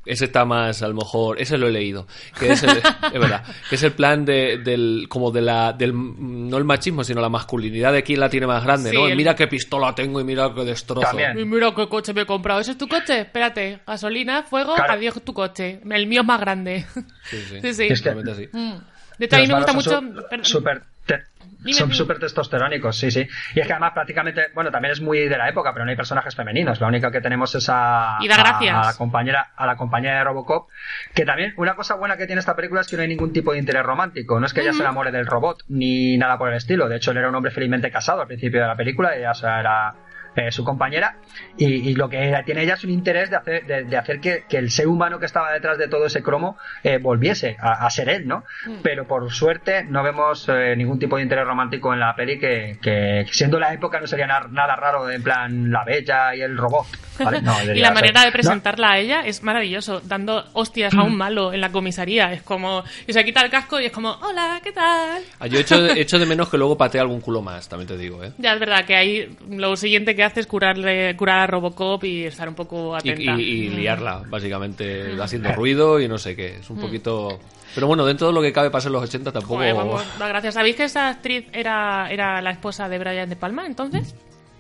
[0.09, 2.07] ese está más, a lo mejor, ese lo he leído,
[2.39, 2.71] que es, el,
[3.13, 7.05] es verdad, que es el plan de, del, como de la, del, no el machismo,
[7.05, 9.07] sino la masculinidad de quién la tiene más grande, Sí, ¿no?
[9.07, 11.07] el- Mira qué pistola tengo y mira qué destrozo.
[11.07, 11.39] También.
[11.39, 12.61] Y mira qué coche me he comprado.
[12.61, 13.21] ¿Ese es tu coche?
[13.21, 13.81] Espérate.
[13.87, 14.93] Gasolina, fuego, Claro.
[14.95, 15.81] adiós tu coche.
[15.91, 16.87] El mío es más grande.
[17.25, 17.87] Sí, sí, Sí, sí.
[17.89, 18.49] Es que- totalmente así.
[18.53, 18.73] Mm.
[19.19, 20.01] De hecho, a mí me gusta mucho...
[20.43, 20.85] su- perdón.
[21.09, 21.25] Te-
[21.73, 23.27] son súper testosterónicos, sí, sí.
[23.55, 25.97] Y es que además prácticamente, bueno, también es muy de la época, pero no hay
[25.97, 26.81] personajes femeninos.
[26.81, 28.77] La única que tenemos es a, Y da gracias.
[28.77, 30.69] a la compañera, a la compañera de Robocop,
[31.15, 33.53] que también una cosa buena que tiene esta película es que no hay ningún tipo
[33.53, 34.39] de interés romántico.
[34.39, 36.89] No es que ella se enamore del robot ni nada por el estilo.
[36.89, 39.33] De hecho, él era un hombre felizmente casado al principio de la película y ella
[39.33, 39.95] o sea, era
[40.39, 41.17] eh, su compañera
[41.57, 44.45] y, y lo que tiene ella es un interés de hacer, de, de hacer que,
[44.49, 47.91] que el ser humano que estaba detrás de todo ese cromo eh, volviese a, a
[47.91, 48.45] ser él, ¿no?
[48.83, 52.79] Pero por suerte no vemos eh, ningún tipo de interés romántico en la peli que,
[52.81, 56.41] que siendo la época no sería na- nada raro de en plan la bella y
[56.43, 56.87] el robot,
[57.23, 57.43] ¿vale?
[57.43, 61.53] No, Y la manera de presentarla a ella es maravilloso, dando hostias a un malo
[61.53, 62.33] en la comisaría.
[62.33, 62.83] Es como.
[63.07, 65.23] Y se quita el casco y es como, hola, ¿qué tal?
[65.41, 67.97] Ah, yo echo, de- echo de menos que luego patee algún culo más, también te
[67.97, 68.33] digo, ¿eh?
[68.39, 72.25] Ya es verdad que ahí lo siguiente que hace es curarle, curar a Robocop y
[72.25, 73.33] estar un poco Y, atenta.
[73.35, 73.41] Mm.
[73.41, 76.57] y- y liarla, básicamente, haciendo ruido y no sé qué.
[76.57, 77.39] Es un poquito...
[77.75, 79.57] Pero bueno, dentro de lo que cabe pasar en los 80 tampoco...
[79.57, 80.55] Joder, vamos, da gracias.
[80.55, 84.15] ¿Sabéis que esa actriz era, era la esposa de Brian De Palma entonces?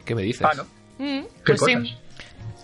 [0.05, 0.47] ¿Qué me dices?
[0.47, 0.65] Ah, ¿no?
[0.99, 1.75] Mm, ¿Qué pues sí.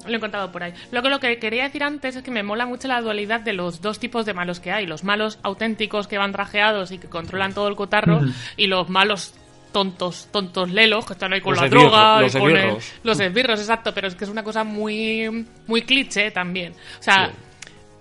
[0.07, 0.75] Lo he encontrado por ahí.
[0.93, 3.55] Lo que, lo que quería decir antes es que me mola mucho la dualidad de
[3.55, 4.87] los dos tipos de malos que hay.
[4.87, 8.21] Los malos auténticos que van trajeados y que controlan todo el cotarro
[8.59, 9.33] y los malos
[9.75, 12.57] tontos, tontos lelos que están ahí con Los la esbirros, droga los y con el-
[12.57, 12.93] esbirros.
[13.03, 16.73] los esbirros, exacto, pero es que es una cosa muy muy cliché también.
[16.99, 17.33] O sea, Sí.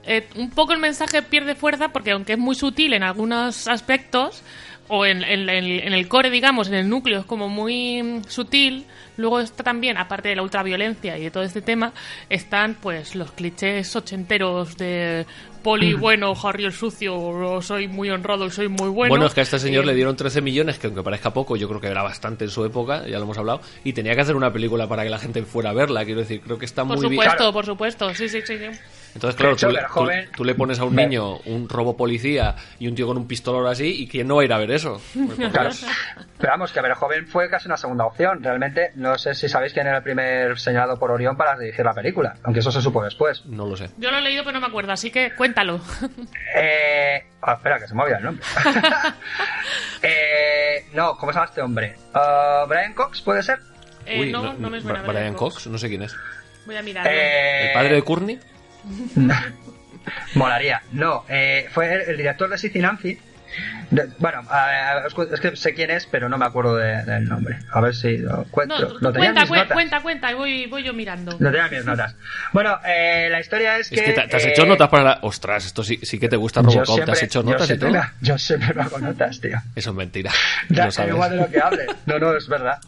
[0.06, 4.44] eh, un poco el mensaje pierde fuerza porque aunque es muy sutil en algunos aspectos
[4.96, 8.26] o en, en- en- en el core, digamos, en el núcleo es como muy mm,
[8.28, 8.86] sutil,
[9.18, 11.94] luego está también, aparte de la ultraviolencia y de todo este tema,
[12.30, 15.26] están pues los clichés ochenteros de
[15.64, 19.10] Poli bueno, Harry el sucio, o soy muy honrado y soy muy bueno.
[19.10, 21.56] Bueno, es que a este señor Eh, le dieron 13 millones, que aunque parezca poco,
[21.56, 24.22] yo creo que era bastante en su época, ya lo hemos hablado, y tenía que
[24.22, 26.84] hacer una película para que la gente fuera a verla, quiero decir, creo que está
[26.86, 27.14] Por muy bien.
[27.14, 27.54] supuesto, Claro.
[27.54, 28.58] por supuesto, sí, sí, sí.
[28.60, 28.80] sí.
[29.16, 31.70] Entonces, claro, hecho, tú, le- el tú- joven- tú le pones a un niño un
[31.70, 34.54] robo policía y un tío con un pistolero así, y quién no va a ir
[34.54, 35.00] a ver eso.
[35.14, 35.70] Pues, por Claro.
[35.70, 35.86] Dios.
[36.40, 38.44] Pero vamos, que Verhoeven fue casi una segunda opción.
[38.44, 41.94] Realmente, no sé si sabéis quién era el primer señalado por Orión para dirigir la
[41.94, 43.46] película, aunque eso se supo después.
[43.46, 43.90] No lo sé.
[43.98, 45.80] Yo lo he leído pero no me acuerdo, así que cuéntalo.
[46.56, 47.24] Eh...
[47.42, 48.44] ah, espera, que se me olvida el nombre.
[50.02, 50.86] eh...
[50.94, 51.96] No, ¿cómo se llama este hombre?
[52.14, 53.60] Ah, ¿Brian Cox puede ser?
[54.06, 55.02] Eh, Uy, no, no me suena.
[55.04, 56.16] Bra- Brian Cox, no sé quién es.
[56.66, 57.12] Voy a mirarlo.
[57.12, 57.68] Eh...
[57.68, 58.40] ¿El padre de Courtney?
[60.36, 60.82] Molaría.
[60.92, 63.18] No, eh, fue el, el director de Sissy Nancy.
[63.92, 67.26] De- bueno, a- a- es que sé quién es, pero no me acuerdo de- del
[67.26, 67.60] nombre.
[67.72, 68.88] A ver si lo No, encuentro.
[68.94, 69.74] tú lo tenía cuenta, mis cuen- notas.
[69.74, 71.34] cuenta, cuenta, y voy, voy yo mirando.
[71.40, 72.16] Lo tenía en mis notas.
[72.52, 73.96] Bueno, eh, la historia es que.
[73.98, 75.20] Es que te, te has eh, hecho notas para la...
[75.22, 77.64] Ostras, esto sí, sí que te gusta yo Robocop, siempre- te has hecho yo notas
[77.64, 78.02] y siempre todo.
[78.22, 79.58] Yo siempre me hago notas, tío.
[79.76, 80.32] Eso es mentira.
[80.70, 81.14] Da Lo sabes.
[81.14, 81.86] igual de lo que hable.
[82.08, 82.80] No, no, es verdad.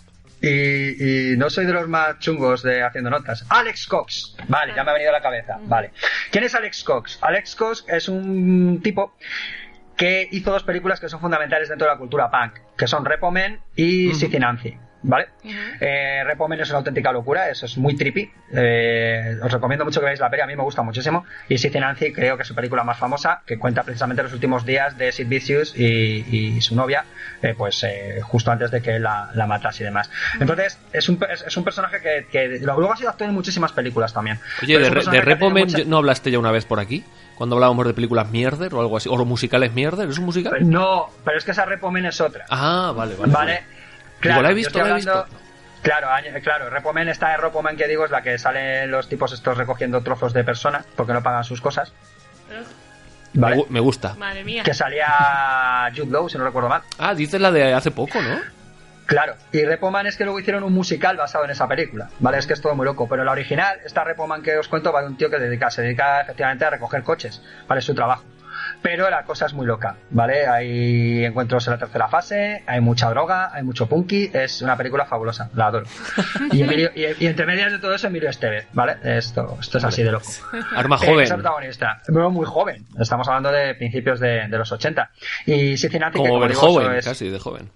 [0.48, 3.46] Y, y no soy de los más chungos de haciendo notas.
[3.50, 4.36] Alex Cox.
[4.48, 5.58] Vale, ya me ha venido a la cabeza.
[5.62, 5.92] Vale.
[6.32, 7.18] ¿Quién es Alex Cox?
[7.22, 9.16] Alex Cox es un tipo
[9.98, 13.32] que hizo dos películas que son fundamentales dentro de la cultura punk, que son Repo
[13.32, 14.78] Man y Sissy Nancy.
[15.08, 15.28] ¿Vale?
[15.80, 18.32] Eh, Repo Man es una auténtica locura, eso es muy trippy.
[18.52, 21.26] Eh, os recomiendo mucho que veáis la peli, a mí me gusta muchísimo.
[21.48, 24.66] Y Sissy Nancy creo que es su película más famosa, que cuenta precisamente los últimos
[24.66, 27.06] días de Sid Vicious y, y su novia,
[27.44, 30.10] eh, pues eh, justo antes de que la, la matase y demás.
[30.40, 33.72] Entonces, es un, es, es un personaje que, que luego ha sido actor en muchísimas
[33.74, 34.40] películas también.
[34.64, 36.80] Oye, de, de que ha Repo tenido Man, mucha- ¿no hablaste ya una vez por
[36.80, 37.04] aquí?
[37.36, 40.54] Cuando hablábamos de películas mierder o algo así, o musicales mierder, ¿es un musical?
[40.68, 42.46] No, pero es que esa Repo Man es otra.
[42.50, 43.32] Ah, vale, vale.
[43.34, 43.75] Vale.
[44.22, 44.70] Digo, ¿la he visto?
[44.80, 45.26] estoy ¿La he visto?
[45.82, 46.08] Claro,
[46.44, 50.02] claro, Repomen está de Repomen que digo es la que salen los tipos estos recogiendo
[50.02, 51.94] trozos de personas porque no pagan sus cosas.
[53.34, 53.58] Vale.
[53.58, 54.16] gu- me gusta.
[54.16, 54.64] Madre mía.
[54.64, 55.06] Que salía
[55.96, 56.82] Jude Law, si no recuerdo mal.
[56.98, 58.40] Ah, dices la de hace poco, ¿no?
[59.06, 62.40] Claro, y Repoman es que luego hicieron un musical basado en esa película, ¿vale?
[62.40, 65.02] Es que es todo muy loco, pero la original, esta Repoman que os cuento, va
[65.02, 67.80] de un tío que dedica, se dedica efectivamente a recoger coches, ¿vale?
[67.80, 68.24] Es su trabajo.
[68.88, 70.46] Pero la cosa es muy loca, ¿vale?
[70.46, 75.06] Hay encuentros en la tercera fase, hay mucha droga, hay mucho punky, es una película
[75.08, 75.88] fabulosa, la adoro.
[76.52, 78.98] Y, Emilio- y, y entre medias de todo eso, Emilio Estevez, ¿vale?
[79.04, 80.28] Esto, esto es así de loco.
[80.76, 81.24] Arma Eh, joven.
[81.24, 85.10] es el protagonista, muy joven, estamos hablando de principios de, de los 80.
[85.48, 87.72] Y Cincinnati, que Como digo, joven, casi de joven.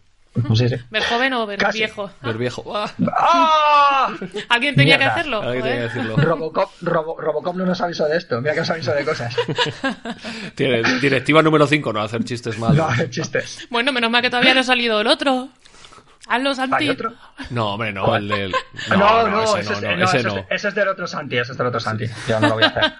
[0.56, 0.76] Sí, sí.
[0.92, 1.80] ¿Ver joven o ver Casi.
[1.80, 2.10] viejo?
[2.22, 2.64] Ver viejo.
[2.76, 4.14] Ah, ¡Ah!
[4.50, 5.42] Alguien tenía que hacerlo.
[5.42, 5.90] joder.
[5.92, 6.22] tenía que.
[6.22, 8.40] Robocop, Robo- Robocop no nos avisó de esto.
[8.40, 9.36] Mira que nos avisó de cosas.
[10.56, 12.78] Tiene- Directiva número 5, no hacer chistes malos.
[12.78, 13.68] No, chistes.
[13.70, 15.50] Bueno, menos mal que todavía no ha salido el otro.
[16.28, 16.76] Hazlo, Santi.
[16.84, 17.14] ¿Hay otro?
[17.50, 18.56] No, hombre, no, el del.
[18.90, 20.38] No, no, ese ese, no, es, no, no, ese ese no.
[20.38, 22.06] es- ese es del otro Santi, ese es del otro Santi.
[22.28, 22.84] Yo no lo voy a hacer.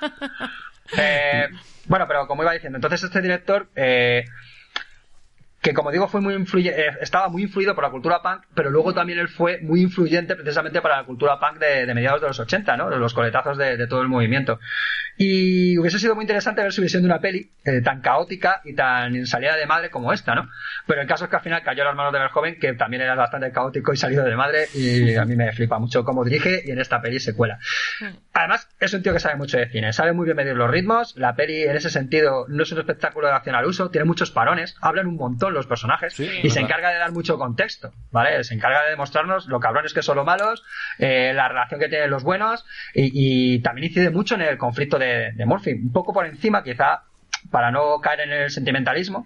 [0.98, 1.48] Eh,
[1.86, 4.26] bueno, pero como iba diciendo, entonces este director, eh,
[5.62, 8.70] que como digo, fue muy influye- eh, estaba muy influido por la cultura punk, pero
[8.70, 12.28] luego también él fue muy influyente precisamente para la cultura punk de, de mediados de
[12.28, 12.90] los 80, ¿no?
[12.90, 14.60] Los coletazos de, de todo el movimiento.
[15.18, 18.74] Y hubiese sido muy interesante ver su visión de una peli eh, tan caótica y
[18.74, 20.48] tan salida de madre como esta, ¿no?
[20.88, 23.02] Pero el caso es que al final cayó en las manos de Verhoeven, que también
[23.02, 26.62] era bastante caótico y salido de madre, y a mí me flipa mucho cómo dirige
[26.66, 27.60] y en esta peli se cuela.
[28.34, 31.14] Además, es un tío que sabe mucho de cine, sabe muy bien medir los ritmos,
[31.18, 34.32] la peli en ese sentido no es un espectáculo de acción al uso, tiene muchos
[34.32, 36.62] parones, hablan un montón los personajes Sí, y se verdad.
[36.64, 38.44] encarga de dar mucho contexto, ¿vale?
[38.44, 40.64] Se encarga de demostrarnos lo cabrones que son los malos,
[40.98, 44.98] eh, la relación que tienen los buenos y, y también incide mucho en el conflicto
[45.00, 47.04] de, de Murphy, un poco por encima quizá
[47.52, 49.26] para no caer en el sentimentalismo,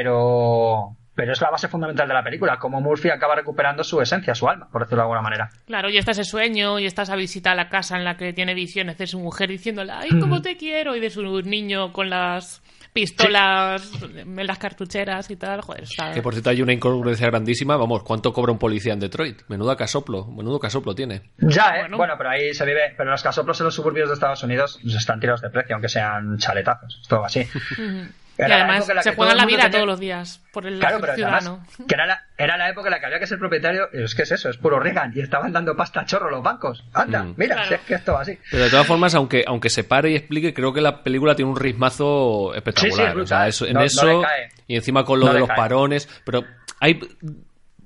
[0.00, 4.34] pero pero es la base fundamental de la película, cómo Murphy acaba recuperando su esencia,
[4.34, 5.50] su alma, por decirlo de alguna manera.
[5.66, 8.32] Claro, y está ese sueño, y está esa visita a la casa en la que
[8.32, 12.08] tiene visiones de su mujer diciéndole, ay, cómo te quiero, y de su niño con
[12.08, 12.62] las
[12.92, 15.60] pistolas en las cartucheras y tal.
[15.60, 16.12] Joder, está...
[16.12, 17.76] Que por cierto hay una incongruencia grandísima.
[17.76, 19.42] Vamos, ¿cuánto cobra un policía en Detroit?
[19.48, 21.30] Menudo casoplo, menudo casoplo tiene.
[21.38, 21.80] Ya, ¿eh?
[21.80, 21.96] Bueno.
[21.96, 22.14] Bueno.
[22.18, 22.94] pero ahí se vive.
[22.96, 26.38] Pero los casoplos en los suburbios de Estados Unidos están tirados de precio, aunque sean
[26.38, 26.98] chaletazos.
[27.02, 27.46] Es todo así.
[28.40, 30.78] Y Era la además la se todo la vida tenía- todos los días por el
[30.78, 31.66] Claro, pero además, ciudadano.
[31.86, 33.88] que era la, era la época en la que había que ser propietario.
[33.92, 35.12] y Es que es eso, es puro Reagan.
[35.14, 36.84] Y estaban dando pasta a chorro los bancos.
[36.94, 37.34] Anda, Mm.
[37.36, 37.68] mira, Claro.
[37.68, 38.38] si es que esto va así.
[38.50, 41.50] Pero de todas formas, aunque, aunque se pare y explique, creo que la película tiene
[41.50, 42.92] un ritmazo espectacular.
[42.92, 43.22] Sí, sí, es brutal.
[43.24, 44.48] O sea, eso- en No- no eso, cae.
[44.66, 45.56] y encima con lo No de los cae.
[45.56, 46.44] parones, pero
[46.80, 46.98] hay...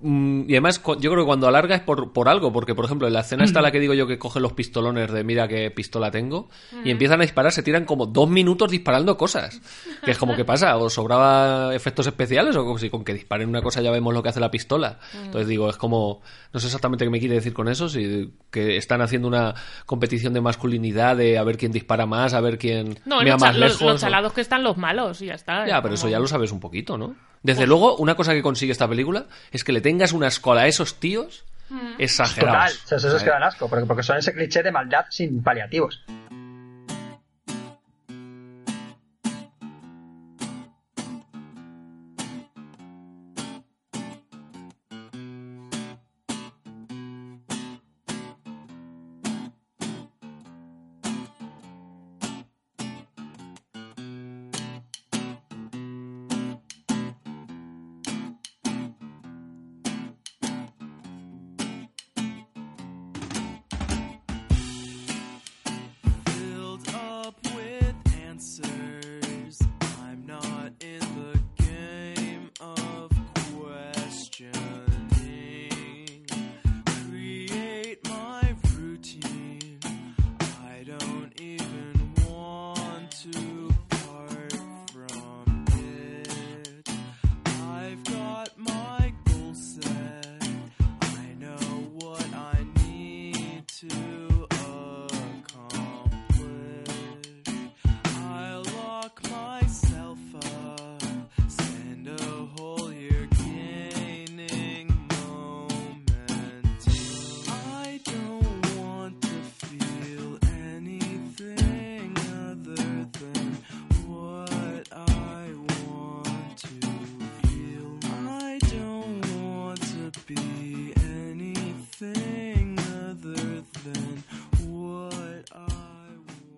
[0.05, 3.07] mm, Y además, yo creo que cuando alarga es por, por algo, porque por ejemplo,
[3.09, 5.71] en la escena está la que digo yo que coge los pistolones de mira qué
[5.71, 6.49] pistola tengo,
[6.85, 9.61] y empiezan a disparar, se tiran como dos minutos disparando cosas.
[10.05, 10.77] Que es como, ¿qué pasa?
[10.77, 12.55] ¿O sobraba efectos especiales?
[12.57, 14.99] O como si con que disparen una cosa ya vemos lo que hace la pistola?
[15.25, 16.21] Entonces digo, es como,
[16.53, 19.55] no sé exactamente qué me quiere decir con eso, si que están haciendo una
[19.87, 23.41] competición de masculinidad, de a ver quién dispara más, a ver quién No, mira los,
[23.41, 23.83] más los- lejos.
[23.83, 25.67] los o- chalados que están los malos y ya está.
[25.67, 27.15] ya, pero eso ya lo sabes un poquito, ¿no?
[27.45, 30.67] Desde luego, una cosa que consigue esta película es que le tengas una escola a
[30.67, 32.85] esos tíos Total, exagerados.
[32.85, 36.03] o sea, esos que dan asco, porque, porque son ese cliché de maldad sin paliativos.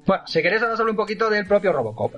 [0.07, 2.15] Bueno, si queréis ahora hablar un poquito del propio Robocop.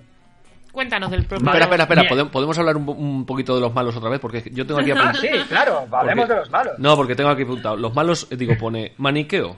[0.73, 1.47] Cuéntanos del propio...
[1.47, 2.03] Espera, espera, espera.
[2.03, 2.09] Bien.
[2.11, 4.21] ¿Podemos, podemos hablar un, un poquito de los malos otra vez?
[4.21, 5.19] Porque yo tengo aquí apuntado.
[5.21, 6.79] Sí, claro, hablemos Porque- de los malos.
[6.79, 7.77] No, porque tengo aquí apuntado.
[7.77, 9.57] Los malos, eh, digo, pone maniqueo.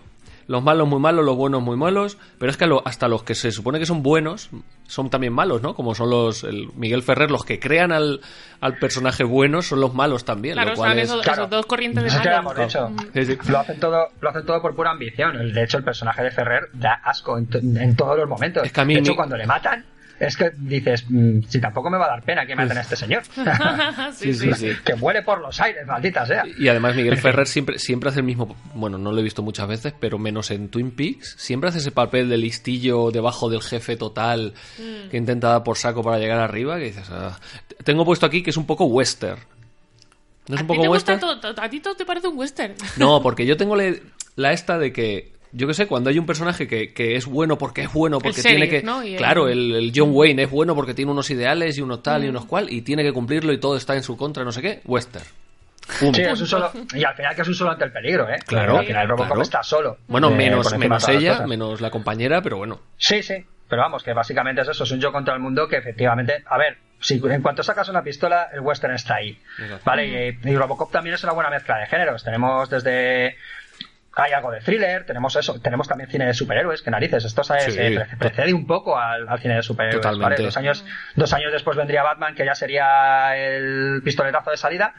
[0.51, 2.19] Los malos muy malos, los buenos muy malos.
[2.39, 4.51] Pero es que lo- hasta los que se supone que son buenos
[4.89, 5.75] son también malos, ¿no?
[5.77, 8.21] Como son los el Miguel Ferrer, los que crean al,
[8.61, 10.55] al personaje bueno son los malos también.
[10.55, 11.09] Claro, lo cual están es...
[11.11, 11.43] esos, Claro.
[11.43, 12.75] esos dos corrientes de ya lo malos.
[12.75, 13.13] hemos dicho.
[13.15, 13.39] Sí, sí.
[13.53, 15.53] Lo hacen todo, lo hacen todo por pura ambición.
[15.53, 18.65] De hecho, el personaje de Ferrer da asco en, to- en todos los momentos.
[18.65, 19.85] Es que a mí de hecho, mi- cuando le matan,
[20.21, 22.95] es que dices, mm, si tampoco me va a dar pena que maten a este
[22.97, 23.23] señor.
[24.13, 26.45] Sí, sí, sí, que vuele por los aires, maldita sea.
[26.59, 29.67] Y además Miguel Ferrer siempre, siempre hace el mismo, bueno, no lo he visto muchas
[29.67, 33.97] veces, pero menos en Twin Peaks, siempre hace ese papel de listillo debajo del jefe
[33.97, 34.53] total
[35.11, 37.39] que intenta dar por saco para llegar arriba, que dices, ah.
[37.85, 39.41] tengo puesto aquí que es un poco western.
[40.49, 41.21] ¿No es ¿A un poco western?
[41.21, 42.75] todo- ¿A ti todo te parece un western?
[42.97, 43.77] No, porque yo tengo
[44.37, 47.59] la esta de que, yo qué sé, cuando hay un personaje que, que es bueno
[47.59, 48.83] porque es bueno, porque tiene que...
[48.83, 49.03] ¿no?
[49.05, 52.03] Y el- Claro, el, el John Wayne es bueno porque tiene unos ideales y unos
[52.03, 54.53] tal y unos cual, y tiene que cumplirlo y todo está en su contra, no
[54.53, 55.25] sé qué, western.
[55.99, 56.15] Pum.
[56.15, 58.37] Sí, es un solo, y al final que es un solo ante el peligro, ¿eh?
[58.47, 59.43] Claro, Al final Robocop claro.
[59.43, 59.99] está solo.
[60.07, 62.81] Bueno, Eh, menos, menos ella, menos la compañera, pero bueno.
[62.97, 63.45] Sí, sí.
[63.69, 66.59] pero vamos, que básicamente es eso, es un yo contra el mundo que efectivamente, a
[66.59, 69.37] ver, si en cuanto sacas una pistola, el western está ahí.
[69.59, 69.83] Exacto.
[69.85, 72.23] Vale, y, y Robocop también es una buena mezcla de géneros.
[72.23, 73.37] Tenemos desde
[74.17, 77.73] hay algo de thriller, tenemos eso, tenemos también cine de superhéroes, que narices, esto ¿sabes?
[77.73, 77.79] Sí.
[77.81, 80.35] Eh, pre- precede un poco al, al cine de superhéroes, Totalmente.
[80.35, 80.45] ¿vale?
[80.45, 80.85] Dos años,
[81.15, 84.95] dos años después vendría Batman, que ya sería el pistoletazo de salida,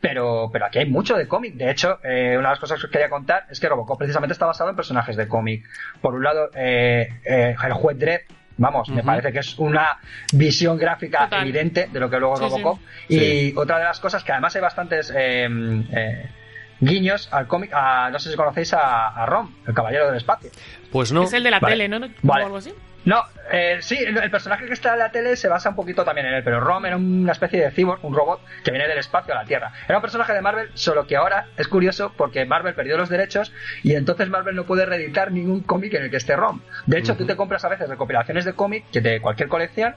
[0.00, 1.54] pero, pero aquí hay mucho de cómic.
[1.54, 4.32] De hecho, eh, una de las cosas que os quería contar es que Robocop precisamente
[4.32, 5.64] está basado en personajes de cómic.
[6.00, 8.20] Por un lado, eh, eh, el juez Dredd,
[8.58, 9.98] vamos, me parece que es una
[10.32, 11.42] visión gráfica Total.
[11.42, 12.50] evidente de lo que luego es Sí, sí.
[12.62, 12.78] Robocop.
[13.08, 13.52] Sí.
[13.52, 15.48] Y otra de las cosas que además hay bastantes eh,
[15.92, 16.30] eh,
[16.80, 20.50] guiños al cómic, a- no sé si conocéis a, a Rom, el caballero del espacio.
[20.92, 21.22] Pues no.
[21.24, 21.74] Es el de la Vale.
[21.74, 22.00] tele, ¿no?
[22.22, 22.42] Vale.
[22.42, 22.72] O algo así.
[23.04, 26.04] No, eh, sí, el, el personaje que está en la tele se basa un poquito
[26.04, 28.98] también en él, pero Rom era una especie de cyborg, un robot que viene del
[28.98, 29.72] espacio a la Tierra.
[29.88, 33.52] Era un personaje de Marvel, solo que ahora es curioso porque Marvel perdió los derechos
[33.82, 36.60] y entonces Marvel no puede reeditar ningún cómic en el que esté Rom.
[36.86, 39.94] De hecho, tú te compras a veces recopilaciones de cómic que de cualquier colección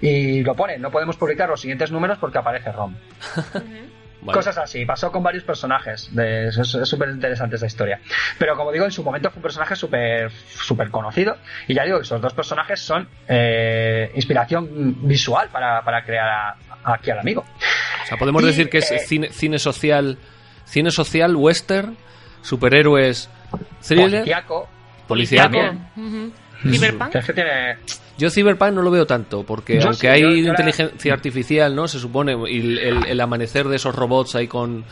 [0.00, 2.94] y lo ponen, no podemos publicar los siguientes números porque aparece Rom.
[4.24, 4.36] Vale.
[4.36, 6.08] Cosas así, pasó con varios personajes.
[6.14, 8.00] De, es es súper interesante esta historia.
[8.38, 11.36] Pero como digo, en su momento fue un personaje súper súper conocido.
[11.66, 16.56] Y ya digo que esos dos personajes son eh, inspiración visual para, para crear a-
[16.84, 17.44] a- aquí al amigo.
[18.04, 20.16] O sea, podemos Y, decir que es eh, cine, cine social,
[20.66, 21.96] cine social, western,
[22.42, 23.28] superhéroes,
[23.86, 24.68] thriller, Policíaco.
[25.08, 25.42] policíaco.
[25.50, 25.86] También.
[25.96, 26.32] Ujú.
[26.62, 27.14] Cyberpunk.
[27.16, 27.76] es que tiene.
[28.18, 31.12] Yo Cyberpunk no lo veo tanto, porque Yo aunque sí, hay yo- yo la- inteligencia
[31.12, 31.88] artificial, ¿no?
[31.88, 34.84] Se supone, y el, el- el amanecer de esos robots ahí con,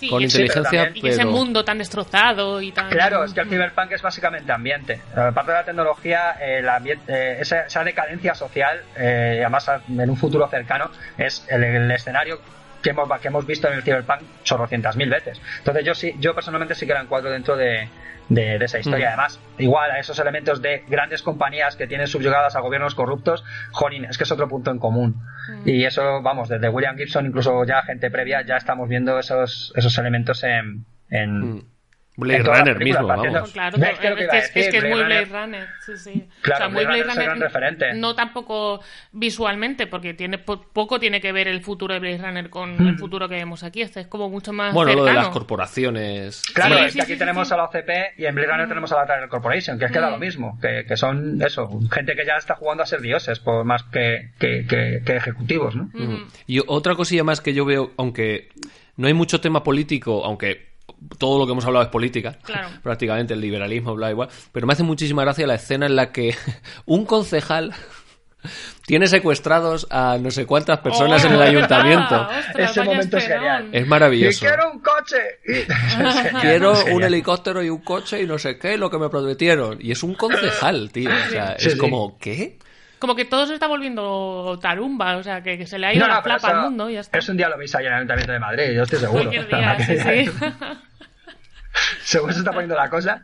[0.00, 2.90] Sí, con inteligencia, pero Y ese mundo tan destrozado y tan.
[2.90, 5.00] Claro, es que el cyberpunk es básicamente ambiente.
[5.16, 10.10] Aparte de la tecnología, el ambien- eh, esa, esa decadencia social, eh, y además en
[10.10, 12.40] un futuro cercano, es el, el escenario
[12.84, 15.40] que hemos, que hemos visto en el cyberpunk chorrocientas mil veces.
[15.58, 17.88] Entonces yo sí, yo personalmente sí que la encuadro dentro de,
[18.28, 19.06] de, de esa historia.
[19.06, 19.12] Mm.
[19.14, 24.04] Además, igual a esos elementos de grandes compañías que tienen subyugadas a gobiernos corruptos, jolín,
[24.04, 25.16] es que es otro punto en común.
[25.64, 29.98] Y eso, vamos, desde William Gibson, incluso ya gente previa, ya estamos viendo esos, esos
[29.98, 30.84] elementos en...
[31.10, 31.73] en Mm.
[32.16, 33.50] Blade Runner mismo, vamos.
[33.52, 35.66] Claro, ¿Ves que lo que es que es, que es muy Blade Runner.
[35.84, 36.28] Sí, sí.
[36.42, 37.94] Claro, o sea, muy Blade Blade Runner referente.
[37.94, 38.80] No tampoco
[39.12, 42.88] visualmente, porque tiene po- poco tiene que ver el futuro de Blade Runner con Mm.
[42.88, 43.82] el futuro que vemos aquí.
[43.82, 46.42] Este es como mucho más Bueno, lo de las corporaciones.
[46.54, 47.54] Claro, Sí, es sí, que aquí sí, tenemos sí.
[47.54, 49.98] a la OCP y en Blade Runner tenemos a la Tyler Corporation, que es que
[50.00, 53.38] da lo mismo, que, que son eso, gente que ya está jugando a ser dioses,
[53.40, 55.90] por más que, que, que- que ejecutivos, ¿no?
[55.92, 56.28] Mm.
[56.46, 58.48] Y otra cosilla más que yo veo, aunque
[58.96, 60.73] no hay mucho tema político, aunque
[61.18, 62.68] todo lo que hemos hablado es política, Claro.
[62.82, 66.34] prácticamente el liberalismo, bla, igual, pero me hace muchísima gracia la escena en la que
[66.86, 67.72] un concejal
[68.86, 71.54] tiene secuestrados a no sé cuántas personas Oh, en el ¿verdad?
[71.56, 72.28] ayuntamiento.
[72.48, 73.68] Ostras, Ese momento es genial.
[73.72, 74.40] Es ¡Y maravilloso.
[74.40, 75.16] quiero un coche!
[75.46, 79.78] Y- Quiero un helicóptero y un coche y no sé qué, lo que me prometieron.
[79.80, 81.08] Y es un concejal, tío.
[81.10, 81.78] O sea, Sí, es sí.
[81.78, 82.58] como, ¿qué?
[82.98, 86.00] Como que todo se está volviendo tarumba, o sea, que, que se le ha ido
[86.02, 87.18] No, no, la flapa al mundo y ya está.
[87.18, 89.22] Eso un día lo veis ahí en el Ayuntamiento de Madrid, yo estoy seguro.
[89.30, 90.30] Cualquier día, sí, sí.
[92.02, 93.22] Según se está poniendo la cosa.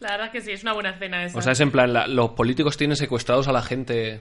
[0.00, 1.38] La verdad es que sí, es una buena escena esa.
[1.38, 4.20] O sea, es en plan, la- los políticos tienen secuestrados a la gente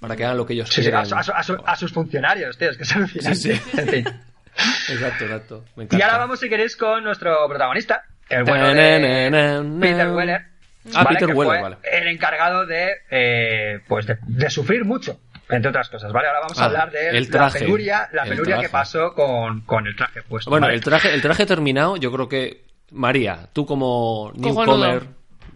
[0.00, 1.00] para que hagan lo que ellos Sí, sí, quieren.
[1.00, 3.34] a, su- a su- a su- a sus funcionarios, tío, es que es alucinante.
[3.36, 3.78] Sí, sí.
[3.78, 4.04] En fin.
[4.90, 5.64] Exacto, exacto.
[5.76, 10.46] Me Y ahora vamos, si queréis, con nuestro protagonista, el bueno de Peter Weller.
[10.94, 11.16] Ah, ¿vale?
[11.16, 11.76] Peter que Weller, fue vale.
[11.92, 16.28] el encargado de, eh, pues de, de sufrir mucho, entre otras cosas, ¿vale?
[16.28, 17.58] Ahora vamos a Ah, hablar de el la traje.
[17.60, 18.72] penuria, la El penuria que traje.
[18.72, 20.50] pasó con, con el traje puesto.
[20.50, 20.76] Bueno, ¿vale?
[20.76, 22.64] el traje, el traje terminado, yo creo que.
[22.92, 25.04] María, tú como newcomer.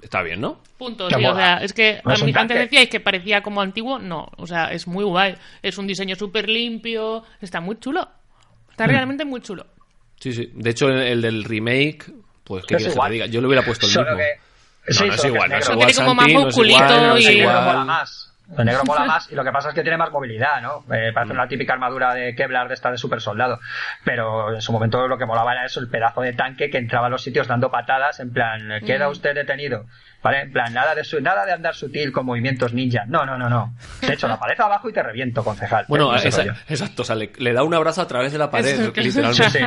[0.02, 0.60] Está bien, ¿no?
[0.78, 1.32] Punto, tío.
[1.32, 3.98] O sea, es que No es mí- antes decíais que parecía como antiguo.
[3.98, 5.34] No, o sea, es muy guay.
[5.62, 7.24] Es un diseño súper limpio.
[7.40, 8.02] Está muy chulo.
[8.02, 8.70] Mm.
[8.70, 9.66] Está realmente muy chulo.
[10.20, 10.50] Sí, sí.
[10.54, 12.04] De hecho, el, el del remake,
[12.44, 13.26] pues, ¿qué Es que te diga?
[13.26, 14.18] Yo le hubiera puesto el Solo mismo.
[14.22, 14.40] que...
[14.88, 15.72] Sí, no, no es igual, no es negro.
[15.74, 15.86] igual.
[15.88, 18.30] Tiene como más musculito y- El negro mola más.
[18.58, 20.84] El negro mola más y lo que pasa es que tiene más movilidad, ¿no?
[20.94, 23.58] Eh, parece una típica armadura de Kevlar de esta de super soldado.
[24.04, 27.06] Pero en su momento lo que molaba era eso, el pedazo de tanque que entraba
[27.06, 29.86] a los sitios dando patadas en plan, queda usted detenido.
[30.22, 30.40] ¿Vale?
[30.40, 33.04] En plan, nada de, su, nada de andar sutil con movimientos ninja.
[33.06, 33.74] No, no, no, no.
[34.00, 35.84] Te echo la pared abajo y te reviento, concejal.
[35.88, 38.90] Bueno, esa- exacto, o sea, le, le da un abrazo a través de la pared,
[38.96, 39.44] literalmente.
[39.50, 39.58] Sí,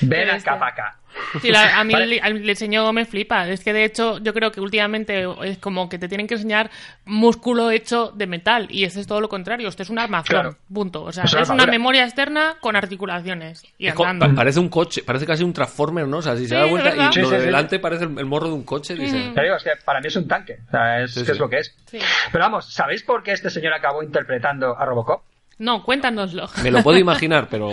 [0.00, 0.06] sí.
[0.06, 0.96] Ven acá acá.
[1.40, 2.18] Sí, la- a mí Vale.
[2.18, 3.48] el, el diseño me flipa.
[3.48, 6.70] Es que de hecho yo creo que últimamente es como que te tienen que enseñar
[7.04, 9.68] músculo hecho de metal y este es todo lo contrario.
[9.68, 10.26] Este es un armazón.
[10.28, 10.56] Claro.
[10.72, 11.02] Punto.
[11.04, 11.72] O sea, Es una es una armadura.
[11.78, 14.26] memoria externa con articulaciones y Es andando.
[14.26, 16.18] pa- parece un coche, parece casi un Transformer, ¿no?
[16.18, 17.46] O sea, si se Sí, da vuelta y Sí, lo sí, de sí.
[17.46, 19.32] delante parece el, el morro de un coche, dice.
[19.34, 20.58] Te digo, es que para mí es un tanque.
[20.68, 21.32] O sea, es Sí, que sí.
[21.32, 21.74] es lo que es.
[21.90, 21.98] Sí.
[22.30, 25.22] Pero vamos, ¿sabéis por qué este señor acabó interpretando a Robocop?
[25.58, 26.48] No, cuéntanoslo.
[26.62, 27.70] Me lo puedo imaginar, pero.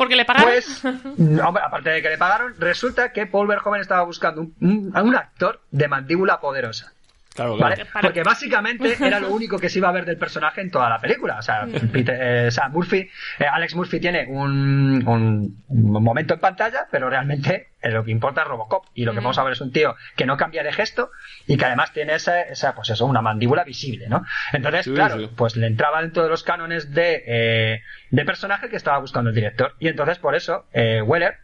[0.00, 0.48] Porque le pagaron.
[0.50, 0.82] Pues,
[1.18, 5.02] no, aparte de que le pagaron, resulta que Paul Verhoeven estaba buscando un, un- a
[5.02, 6.94] un actor de mandíbula poderosa.
[7.34, 7.76] Claro, ¿vale?
[7.76, 7.90] claro.
[7.92, 10.88] Para- Porque básicamente era lo único que se iba a ver del personaje en toda
[10.88, 11.36] la película.
[11.38, 13.08] O sea, Peter- eh, o sea, Murphy,
[13.38, 15.62] eh, Alex Murphy tiene un, un-
[16.02, 18.86] momento en pantalla, pero realmente eh, lo que importa es Robocop.
[18.94, 21.10] Y lo que vamos a ver es un tío que no cambia de gesto
[21.46, 24.24] y que además tiene esa, esa pues eso, una mandíbula visible, ¿no?
[24.52, 25.30] Entonces, Sí, claro, sí.
[25.36, 29.36] pues le entraba dentro de los cánones de, eh, de personaje que estaba buscando el
[29.36, 29.74] director.
[29.78, 31.36] Y entonces, por eso, eh, Weller,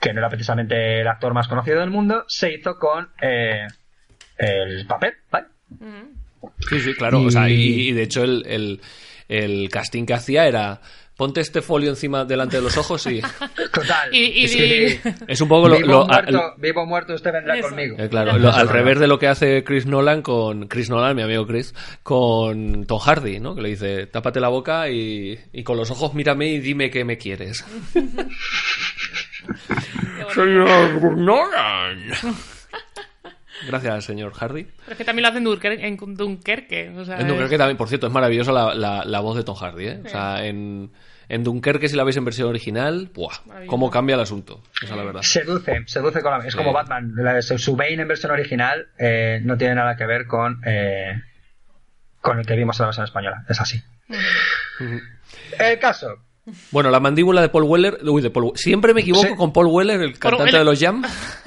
[0.00, 3.66] que no era precisamente el actor más conocido del mundo, se hizo con eh,
[4.42, 5.46] el papel, ¿vale?
[6.68, 7.22] Sí, sí, claro.
[7.22, 8.80] Y- O sea, y, y de hecho el, el,
[9.28, 10.80] el casting que hacía era
[11.16, 13.20] ponte este folio encima delante de los ojos y
[13.72, 14.12] Total.
[14.12, 17.32] Y- y- Es que- es un poco lo, vivo, lo- muerto, al- vivo muerto, usted
[17.32, 17.68] vendrá Eso.
[17.68, 17.96] conmigo.
[17.98, 21.22] eh, claro, lo- al revés de lo que hace Chris Nolan con Chris Nolan, mi
[21.22, 23.54] amigo Chris, con Tom Hardy, ¿no?
[23.54, 27.04] Que le dice, tápate la boca y, y con los ojos mírame y dime que
[27.04, 27.64] me quieres.
[30.34, 31.98] Señor Nolan.
[33.66, 34.64] Gracias, señor Hardy.
[34.64, 36.90] Pero es que también lo hacen Dunker- en Dunkerque.
[36.96, 39.56] O sea, En Dunkerque también, por cierto, es maravillosa la, la- la voz de Tom
[39.56, 40.00] Hardy, ¿eh?
[40.04, 40.90] O sea, en,
[41.28, 43.34] en Dunkerque, si la veis en versión original, ¡buah!
[43.66, 44.62] ¿Cómo cambia el asunto?
[44.82, 45.22] Esa es la verdad.
[45.22, 46.46] Seduce, seduce con la...
[46.46, 46.58] Es Sí.
[46.58, 47.12] como Batman.
[47.16, 51.20] La- su su Bane en versión original eh, no tiene nada que ver con, eh,
[52.20, 53.44] con el que vimos en la versión española.
[53.48, 53.82] Es así.
[55.58, 56.16] El caso.
[56.72, 57.98] Bueno, la mandíbula de Paul Weller...
[58.04, 58.52] Uy, de Paul...
[58.56, 59.34] Siempre me equivoco Sí.
[59.36, 60.58] con Paul Weller, el cantante Weller.
[60.60, 61.02] de los Jam.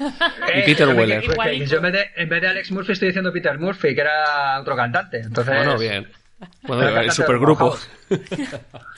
[0.56, 1.20] Y Peter yo me- Weller.
[1.20, 1.64] que- Igualito.
[1.66, 4.58] Yo en vez, de, en vez de Alex Murphy estoy diciendo Peter Murphy, que era
[4.60, 5.18] otro cantante.
[5.20, 6.06] Entonces, Bueno, bien.
[6.62, 7.78] Bueno, el supergrupo.
[8.08, 8.18] de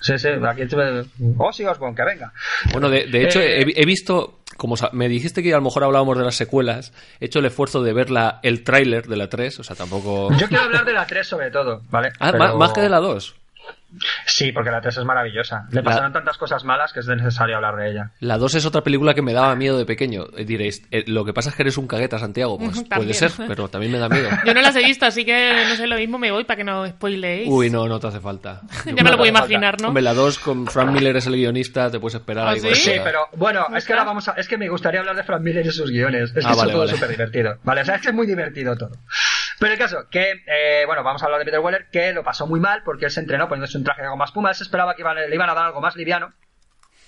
[0.01, 1.05] Sí, sí, aquí tuve...
[1.39, 2.33] Ozzy Osbourne, que venga.
[2.73, 4.35] Bueno, de, de hecho, Eh, he, he visto...
[4.57, 7.81] Como me dijiste que a lo mejor hablábamos de las secuelas, he hecho el esfuerzo
[7.85, 10.31] de ver la, el tráiler de la 3, o sea, tampoco...
[10.37, 12.09] Yo quiero hablar de la 3 sobre todo, ¿vale?
[12.19, 13.37] Ah, Pero- ma- más que de la 2.
[14.27, 15.67] Sí, porque la 3 es maravillosa.
[15.71, 18.11] Le pasaron tantas cosas malas que es necesario hablar de ella.
[18.21, 20.27] La 2 es otra película que me daba miedo de pequeño.
[20.37, 22.59] Eh, Diréis, eh, lo que pasa es que eres un cagueta, Santiago.
[22.59, 24.29] Pues puede ser, pero también me da miedo.
[24.47, 26.65] Yo no las he visto, así que no sé, lo mismo me voy para que
[26.65, 27.49] no spoileéis.
[27.51, 28.61] Uy, no, no te hace falta.
[28.85, 29.89] ya me lo puedo imaginar, ¿no?
[29.89, 32.61] Hombre, la 2 con Frank Miller es el guionista, te puedes esperar ¿Ah, ahí.
[32.61, 32.75] sí?
[32.75, 34.33] Sí, pero bueno, es que ahora vamos a.
[34.33, 36.25] Es que me gustaría hablar de Frank Miller y sus guiones.
[36.37, 36.93] Es que Ah, es vale, todo vale.
[36.93, 37.57] súper divertido.
[37.65, 38.91] Vale, o sea, es que es muy divertido todo.
[39.61, 42.47] Pero el caso, que, eh, bueno, vamos a hablar de Peter Weller, que lo pasó
[42.47, 44.51] muy mal porque él se entrenó poniéndose un traje de goma espuma.
[44.51, 46.33] Él se esperaba que iban- le iban a dar algo más liviano.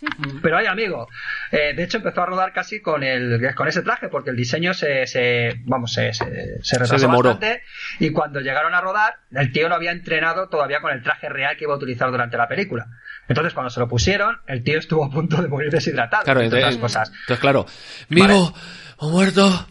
[0.42, 1.07] Pero ay, amigo,
[1.53, 4.72] eh, de hecho empezó a rodar casi con el con ese traje porque el diseño
[4.72, 6.24] se, se vamos se, se,
[6.62, 6.94] se retrasó
[7.34, 7.62] bastante
[7.98, 11.55] y cuando llegaron a rodar el tío no había entrenado todavía con el traje real
[11.59, 12.86] que iba a utilizar durante la película.
[13.28, 16.24] Entonces cuando se lo pusieron el tío estuvo a punto de morir deshidratado.
[16.24, 17.12] Claro, entre entonces, otras cosas.
[17.20, 17.66] entonces, claro,
[18.09, 18.55] vivo
[18.96, 19.66] o muerto,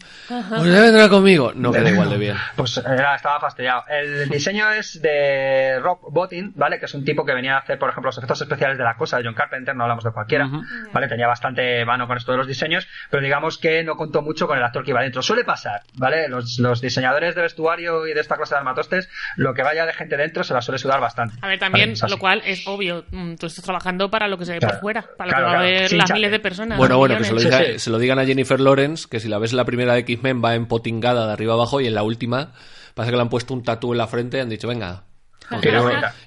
[0.48, 1.52] pues ya vendrá conmigo.
[1.54, 2.36] No queda igual de bien.
[2.56, 3.84] Pues era, estaba fastidiado.
[3.88, 6.78] El diseño es de Rob Bottin, ¿vale?
[6.78, 8.96] Que es un tipo que venía a hacer, por ejemplo, los efectos especiales de la
[8.96, 10.48] cosa de John Carpenter, no hablamos de cualquiera.
[10.92, 11.08] ¿vale?
[11.08, 14.56] Tenía bastante mano con esto de los diseños, pero digamos que no contó mucho con
[14.58, 15.22] el actor que iba dentro.
[15.22, 16.28] Suele pasar, ¿vale?
[16.28, 19.92] Los, los diseñadores de vestuario y de esta clase de armatostes, lo que vaya de
[19.92, 21.34] gente dentro se la suele sudar bastante.
[21.42, 23.04] A ver, también, Vale, lo cual es obvio.
[23.10, 24.74] mm, Tú estás trabajando para lo que se ve Claro.
[24.74, 26.18] por fuera, para Claro, lo que va a ver Sin las chate.
[26.18, 26.78] miles de personas.
[26.78, 27.78] Bueno, bueno, que se lo, diga- Sí, sí.
[27.78, 30.44] se lo digan a Jennifer Lawrence, que si la ves en la primera de X-Men
[30.44, 32.52] va empotingada de arriba abajo y en la última
[32.94, 35.04] parece que le han puesto un tatú en la frente y han dicho, venga.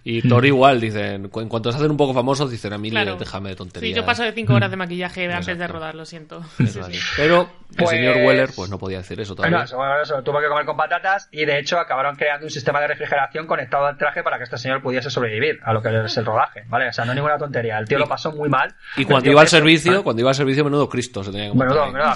[0.03, 3.15] Y Thor igual, dicen, en cuanto se hacen un poco famosos, dicen a mí Claro.
[3.15, 3.89] déjame de tonterías.
[3.89, 5.73] Sí, yo paso de 5 horas de maquillaje antes de Exacto.
[5.73, 6.43] rodar, lo siento.
[6.57, 6.81] Sí, sí.
[7.15, 9.63] Pero el Pues- señor Weller pues no podía decir eso todavía.
[9.71, 12.81] No, bueno, eso, tuvo que comer con patatas y de hecho acabaron creando un sistema
[12.81, 16.17] de refrigeración conectado al traje para que este señor pudiese sobrevivir a lo que es
[16.17, 16.89] el rodaje, ¿vale?
[16.89, 17.77] O sea, no ninguna tontería.
[17.79, 18.75] El tío lo pasó muy mal.
[18.97, 21.93] y cuando iba al servicio, cuando iba al servicio, menudo Cristo se tenía que montar
[21.93, 22.15] Menudo,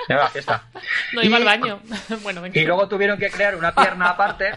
[0.00, 0.06] ahí.
[0.08, 0.62] menuda fiesta.
[1.12, 1.80] No iba Y- al baño.
[2.22, 2.58] bueno, venga.
[2.60, 4.52] Y luego tuvieron que crear una pierna aparte.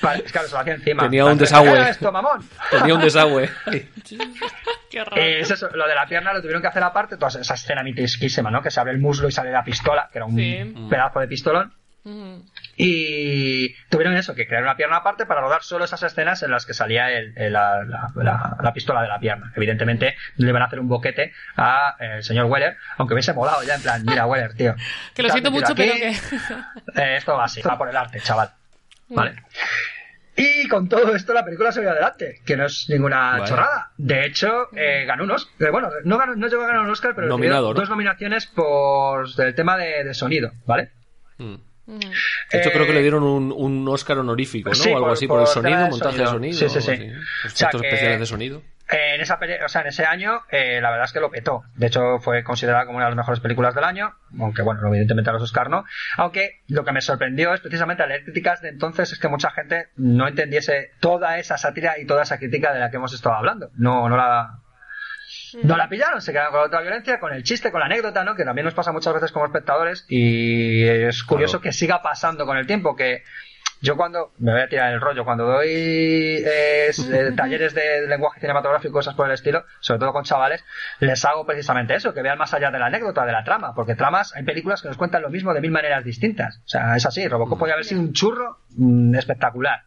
[0.00, 1.02] Para, claro, se lo hacía encima.
[1.04, 1.70] Tenía un desagüe.
[1.70, 2.48] "Mira esto, mamón!
[2.70, 3.48] Tenía un desagüe.
[4.90, 5.18] Qué horror.
[5.18, 7.82] Eh, es eso, lo de la pierna lo tuvieron que hacer aparte, toda esa escena
[7.82, 8.62] mitisquísima, ¿no?
[8.62, 10.74] Que se abre el muslo y sale la pistola, que era un Sí.
[10.90, 11.72] pedazo de pistolón.
[12.76, 16.66] Y tuvieron eso, que crear una pierna aparte para rodar solo esas escenas en las
[16.66, 19.52] que salía el- el- la, la- la- la pistola de la pierna.
[19.56, 23.74] Evidentemente le iban a hacer un boquete a eh, señor Weller, aunque hubiese molado ya
[23.76, 24.74] en plan, mira Weller, tío.
[25.14, 26.08] Que lo siento mucho, pero que.
[26.08, 28.50] eh, esto va así, va por el arte, chaval.
[29.08, 29.36] Vale.
[30.34, 33.44] Y con todo esto la película salió adelante, que no es ninguna Vale.
[33.44, 33.90] chorrada.
[33.98, 35.70] De hecho, eh, ganó un Oscar.
[35.70, 37.80] Bueno, no, ganó- no llegó a ganar un Oscar, pero Nominado, recibió ¿no?
[37.80, 40.90] dos nominaciones por el tema de, de sonido, ¿ale?
[41.36, 41.56] Mm.
[41.86, 44.74] De hecho, Eh, creo que le dieron un, un Oscar honorífico, ¿no?
[44.74, 46.58] sí, o algo por- así, por, el sonido, montaje de sonido.
[46.58, 47.10] Sí, sí, sí.
[47.46, 48.62] O sea, especiales de sonido.
[48.90, 51.62] Eh, en esa o sea, en ese año, eh, la verdad es que lo petó.
[51.76, 55.30] De hecho, fue considerada como una de las mejores películas del año, aunque bueno, evidentemente
[55.30, 55.84] a los Oscar no.
[56.18, 59.50] Aunque lo que me sorprendió es precisamente al leer críticas de entonces es que mucha
[59.50, 63.34] gente no entendiese toda esa sátira y toda esa crítica de la que hemos estado
[63.36, 63.70] hablando.
[63.76, 64.58] No, no la,
[65.62, 68.24] no la pillaron, se quedaron con la otra violencia, con el chiste, con la anécdota,
[68.24, 68.34] ¿no?
[68.34, 71.62] Que también nos pasa muchas veces como espectadores y es curioso Claro.
[71.62, 73.22] que siga pasando con el tiempo, que
[73.80, 78.38] yo cuando, me voy a tirar el rollo, cuando doy eh, eh, talleres de lenguaje
[78.40, 80.64] cinematográfico, cosas por el estilo, sobre todo con chavales,
[81.00, 83.96] les hago precisamente eso, que vean más allá de la anécdota, de la trama, porque
[83.96, 86.58] tramas, hay películas que nos cuentan lo mismo de mil maneras distintas.
[86.58, 89.82] O sea, es así, Robocop podría haber sido un churro mm, espectacular.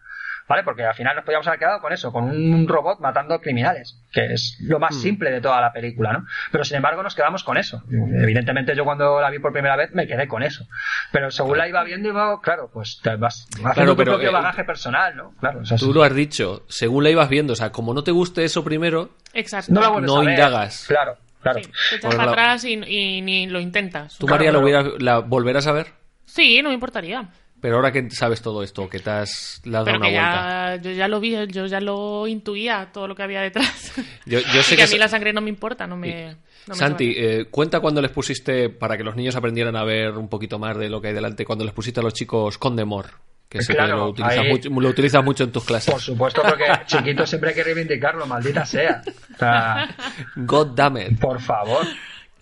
[0.48, 0.62] ¿Vale?
[0.64, 4.34] Porque al final nos podíamos haber quedado con eso, con un robot matando criminales, que
[4.34, 6.26] es lo más simple de toda la película, ¿no?
[6.52, 7.82] Pero sin embargo nos quedamos con eso.
[7.90, 10.66] Evidentemente yo cuando la vi por primera vez me quedé con eso.
[11.12, 14.30] Pero según la iba viendo, iba, claro, pues te vas haciendo Claro, tu pero, propio
[14.30, 15.34] eh, bagaje personal, ¿no?
[15.40, 18.04] Claro, o sea, Tú lo has dicho, según la ibas viendo, o sea, como no
[18.04, 19.74] te guste eso primero, Exacto.
[19.74, 20.30] no la vuelves no a ver.
[20.30, 20.86] indagas.
[20.88, 21.60] Claro, claro.
[21.64, 24.16] Sí, te echas Por para la- atrás y, y ni lo intentas.
[24.20, 25.88] tú Claro, María, lo hubieras- la volverás a ver,
[26.26, 27.30] Sí, no me importaría.
[27.66, 30.14] Pero ahora que sabes todo esto, que te has le has dado Pero una que
[30.14, 30.76] vuelta.
[30.76, 33.92] ya, yo ya lo vi, yo ya lo intuía, todo lo que había detrás.
[34.28, 36.36] Yo, yo sé Y que a que mí la sangre no me importa, no me...
[36.68, 40.12] no me Santi, eh, cuenta cuando les pusiste, para que los niños aprendieran a ver
[40.12, 43.08] un poquito más de lo que hay delante, cuando les pusiste a los chicos Condemor,
[43.50, 45.92] que sé Claro, que lo utilizas, ahí- mucho, lo utilizas mucho en tus clases.
[45.92, 49.02] Por supuesto, porque chiquito siempre hay que reivindicarlo, maldita sea.
[49.34, 49.96] O sea,
[50.36, 51.20] God damn it.
[51.20, 51.84] por favor.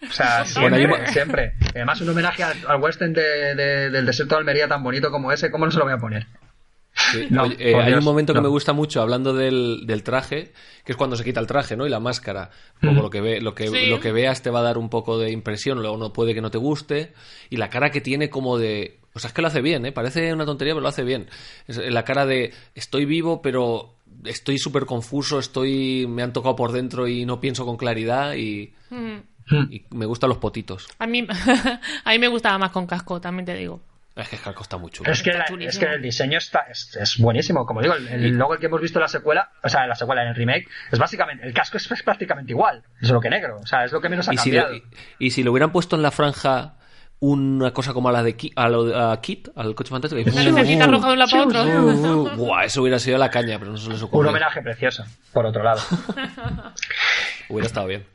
[0.10, 1.54] O sea, siempre, siempre.
[1.76, 5.32] Además, un homenaje al, al western de- de- del desierto de Almería tan bonito como
[5.32, 6.28] ese, ¿cómo no se lo voy a poner?
[6.96, 7.26] Sí.
[7.32, 10.54] No, Oye, eh, hay Dios, un momento que me gusta mucho hablando del, del traje,
[10.86, 11.88] que es cuando se quita el traje, ¿no?
[11.88, 12.52] Y la máscara.
[12.80, 13.88] Poco lo que ve, lo que, Sí.
[13.88, 16.42] lo que veas te va a dar un poco de impresión, luego no puede que
[16.42, 17.14] no te guste.
[17.50, 19.00] Y la cara que tiene como de.
[19.16, 19.92] O sea, es que lo hace bien, ¿eh?
[19.92, 21.30] Parece una tontería, pero lo hace bien.
[21.68, 23.96] Es la cara de estoy vivo, pero
[24.26, 26.06] estoy súper confuso, estoy.
[26.08, 28.72] me han tocado por dentro y no pienso con claridad y.
[28.92, 29.18] Mm.
[29.52, 30.88] Y me gustan los potitos.
[31.00, 31.28] A mí,
[32.06, 33.82] a mí me gustaba más con casco, también te digo.
[34.16, 35.12] Es que Calco está muy chulo.
[35.12, 37.66] Es que, la- es que el diseño está, es, es buenísimo.
[37.66, 39.96] Como digo, el, el logo que hemos visto en la secuela, o sea, en la
[39.96, 42.84] secuela, en el remake, es básicamente, el casco es, es prácticamente igual.
[43.02, 43.58] Solo que negro.
[43.60, 44.72] O sea, es lo que menos ha y si, cambiado.
[44.74, 44.78] le,
[45.18, 46.76] y, y si le hubieran puesto en la franja
[47.22, 50.22] una cosa como a la de Ki- a lo de- a Kit, al coche fantástico.
[50.22, 52.36] y- Una lucecita roja de un lado para otro.
[52.36, 55.64] Buah, eso hubiera sido la caña, pero no se les Un homenaje precioso, por otro
[55.64, 55.82] lado.
[57.50, 58.06] Hubiera estado bien.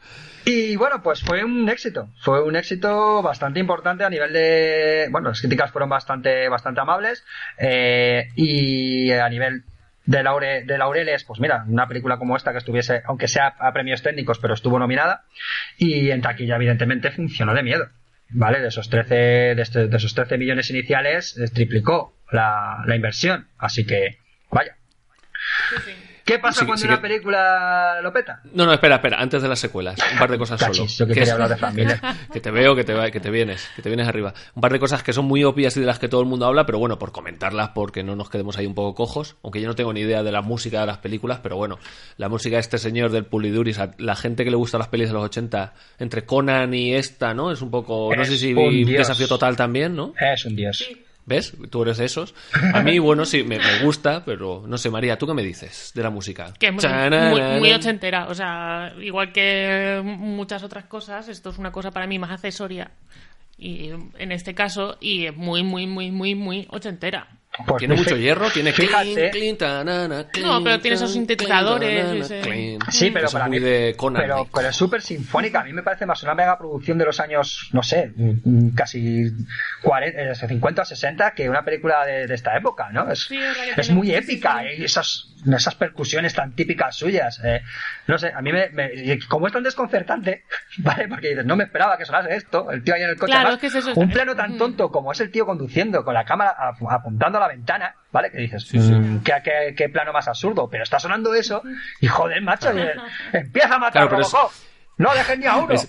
[0.45, 2.09] Y bueno, pues fue un éxito.
[2.20, 5.09] Fue un éxito bastante importante a nivel de.
[5.11, 7.24] Bueno, las críticas fueron bastante, bastante amables.
[7.59, 9.64] eh, y a nivel
[10.07, 13.72] de, laure, de laureles, pues mira, una película como esta que estuviese, aunque sea a
[13.72, 15.24] premios técnicos, pero estuvo nominada.
[15.76, 17.89] Y en taquilla, evidentemente, funcionó de miedo.
[18.30, 18.61] ¿Vale?
[18.61, 19.14] De esos 13,
[19.55, 23.49] de, este- de esos 13 millones iniciales, eh, triplicó la, la inversión.
[23.59, 24.18] Así que,
[24.51, 24.76] vaya.
[26.29, 28.41] ¿Qué pasa Sí, cuando sí una que- película lo peta?
[28.53, 30.72] No, no, espera, espera, antes de las secuelas, un par de cosas solo.
[30.72, 32.01] Cachis, yo que Que quería es- hablar de familia.
[32.33, 34.35] que te veo, que te, va- que te vienes, que te vienes arriba.
[34.55, 36.47] Un par de cosas que son muy obvias y de las que todo el mundo
[36.47, 39.68] habla, pero bueno, por comentarlas porque no nos quedemos ahí un poco cojos, aunque yo
[39.68, 41.79] no tengo ni idea de la música de las películas, pero bueno,
[42.18, 45.09] la música de este señor del Puliduris, a la gente que le gusta las pelis
[45.09, 47.51] de los 80, entre Conan y esta, ¿no?
[47.51, 48.85] Es un poco, no sé si un vi.
[48.85, 50.12] Desafío Total también, ¿no?
[50.20, 50.87] Es un dios.
[51.29, 51.53] ¿Ves?
[51.68, 52.35] Tú eres de esos.
[52.72, 55.93] A mí, bueno, sí, me, me gusta, pero no sé, María, ¿tú qué me dices
[55.95, 56.55] de la música?
[56.59, 58.29] Que es muy, muy, muy ochentera.
[58.29, 62.93] O sea, igual que muchas otras cosas, esto es una cosa para mí más accesoria.
[63.59, 67.29] Y en este caso, y es muy, muy, muy, muy, muy ochentera.
[67.67, 69.13] Pues Tiene mucho hierro, tiene Fíjate.
[69.15, 72.79] clean, clean, tanana, clean, No, pero tiene esos sintetizadores, tanana, ese-.
[72.91, 74.23] Sí, pero Eso para mí, de Conan.
[74.23, 75.61] pero, pero es súper sinfónica.
[75.61, 78.13] A mí me parece más una mega producción de los años, no sé,
[78.75, 79.25] casi
[79.83, 83.11] 40, eh, 50 o 60 que una película de, de esta época, ¿no?
[83.11, 84.61] Es, Sí, es es muy sí, sí, épica.
[84.61, 84.81] sí.
[84.83, 87.41] Y esas, esas percusiones tan típicas suyas.
[87.45, 87.61] eh,
[88.07, 90.45] no sé, a mí me, me- como es tan desconcertante,
[90.79, 91.09] ¿vale?
[91.09, 93.33] Porque dices, no me esperaba que sonase esto, el tío ahí en el coche.
[93.33, 96.05] Claro, además, es que es eso, un plano tan tonto como es el tío conduciendo
[96.05, 98.31] con la cámara ap- apuntando a la ventana, ¿vale?
[98.31, 98.93] Que dices, Sí, sí.
[98.93, 101.63] mm, ¿qué, qué, qué plano más absurdo, pero está sonando eso
[102.01, 102.83] y joder, macho, y,
[103.37, 104.49] empieza a matar Claro, a.
[104.99, 105.73] No dejen ni a uno.
[105.75, 105.89] Es,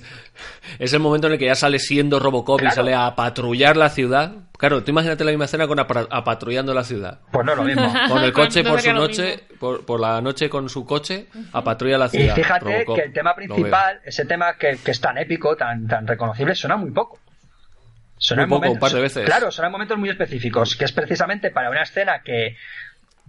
[0.78, 3.90] es el momento en el que ya sale siendo Robocop y sale a patrullar la
[3.90, 4.34] ciudad.
[4.58, 7.20] Claro, tú imagínate la misma escena con apra- apatrullando la ciudad.
[7.32, 7.92] Pues no es lo mismo.
[8.08, 11.64] Con el coche No por su noche, por, por la noche con su coche, a
[11.64, 12.36] patrulla la Y ciudad.
[12.36, 12.96] fíjate Robocop.
[12.98, 16.76] que el tema principal, ese tema que, que es tan épico, tan, tan reconocible, suena
[16.78, 17.20] muy poco.
[18.30, 19.26] En poco, un par de veces.
[19.26, 22.58] Claro, en momentos muy específicos, que es precisamente para una escena que,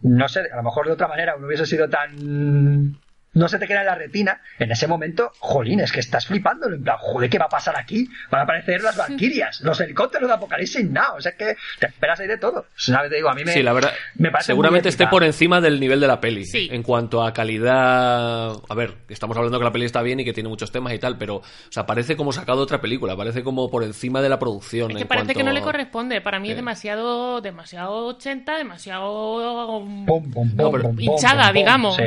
[0.03, 2.97] no sé, a lo mejor de otra manera no hubiese sido tan...
[3.33, 6.68] No se te queda en la retina, en ese momento, jolín, es que estás flipando,
[6.68, 8.09] en plan, joder, ¿qué va a pasar aquí?
[8.31, 11.87] Van a aparecer las valquirias, los helicópteros de Apocalipsis Now, o sea, es que te
[11.87, 12.66] esperas ahí de todo.
[12.89, 13.53] Una vez te digo, a mí me...
[13.53, 13.93] Sí, la verdad.
[14.16, 16.45] me parece seguramente muy esté por encima del nivel de la peli.
[16.45, 16.68] Sí.
[16.72, 18.53] En cuanto a calidad.
[18.68, 20.99] A ver, estamos hablando que la peli está bien y que tiene muchos temas y
[20.99, 21.37] tal, pero.
[21.37, 23.16] O sea, parece como sacado de otra película.
[23.16, 24.91] Parece como por encima de la producción.
[24.91, 26.20] Es que en parece que no le corresponde.
[26.20, 31.53] Para mí es demasiado, demasiado 80, demasiado Pum, pum, pum, No, pero- pum, pum, hinchada,
[31.53, 31.97] digamos.
[31.97, 32.03] Sí.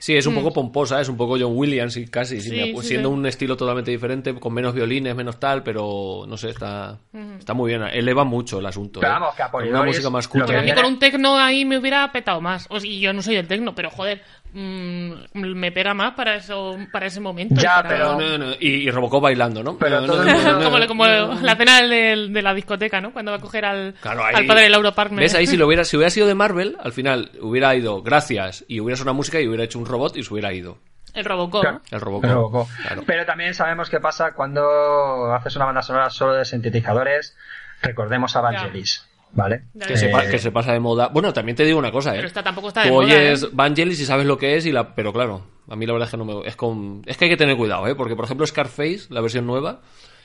[0.00, 2.80] Sí, es un poco pomposa, es un poco John Williams y casi, sí, Sí, me-
[2.82, 3.14] sí, siendo sí.
[3.16, 6.98] un estilo totalmente diferente, con menos violines, menos tal, pero no sé, está,
[7.38, 7.82] está muy bien.
[7.82, 9.00] Eleva mucho el asunto.
[9.00, 9.16] Pero ¿eh?
[9.18, 10.46] vamos, que a Con una música más culta.
[10.46, 12.66] Pero a mí con un tecno ahí me hubiera petado más.
[12.70, 14.22] O sea, y yo no soy del tecno, pero joder,
[14.52, 17.54] mm, me pega más para eso para ese momento.
[17.56, 19.76] y Ya, para- pero- No, no, no, Y, y Robocop bailando, ¿no?
[19.78, 23.00] Pero No, todo no, el no, mundo- no, como, la cena del- de, la discoteca,
[23.00, 23.12] ¿no?
[23.12, 25.20] Cuando va a coger al, Claro, ahí- al padre de Lauro Parkner.
[25.20, 25.34] ¿Ves?
[25.34, 28.80] Ahí si, lo hubiera, si hubiera sido de Marvel, al final hubiera ido gracias y
[28.80, 30.78] hubiera sonado música y hubiera hecho un robot y se hubiera ido.
[31.14, 31.62] El Robocop.
[31.62, 31.80] Claro.
[31.90, 32.24] El Robocop.
[32.24, 32.68] El Robocop.
[32.82, 33.02] Claro.
[33.06, 37.34] Pero también sabemos qué pasa cuando haces una banda sonora solo de sintetizadores.
[37.80, 39.07] Recordemos a Vangelis,
[39.38, 39.62] ¿vale?
[39.74, 40.00] Ya Que, ves.
[40.00, 41.08] se, pa- Eh, que se pasa de moda.
[41.08, 42.16] Bueno, también te digo una cosa, ¿eh?
[42.16, 43.48] Pero esta tampoco está de Tú moda, oyes ¿eh?
[43.52, 44.94] Vangelis y sabes lo que es, y la...
[44.94, 46.46] pero claro, a mí la verdad es que no me...
[46.46, 47.02] Es, con...
[47.06, 47.94] es que hay que tener cuidado, ¿eh?
[47.94, 49.80] Porque, por ejemplo, Scarface, la versión nueva,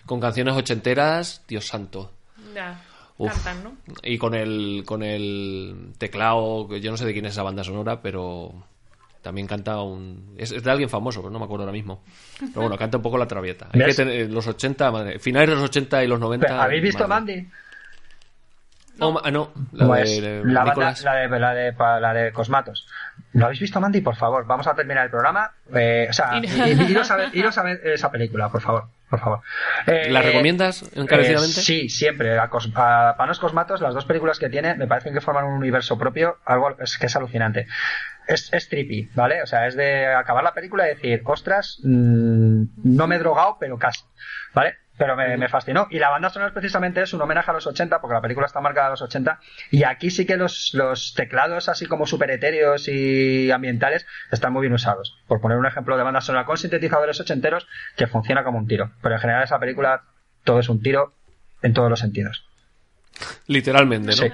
[0.05, 2.11] con canciones ochenteras, Dios santo.
[2.53, 2.81] Ya,
[3.17, 3.31] Uf.
[3.31, 3.71] cantan, ¿no?
[4.03, 8.01] Y con el, con el teclado, yo no sé de quién es esa banda sonora,
[8.01, 8.51] pero
[9.21, 10.35] también canta un...
[10.37, 12.03] Es, es de alguien famoso, pero no me acuerdo ahora mismo.
[12.39, 13.69] Pero bueno, canta un poco la traviata.
[13.71, 16.45] Hay que tener los 80, madre, finales de los 80 y los 90...
[16.47, 17.35] pero, ¿Habéis visto madre.
[17.37, 17.49] Mandy?
[18.99, 21.99] Oh, ma- ah, no, la Pues, de, de la, banda, la, de, la, de, pa-
[21.99, 22.87] la de Cosmatos.
[23.33, 24.01] ¿Lo habéis visto, Mandy?
[24.01, 25.51] Por favor, vamos a terminar el programa.
[25.73, 26.39] Eh, o sea,
[26.87, 28.85] iros a, ver, iros a ver esa película, por favor.
[29.09, 29.41] Por favor.
[29.87, 31.59] Eh, ¿La recomiendas encarecidamente?
[31.59, 32.37] eh, sí, siempre.
[32.39, 35.53] A, Cos- a Panos Cosmatos, las dos películas que tiene, me parecen que forman un
[35.53, 37.67] universo propio, algo es que es alucinante.
[38.27, 39.41] Es, es trippy, ¿vale?
[39.41, 43.57] O sea, es de acabar la película y decir, ostras, mm, no me he drogado,
[43.59, 44.01] pero casi,
[44.53, 44.75] ¿vale?
[44.97, 45.87] Pero me, me fascinó.
[45.89, 48.61] Y la banda sonora precisamente es un homenaje a los 80, porque la película está
[48.61, 49.39] marcada a los 80.
[49.71, 54.61] Y aquí sí que los, los teclados así como super etéreos y ambientales están muy
[54.61, 55.17] bien usados.
[55.27, 58.91] Por poner un ejemplo de banda sonora con sintetizadores ochenteros que funciona como un tiro.
[59.01, 60.03] Pero en general esa película
[60.43, 61.13] todo es un tiro
[61.61, 62.45] en todos los sentidos.
[63.47, 64.15] Literalmente, ¿no?
[64.15, 64.31] Sí.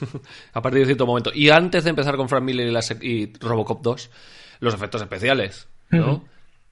[0.52, 1.30] a partir de cierto momento.
[1.34, 4.10] Y antes de empezar con Frank Miller y, la y Robocop 2,
[4.60, 6.24] los efectos especiales, ¿no?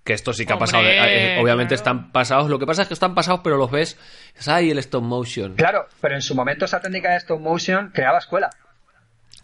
[0.09, 0.85] Que esto sí que ha pasado.
[0.85, 1.77] de- eh, obviamente claro.
[1.77, 2.49] están pasados.
[2.49, 3.99] Lo que pasa es que están pasados, pero los ves.
[4.35, 5.55] Es ahí el stop motion.
[5.55, 8.49] Claro, pero en su momento esa técnica de stop motion creaba escuela.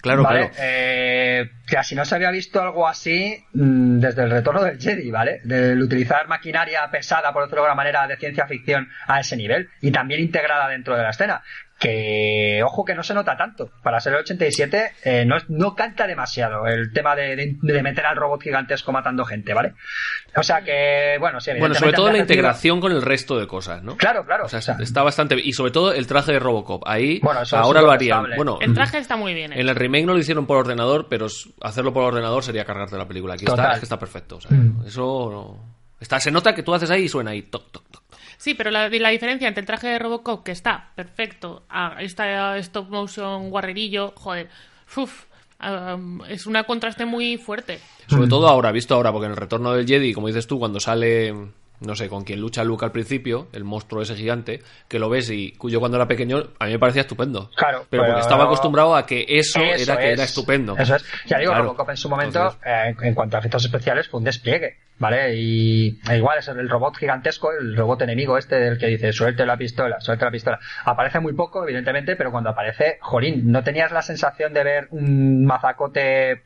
[0.01, 0.49] Claro, ¿vale?
[0.51, 0.55] claro.
[0.59, 5.11] Eh, que así no se había visto algo así mm, desde el retorno del Jedi,
[5.11, 5.41] ¿vale?
[5.45, 9.69] Del utilizar maquinaria pesada, por decirlo de alguna manera, de ciencia ficción a ese nivel
[9.83, 11.43] y también integrada dentro de la escena.
[11.79, 13.71] Que, ojo, que no se nota tanto.
[13.83, 18.07] Para ser el 87, eh, no, no canta demasiado el tema de, de- de meter
[18.07, 19.75] al robot gigantesco matando gente, ¿vale?
[20.37, 23.83] O sea que, bueno, sí, Bueno, sobre todo la integración con el resto de cosas,
[23.83, 23.97] ¿no?
[23.97, 24.47] Claro, claro.
[24.47, 25.37] O sea, o sea, está bastante.
[25.43, 26.83] Y sobre todo el traje de Robocop.
[26.87, 28.27] Ahí, Bueno, eso es ahora lo harían.
[28.37, 29.53] Bueno, El traje está muy bien.
[29.53, 31.27] en el remake no lo hicieron por ordenador, pero
[31.61, 33.35] hacerlo por ordenador sería cargarte la película.
[33.35, 34.37] Aquí está, es que está perfecto.
[34.37, 34.87] o sea, Mm.
[34.87, 37.43] Eso no- Está, se nota que tú haces ahí y suena ahí.
[37.43, 38.04] Toc, toc, toc.
[38.37, 42.57] Sí, pero la, la diferencia entre el traje de Robocop, que está perfecto, a esta
[42.59, 44.49] stop motion guarrerillo, joder,
[44.97, 45.25] uf,
[45.63, 47.79] um, es una contraste muy fuerte.
[48.07, 50.79] Sobre todo ahora, visto ahora, porque en el retorno del Jedi, como dices tú, cuando
[50.79, 51.33] sale,
[51.81, 55.31] no sé, con quien lucha Luke al principio, el monstruo ese gigante, que lo ves
[55.31, 57.51] y cuyo cuando era pequeño, a mí me parecía estupendo.
[57.57, 60.77] Claro, pero, porque estaba acostumbrado a que eso, Eso era que era estupendo.
[60.77, 61.05] Eso es.
[61.27, 61.65] Ya digo, Claro.
[61.65, 65.35] Robocop en su momento, Entonces, eh, en cuanto a efectos especiales, fue un despliegue, ¿vale?
[65.35, 69.47] Y e igual es el robot gigantesco, el robot enemigo este del que dice suelte
[69.47, 70.59] la pistola, suelte la pistola.
[70.85, 75.45] Aparece muy poco, evidentemente, pero cuando aparece, jolín, no tenías la sensación de ver un
[75.45, 76.45] mazacote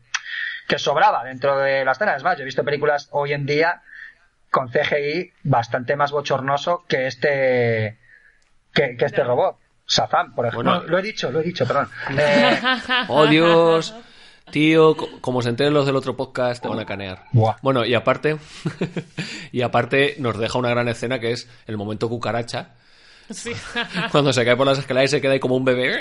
[0.67, 2.17] que sobraba dentro de la escena.
[2.17, 3.83] Es más, yo he visto películas hoy en día
[4.51, 7.99] con CGI bastante más bochornoso que este
[8.73, 9.57] que, que este robot.
[9.87, 10.71] Shazam, por ejemplo.
[10.71, 10.85] Bueno.
[10.85, 11.89] No, lo he dicho, lo he dicho, perdón.
[12.19, 12.59] Eh,
[13.09, 13.95] Oh Dios,
[14.51, 17.25] tío, co- como se enteren los del otro podcast, te van a canear.
[17.33, 17.57] Buah.
[17.63, 18.37] Bueno, y aparte,
[19.53, 22.75] y aparte nos deja una gran escena que es el momento cucaracha,
[23.31, 23.53] Sí.
[24.13, 26.01] cuando se cae por las escaleras y se queda ahí como un bebé.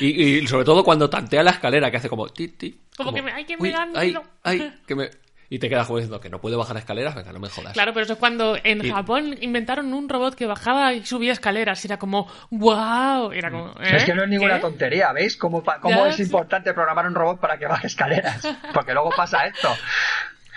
[0.00, 0.06] Y,
[0.38, 2.28] y sobre todo cuando tantea la escalera, que hace como...
[2.28, 4.22] ti, ti, Como que me- ay, que me "Uy, da ay, miedo".
[4.42, 5.10] ay, que me...
[5.54, 7.74] Y te quedas como diciendo que no puede bajar escaleras, venga, no me jodas.
[7.74, 11.30] Claro, pero eso es cuando en Y- Japón inventaron un robot que bajaba y subía
[11.30, 11.84] escaleras.
[11.84, 13.30] Y era como, wow.
[13.30, 13.98] Era como, ¿eh?
[13.98, 14.62] Es que no es ninguna ¿Qué?
[14.62, 15.36] tontería, ¿veis?
[15.36, 16.22] Cómo, cómo es sí.
[16.22, 18.42] importante programar un robot para que baje escaleras.
[18.74, 19.68] Porque luego pasa esto.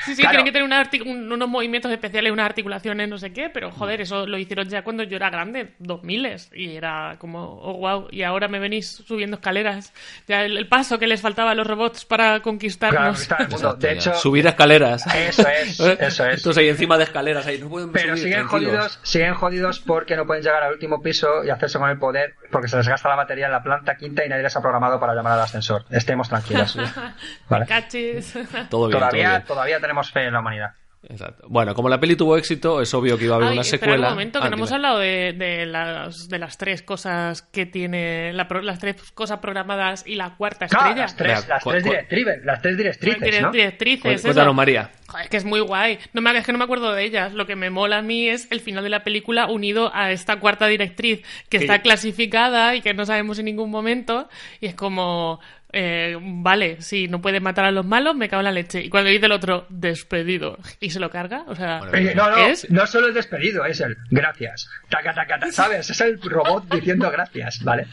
[0.06, 0.32] Sí, sí, Claro.
[0.38, 4.02] tienen que tener una un- unos movimientos especiales, unas articulaciones, no sé qué, pero joder,
[4.02, 6.18] eso lo hicieron ya cuando yo era grande, 2000
[6.54, 9.94] y era como, oh wow, y ahora me venís subiendo escaleras.
[10.28, 13.22] Ya el, el paso que les faltaba a los robots para Claro, conquistarnos.
[13.22, 13.74] está en el mundo.
[13.76, 15.06] De hecho, Subir escaleras.
[15.16, 15.98] Eso es, ¿Eh?
[16.02, 16.38] eso es.
[16.38, 18.72] Entonces ahí encima de escaleras, ahí no pueden pero subir, siguen tranquilos.
[18.74, 22.36] jodidos, siguen jodidos porque no pueden llegar al último piso y hacerse con el poder
[22.52, 25.00] porque se les gasta la batería en la planta quinta y nadie les ha programado
[25.00, 25.86] para llamar al ascensor.
[25.90, 26.78] Estemos tranquilos.
[27.50, 27.66] ¿Vale?
[27.66, 28.34] Cachis.
[28.34, 29.44] Todo bien, todo Todavía, bien.
[29.46, 30.72] todavía tenemos fe en la humanidad.
[31.10, 31.46] Exacto.
[31.48, 34.08] Bueno, como la peli tuvo éxito, es obvio que iba a haber Ay, una secuela.
[34.08, 37.66] un momento, que Ah, no hemos hablado de, de las, de las tres cosas que
[37.68, 41.02] tiene, la las tres cosas programadas y la cuarta Claro, estrella.
[41.04, 43.52] las tres, las directrices, las tres directrices, Direct- ¿no?
[43.52, 44.24] directrices, Cu- eso.
[44.24, 44.90] Cuéntanos, María.
[45.08, 46.00] Joder, es que es muy guay.
[46.14, 47.32] No me, es que no me acuerdo de ellas.
[47.34, 50.40] Lo que me mola a mí es el final de la película unido a esta
[50.40, 54.28] cuarta directriz que Que- está clasificada y que no sabemos en ningún momento.
[54.60, 55.40] Y es como,
[55.74, 58.82] eh, vale, si no puede matar a los malos, me cago en la leche.
[58.84, 62.30] Y cuando dice el otro, despedido, y se lo carga, o sea, Bueno, Eh, no,
[62.30, 64.70] no, es- no solo el despedido, es el gracias.
[64.90, 65.90] Taca, taca, taca, ¿sabes?
[65.90, 67.86] Es el robot diciendo gracias, ¿vale?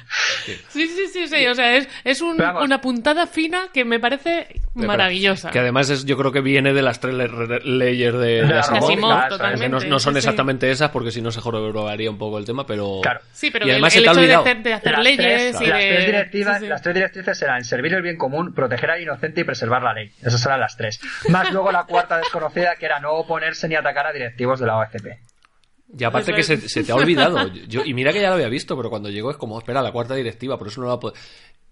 [0.45, 1.47] Sí, sí, sí, sí.
[1.47, 5.51] O sea, es, es un- una puntada fina que me parece maravillosa.
[5.51, 8.47] Que además es, yo creo que viene de las tres le- re- layers de, de
[8.47, 9.23] la Asimov.
[9.25, 9.29] es.
[9.29, 9.69] totalmente.
[9.69, 10.27] No, no son sí, sí.
[10.27, 13.01] exactamente esas porque si no se jorobaría un poco el tema, pero...
[13.03, 13.21] Claro.
[13.33, 15.61] Sí, pero y el, además el ha hecho de hacer, de hacer Las leyes tres,
[15.61, 15.89] y las, de...
[15.89, 16.69] tres directivas, sí, sí.
[16.69, 20.11] las tres directrices eran servir el bien común, proteger al inocente y preservar la ley.
[20.23, 21.01] Esas eran las tres.
[21.29, 24.79] Más luego la cuarta desconocida, que era no oponerse ni atacar a directivos de la
[24.79, 25.19] OFP.
[25.97, 27.49] Y aparte que se te ha olvidado.
[27.69, 29.93] Yo, y mira que ya lo había visto, pero cuando llegó es como, espera, la
[29.93, 31.15] cuarta directiva, por eso no la puedo...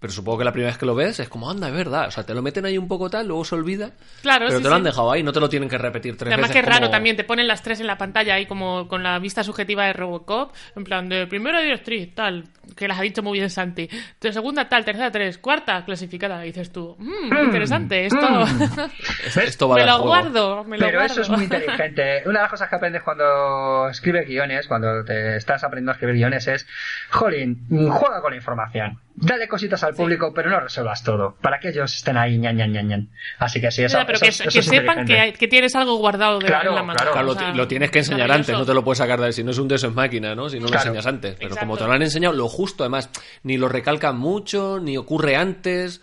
[0.03, 2.09] Pero supongo que la primera vez que lo ves es como, anda, es verdad.
[2.09, 3.91] O sea, te lo meten ahí un poco tal, luego se olvida.
[4.21, 4.85] Claro, pero sí, te lo han sí.
[4.87, 6.67] dejado ahí, no te lo tienen que repetir tres Además que veces.
[6.67, 9.17] es raro como- también, te ponen las tres en la pantalla ahí como con la
[9.19, 12.43] vista subjetiva de Robocop, en plan de primera directriz, tal,
[12.75, 13.87] que las ha dicho muy bien Santi,
[14.19, 18.17] de segunda tal, tercera tres, cuarta clasificada, y dices tú, mmm, interesante, esto
[19.41, 20.07] Esto va a me dar lo juego.
[20.07, 21.13] guardo, me lo Pero guardo.
[21.13, 22.23] eso es muy inteligente.
[22.25, 26.15] Una de las cosas que aprendes cuando escribes guiones, cuando te estás aprendiendo a escribir
[26.15, 26.67] guiones, es,
[27.09, 28.99] jolín, juega con la información.
[29.15, 31.35] Dale cositas al público, pero no resuelvas todo.
[31.39, 33.09] Para que ellos estén ahí, ñan, ñan, ñan, ñan.
[33.37, 35.33] Así que sí, eso, Ya, pero eso que, es- que eso es sepan que, hay-
[35.33, 36.97] que tienes algo guardado de, Claro, en la mano.
[36.97, 37.11] claro.
[37.11, 39.31] Claro, o lo, sea, lo tienes que enseñar antes, no te lo puedes sacar de
[39.31, 40.49] si no es un Deus en máquina, ¿no?
[40.49, 40.85] Si no Claro.
[40.85, 41.33] lo enseñas antes.
[41.35, 41.59] Pero Exacto.
[41.67, 43.09] como te lo han enseñado, lo justo, además,
[43.43, 46.01] ni lo recalcan mucho, ni ocurre antes.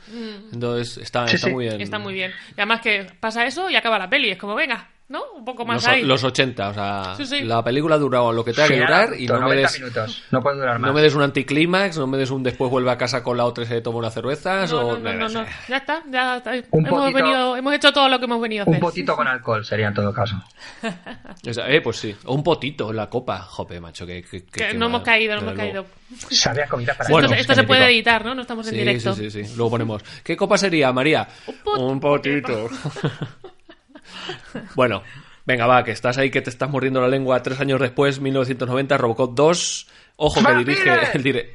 [0.52, 1.52] Entonces, está, Sí, está sí.
[1.54, 1.78] muy bien.
[1.78, 1.82] Mm.
[1.82, 2.30] Está muy bien.
[2.50, 5.20] Y además que pasa eso y acaba la peli, es como, venga, ¿no?
[5.36, 6.02] Un poco más Los, ahí.
[6.04, 7.40] los 80, o sea, Sí, sí.
[7.42, 9.80] la película ha durado lo que tenga que durar y no me 90 des...
[9.80, 10.22] minutos.
[10.30, 10.88] No puede durar más.
[10.88, 13.44] No me des un anticlímax, no me des un después vuelve a casa con la
[13.44, 14.92] otra y se toma unas cervezas No, o...
[14.96, 15.44] no, no, no, no.
[15.44, 15.50] sé.
[15.68, 16.52] Ya está, ya está.
[16.70, 18.74] Un hemos, poquito- venido, hemos hecho todo lo que hemos venido a hacer.
[18.74, 20.36] Un potito con alcohol sería en todo caso.
[21.48, 22.14] O sea, eh, pues sí.
[22.26, 23.38] O un potito en la copa.
[23.40, 24.22] Jope, macho, que...
[24.22, 25.70] que- que- Que que no hemos caído, no hemos luego.
[25.72, 25.86] caído.
[26.30, 28.34] Sabía comida para Bueno, esto esto se puede editar, ¿no?
[28.34, 29.14] No estamos en Sí, directo.
[29.14, 29.54] sí, sí, sí.
[29.56, 30.02] Luego ponemos.
[30.22, 31.26] ¿Qué copa sería, María?
[31.64, 32.68] pot- Un potito.
[34.74, 35.02] bueno,
[35.46, 37.42] venga, va, que estás ahí, que te estás mordiendo la lengua.
[37.42, 39.88] Tres años después, 1990, Robocop 2.
[40.16, 41.50] Ojo, que ¡Frank dirige el dire-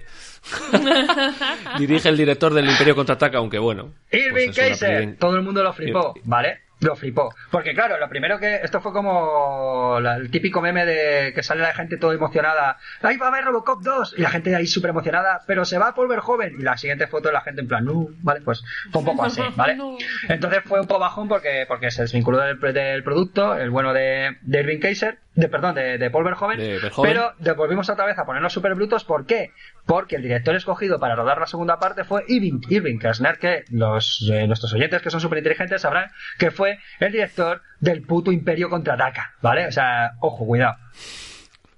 [1.79, 3.93] dirige el director del Imperio Contraataca, aunque bueno.
[4.11, 6.59] Irving pues Kaiser, todo el mundo lo flipó, ¿vale?
[6.81, 7.33] Lo flipó.
[7.51, 8.55] Porque claro, lo primero que...
[8.55, 12.77] Esto fue como la- el típico meme de que sale la gente toda emocionada.
[13.01, 14.15] Ahí va a haber Robocop 2.
[14.17, 16.55] Y la gente ahí súper emocionada, pero se va a volver joven.
[16.59, 18.61] Y la siguiente foto la gente en plan, no, vale, pues
[18.91, 19.75] fue un poco así, ¿vale?
[19.75, 19.97] No.
[20.27, 24.37] Entonces fue un poco bajón porque, porque se desvinculó del, del producto, el bueno de,
[24.41, 27.13] de Irving Kaiser, de, perdón, de, de Paul Verhoeven, De Verhoeven.
[27.13, 29.05] pero de- volvimos otra vez a ponernos super brutos.
[29.05, 29.51] ¿Por qué?
[29.85, 34.27] Porque el director escogido para rodar la segunda parte fue Irving, Irving Kirchner, que los,
[34.31, 36.09] eh, nuestros oyentes que son súper inteligentes sabrán
[36.39, 39.67] que fue el director del puto Imperio Contraataca, ¿vale?
[39.67, 40.75] O sea, ojo, cuidado.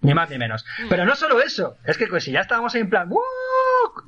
[0.07, 0.65] Ni más ni menos.
[0.89, 3.21] Pero no solo eso, es que pues, si ya estábamos ahí en plan, "¡Wow!",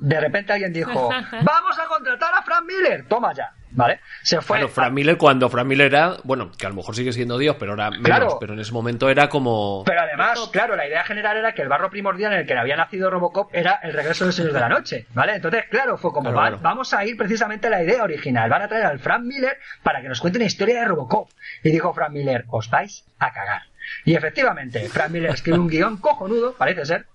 [0.00, 1.08] de repente alguien dijo,
[1.42, 4.00] vamos a contratar a Frank Miller, toma ya, ¿vale?
[4.22, 4.58] Se fue.
[4.58, 7.56] Bueno, Frank Miller, cuando Frank Miller era, bueno, que a lo mejor sigue siendo Dios,
[7.58, 8.36] pero ahora menos, Claro.
[8.40, 9.82] pero en ese momento era como...
[9.84, 12.76] Pero además, claro, la idea general era que el barro primordial en el que había
[12.76, 15.34] nacido Robocop era el regreso del Señor de la Noche, ¿vale?
[15.34, 16.62] Entonces, claro, fue como, Claro, va- claro.
[16.62, 20.00] vamos a ir precisamente a la idea original, van a traer al Frank Miller para
[20.02, 21.28] que nos cuente una historia de Robocop.
[21.64, 23.62] Y dijo Frank Miller, os vais a cagar.
[24.04, 27.06] Y efectivamente, Frank Miller escribe un guion cojonudo, parece ser.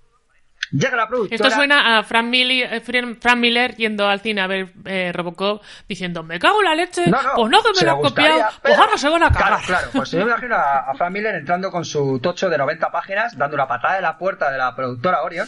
[0.71, 1.35] Llega la productora.
[1.35, 5.11] Esto suena a Frank Miller, eh, Fran- Frank Miller yendo al cine a ver eh,
[5.13, 8.01] Robocop diciendo, me cago en la leche, No, no, pues no que me lo han
[8.01, 9.47] copiado, pues ahora se van a cagar.
[9.47, 9.87] Claro, claro.
[9.93, 13.37] Pues yo me imagino a, a Frank Miller entrando con su tocho de 90 páginas,
[13.37, 15.47] dando una patada en la puerta de la productora Orion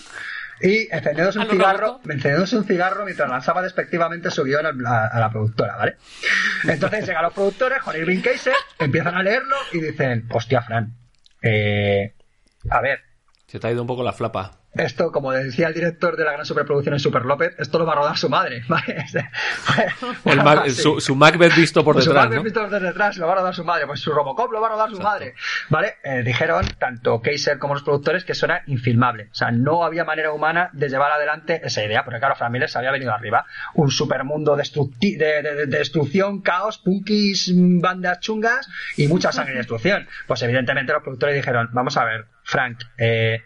[0.62, 5.30] y encendiéndose un cigarro, encendiéndose un cigarro mientras lanzaba despectivamente su guion a, a la
[5.32, 5.98] productora, ¿vale?
[6.68, 10.94] Entonces llegan los productores con Irving Kaiser, empiezan a leerlo y dicen, hostia, Fran,
[11.41, 12.14] eh,
[12.69, 12.99] a ver,
[13.47, 14.66] Se te ha ido un poco la flapa.
[14.78, 17.94] Esto, como decía el director de la gran superproducción en Super López, esto lo va
[17.94, 19.06] a rodar su madre, ¿vale?
[20.26, 20.82] El Mac- Sí.
[20.82, 22.44] su, su Macbeth visto por su detrás, madre ¿no?
[22.44, 23.86] visto desde detrás lo va a rodar su madre.
[23.88, 25.14] Pues su Robocop lo va a rodar su Exacto.
[25.14, 25.34] madre.
[25.70, 25.95] ¿Vale?
[26.04, 29.30] Eh, dijeron tanto Kaiser como los productores que eso era infilmable.
[29.32, 32.04] O sea, no había manera humana de llevar adelante esa idea.
[32.04, 33.45] Porque claro, Frank Miller se había venido arriba.
[33.76, 38.68] Un supermundo destructi- de, de- de destrucción, caos, punkis, bandas chungas
[38.98, 40.08] y mucha sangre y destrucción.
[40.28, 43.41] Pues evidentemente los productores dijeron, vamos a ver, Frank, eh,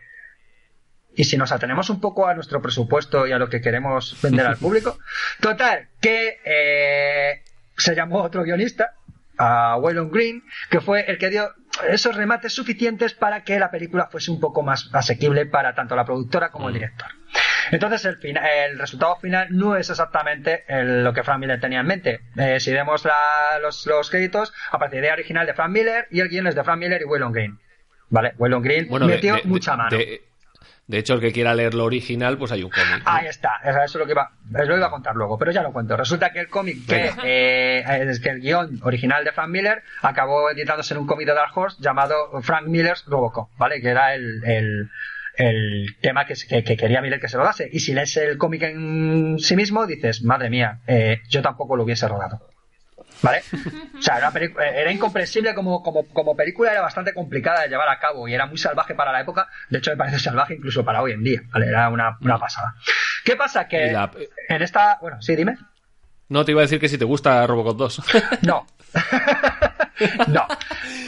[1.16, 4.46] y si nos atenemos un poco a nuestro presupuesto y a lo que queremos vender
[4.46, 4.98] al público.
[5.40, 7.42] Total, que eh,
[7.78, 8.94] se llamó otro guionista,
[9.38, 11.50] a Waylon Green, que fue el que dio
[11.90, 16.06] esos remates suficientes para que la película fuese un poco más asequible para tanto la
[16.06, 17.08] productora como el director.
[17.72, 21.80] Entonces el, fina- el resultado final no es exactamente el- lo que Frank Miller tenía
[21.80, 22.20] en mente.
[22.38, 26.30] Eh, si vemos la- los, los créditos, aparece idea original de Frank Miller y el
[26.30, 27.60] guion es de Frank Miller y Waylon Green.
[28.10, 28.34] ¿Vale?
[28.38, 29.98] Waylon Green Bueno, metió de- mucha mano.
[29.98, 30.22] De,
[30.88, 33.03] de hecho, el que quiera leer lo original, pues hay un cómic.
[33.06, 33.12] ¿no?
[33.12, 35.62] Ahí está, eso es lo que iba, eso lo iba a contar luego, pero ya
[35.64, 35.95] lo cuento.
[35.95, 40.49] Resulta que el cómic que, eh, es que el guion original de Frank Miller acabó
[40.49, 43.80] editándose en un cómic de Dark Horse llamado Frank Miller's Robocop, ¿vale?
[43.82, 44.90] Que era el, el,
[45.38, 47.70] el tema que, que- que quería Miller que se rodase.
[47.72, 51.84] Y si lees el cómic en sí mismo, dices, madre mía, eh, yo tampoco lo
[51.84, 52.48] hubiese rodado.
[53.22, 53.43] ¿Vale?
[53.98, 57.88] O sea, era, eh, era incomprensible como, como, como película, era bastante complicada de llevar
[57.89, 59.48] a cabo y era muy salvaje para la época.
[59.69, 61.41] De hecho, me parece salvaje incluso para hoy en día.
[61.53, 61.68] ¿vale?
[61.68, 62.73] Era una, una pasada.
[63.23, 63.68] ¿Qué pasa?
[63.68, 64.10] Que la-
[64.49, 64.98] en esta.
[65.02, 65.57] Bueno, sí, dime.
[66.30, 68.02] No, te iba a decir que si te gusta Robocop 2.
[68.43, 68.65] No.
[70.28, 70.45] no.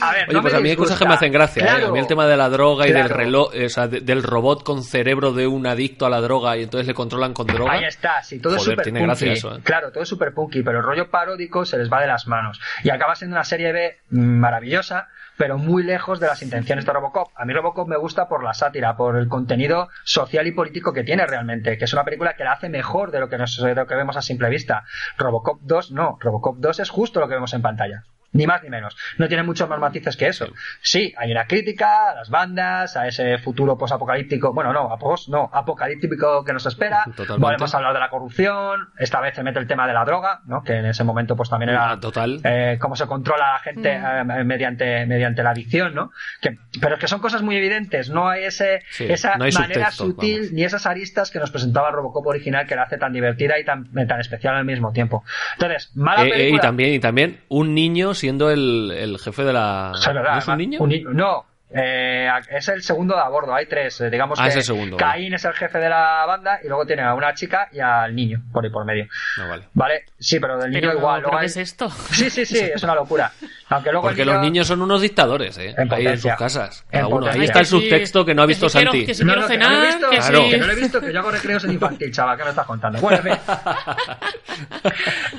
[0.02, 1.66] A ver, Oye, no pues a mí hay cosas que me hacen gracia.
[1.66, 1.86] ¿eh?
[1.86, 4.64] A mí el tema de la droga y del reloj, o sea, de- del robot
[4.64, 7.72] con cerebro de un adicto a la droga y entonces le controlan con droga.
[7.74, 9.08] Ahí está, sí, todo es súper tiene punky.
[9.08, 9.60] gracia eso, ¿eh?
[9.64, 12.60] Claro, todo es súper punky, pero el rollo paródico se les va de las manos.
[12.84, 17.30] Y acaba siendo una serie B maravillosa, pero muy lejos de las intenciones de Robocop.
[17.36, 21.04] A mí Robocop me gusta por la sátira, por el contenido social y político que
[21.04, 23.74] tiene realmente, que es una película que la hace mejor de lo que, nos, de
[23.76, 24.84] lo que vemos a simple vista.
[25.18, 28.04] Robocop 2 no, Robocop 2 es justo lo que vemos en pantalla.
[28.34, 28.96] Ni más ni menos.
[29.18, 30.48] No tiene muchos más matices que eso.
[30.82, 35.30] Sí, hay una crítica a las bandas, a ese futuro posapocalíptico, bueno, no, a pos,
[35.30, 37.04] no, apocalíptico que nos espera.
[37.06, 37.42] Totalmente.
[37.42, 38.90] Volvemos a hablar de la corrupción.
[38.98, 40.64] Esta vez se mete el tema de la droga, ¿no?
[40.64, 42.40] Que en ese momento pues también era Ah, total.
[42.44, 46.12] eh, cómo se controla a la gente eh, mediante mediante la adicción, ¿no?
[46.42, 48.10] Que, pero es que son cosas muy evidentes.
[48.10, 50.52] No hay ese Sí, esa no hay manera subtexto, sutil vamos.
[50.54, 53.66] ni esas aristas que nos presentaba el Robocop original que la hace tan divertida y
[53.66, 55.24] tan, tan especial al mismo tiempo.
[55.54, 59.52] Entonces, mala Eh, eh, y también, y también un niño siendo el, el jefe de
[59.52, 59.92] la.
[59.92, 60.80] ¿No es un niño?
[61.12, 61.46] no,
[61.76, 63.54] eh, es el segundo de a bordo.
[63.54, 64.00] Hay tres.
[64.02, 66.86] eh, digamos Ah, que es segundo, Caín es el jefe de la banda y luego
[66.86, 69.08] tiene a una chica y al niño por ahí por medio.
[69.38, 69.68] No, vale.
[69.74, 71.22] Vale, sí, pero del niño Pero, igual.
[71.22, 71.90] ¿pero luego qué hay- es esto?
[71.90, 73.32] Sí, sí, sí, es una locura.
[73.70, 75.74] Aunque luego Porque niño- los niños son unos dictadores, ¿eh?
[75.78, 76.86] En Ahí en sus casas.
[76.92, 77.28] En Cada uno.
[77.28, 79.06] Ahí está el subtexto que no ha visto que Santi.
[79.06, 80.44] que si No, no, que no lo he cenar, visto, que Claro.
[80.44, 82.50] si- que no lo he visto, que yo hago recreos en infantil, chaval, que me
[82.52, 83.00] estás contando?
[83.00, 83.34] Bueno, en fin.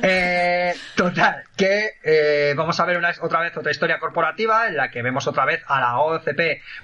[0.02, 4.90] Eh, total, que eh, vamos a ver una, otra vez otra historia corporativa en la
[4.90, 5.98] que vemos otra vez a la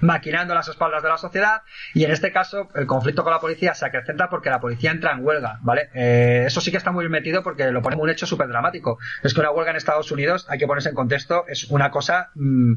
[0.01, 1.63] Maquinando las espaldas de la sociedad
[1.93, 5.13] y en este caso el conflicto con la policía se acrecenta porque la policía entra
[5.13, 5.89] en huelga, ¿vale?
[5.93, 8.99] Eh, eso sí que está muy metido porque lo ponemos un hecho súper dramático.
[9.23, 12.29] Es que una huelga en Estados Unidos, hay que ponerse en contexto, es una cosa...
[12.35, 12.73] mm,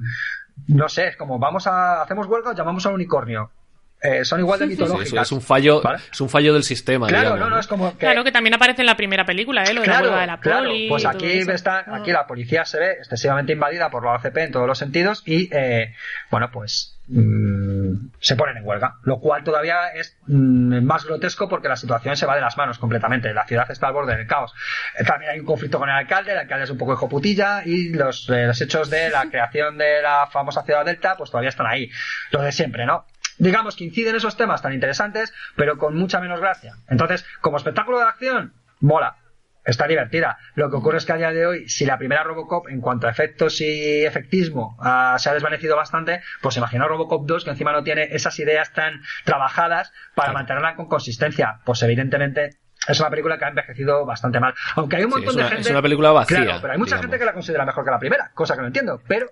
[0.69, 3.51] no sé, es como vamos a hacemos huelga llamamos al unicornio.
[4.07, 5.27] Eh, son igual de Sí, mitológicas.
[5.27, 5.99] es un fallo, ¿Vale?
[6.13, 7.99] es un fallo del sistema, Claro, digamos, no, no, es como que...
[7.99, 9.73] Claro, que también aparece en la primera película, ¿eh?
[9.73, 10.89] Lo de la huelga de la claro, poli.
[10.91, 14.37] pues y todo aquí está, aquí la policía se ve excesivamente invadida por la OCP
[14.37, 15.95] en todos los sentidos y eh,
[16.31, 21.69] bueno pues mm, se ponen en huelga, lo cual todavía es mm, más grotesco porque
[21.69, 24.53] la situación se va de las manos completamente, la ciudad está al borde del caos.
[24.99, 27.63] Eh, También hay un conflicto con el alcalde, el alcalde es un poco hijo putilla
[27.65, 31.49] y los, eh, los hechos de la creación de la famosa ciudad delta pues todavía
[31.51, 31.91] están ahí,
[32.31, 33.07] lo de siempre, ¿no?
[33.39, 36.75] Digamos que inciden esos temas tan interesantes, pero con mucha menos gracia.
[36.89, 39.17] Entonces, como espectáculo de acción, mola.
[39.67, 40.37] Está divertida.
[40.57, 43.07] Lo que ocurre es que a día de hoy, si la primera Robocop, en cuanto
[43.07, 47.73] a efectos y efectismo, ah, se ha desvanecido bastante, pues imagina Robocop 2, que encima
[47.73, 50.35] no tiene esas ideas tan trabajadas para Claro.
[50.35, 51.61] mantenerla con consistencia.
[51.65, 54.53] Pues evidentemente es una película que ha envejecido bastante mal.
[54.77, 55.61] Aunque hay un Sí, montón de gente.
[55.63, 57.05] es una película vacía, Claro, pero hay mucha digamos.
[57.07, 59.01] gente que la considera mejor que la primera, cosa que no entiendo.
[59.09, 59.29] Pero.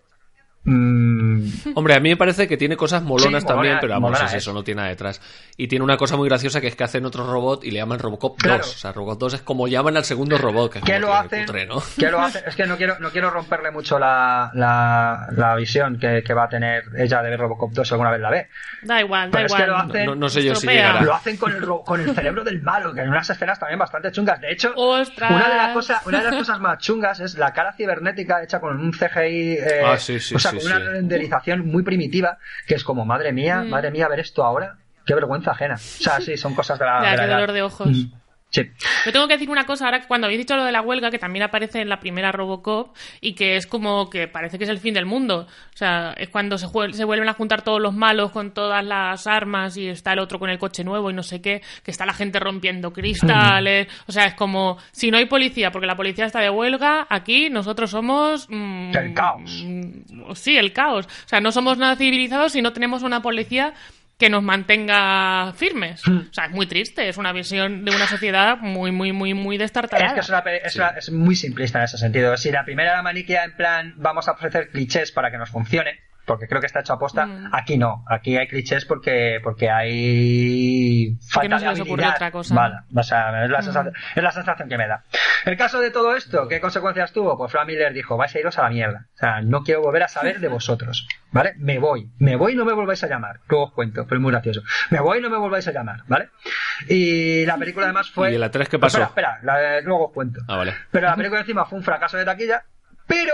[0.64, 4.10] Mm, Hombre, a mí me parece que tiene cosas molonas Sí, también, molona- pero vamos,
[4.10, 4.39] molona es es.
[4.43, 5.20] eso, no tiene nada detrás.
[5.56, 7.98] Y tiene una cosa muy graciosa que es que hacen otro robot y le llaman
[7.98, 8.59] Robocop Claro.
[8.64, 8.74] 2.
[8.74, 11.12] O sea, Robocop 2 es como llaman al segundo robot, que es ¿Qué como lo
[11.12, 11.47] que hacen?
[11.47, 11.82] cutre, ¿no?
[11.98, 12.43] ¿Qué lo hacen?
[12.47, 16.44] Es que no quiero, no quiero romperle mucho la, la, la visión que, que va
[16.44, 18.48] a tener ella de ver Robocop 2 si alguna vez la ve.
[18.82, 19.62] Da igual, da Pero es igual.
[19.62, 21.02] que lo hacen- No, no sé yo si llegará.
[21.02, 24.10] Lo hacen con el, con el cerebro del malo, que en unas escenas también bastante
[24.12, 24.40] chungas.
[24.40, 25.30] De hecho, ¡Ostras!
[25.30, 28.60] una de, las cosas, una de las cosas más chungas es la cara cibernética hecha
[28.60, 30.86] con un CGI, eh, Ah, sí, sí, o sea, sí, con una sí.
[30.92, 33.68] renderización muy primitiva, que es como, madre mía, Mm.
[33.70, 34.76] madre mía, ver esto ahora.
[35.04, 35.74] Qué vergüenza ajena.
[35.74, 37.02] O sea, sí, son cosas de la.
[37.02, 37.34] Ya, de la qué edad.
[37.40, 37.88] dolor de ojos.
[37.88, 38.12] Mm.
[38.52, 38.62] Sí.
[39.06, 41.10] Yo tengo que decir una cosa ahora que cuando habéis dicho lo de la huelga,
[41.10, 44.70] que también aparece en la primera Robocop y que es como que parece que es
[44.70, 45.46] el fin del mundo.
[45.48, 49.26] O sea, es cuando se, se vuelven a juntar todos los malos con todas las
[49.26, 52.04] armas y está el otro con el coche nuevo y no sé qué, que está
[52.04, 53.88] la gente rompiendo cristales.
[54.06, 57.48] O sea, es como si no hay policía, porque la policía está de huelga, aquí
[57.48, 58.46] nosotros somos.
[58.50, 59.62] mm, El caos.
[59.66, 61.06] mm, sí, el caos.
[61.06, 63.72] O sea, no somos nada civilizados si no tenemos una policía
[64.18, 66.06] que nos mantenga firmes.
[66.06, 66.18] Hmm.
[66.30, 69.59] O sea, es muy triste, es una visión de una sociedad muy, muy, muy, muy
[69.59, 70.09] destartalada.
[70.10, 72.36] Es que es, una pe- es, una- es muy simplista en ese sentido.
[72.36, 75.98] Si la primera era maniquea en plan, vamos a ofrecer clichés para que nos funcione,
[76.24, 77.27] porque creo que está hecho a posta.
[77.27, 77.51] Mm.
[77.53, 82.15] Aquí no, aquí hay clichés porque, porque hay Porque no falta se de habilidad.
[82.15, 82.55] otra cosa.
[82.55, 83.62] Vale, o sea, es, la Mm.
[83.62, 85.05] sensación, es la sensación que me da.
[85.44, 87.36] El caso de todo esto, ¿qué consecuencias tuvo?
[87.36, 89.07] Pues Frank Miller dijo, vais a iros a la mierda.
[89.15, 91.07] O sea, no quiero volver a saber de vosotros.
[91.32, 91.55] ¿Vale?
[91.59, 92.11] Me voy.
[92.19, 93.40] Me voy y no me volváis a llamar.
[93.49, 94.62] Luego os cuento, pero es muy gracioso.
[94.90, 96.28] Me voy y no me volváis a llamar, ¿vale?
[96.89, 98.32] Y la película además fue...
[98.35, 99.03] ¿Y la tres qué pasó?
[99.03, 100.40] Espera, espera, la- luego os cuento.
[100.49, 100.74] Ah, vale.
[100.90, 102.62] Pero la película encima fue un fracaso de taquilla,
[103.07, 103.32] pero,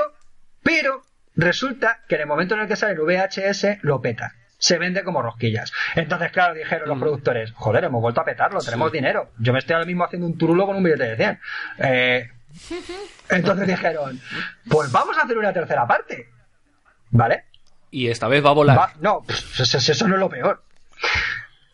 [0.62, 1.02] pero,
[1.38, 4.34] resulta que en el momento en el que sale el VHS lo peta.
[4.58, 5.72] Se vende como rosquillas.
[5.94, 9.30] Entonces, claro, dijeron los productores, joder, hemos vuelto a petarlo, tenemos dinero.
[9.38, 11.40] Yo me estoy ahora mismo haciendo un turulo con un billete de 100.
[11.78, 12.30] Eh,
[13.30, 14.20] entonces dijeron,
[14.68, 16.28] pues vamos a hacer una tercera parte.
[17.10, 17.44] ¿Vale?
[17.92, 18.76] Y esta vez va a volar.
[18.78, 19.44] Va- no, pues,
[19.88, 20.62] eso no es lo peor.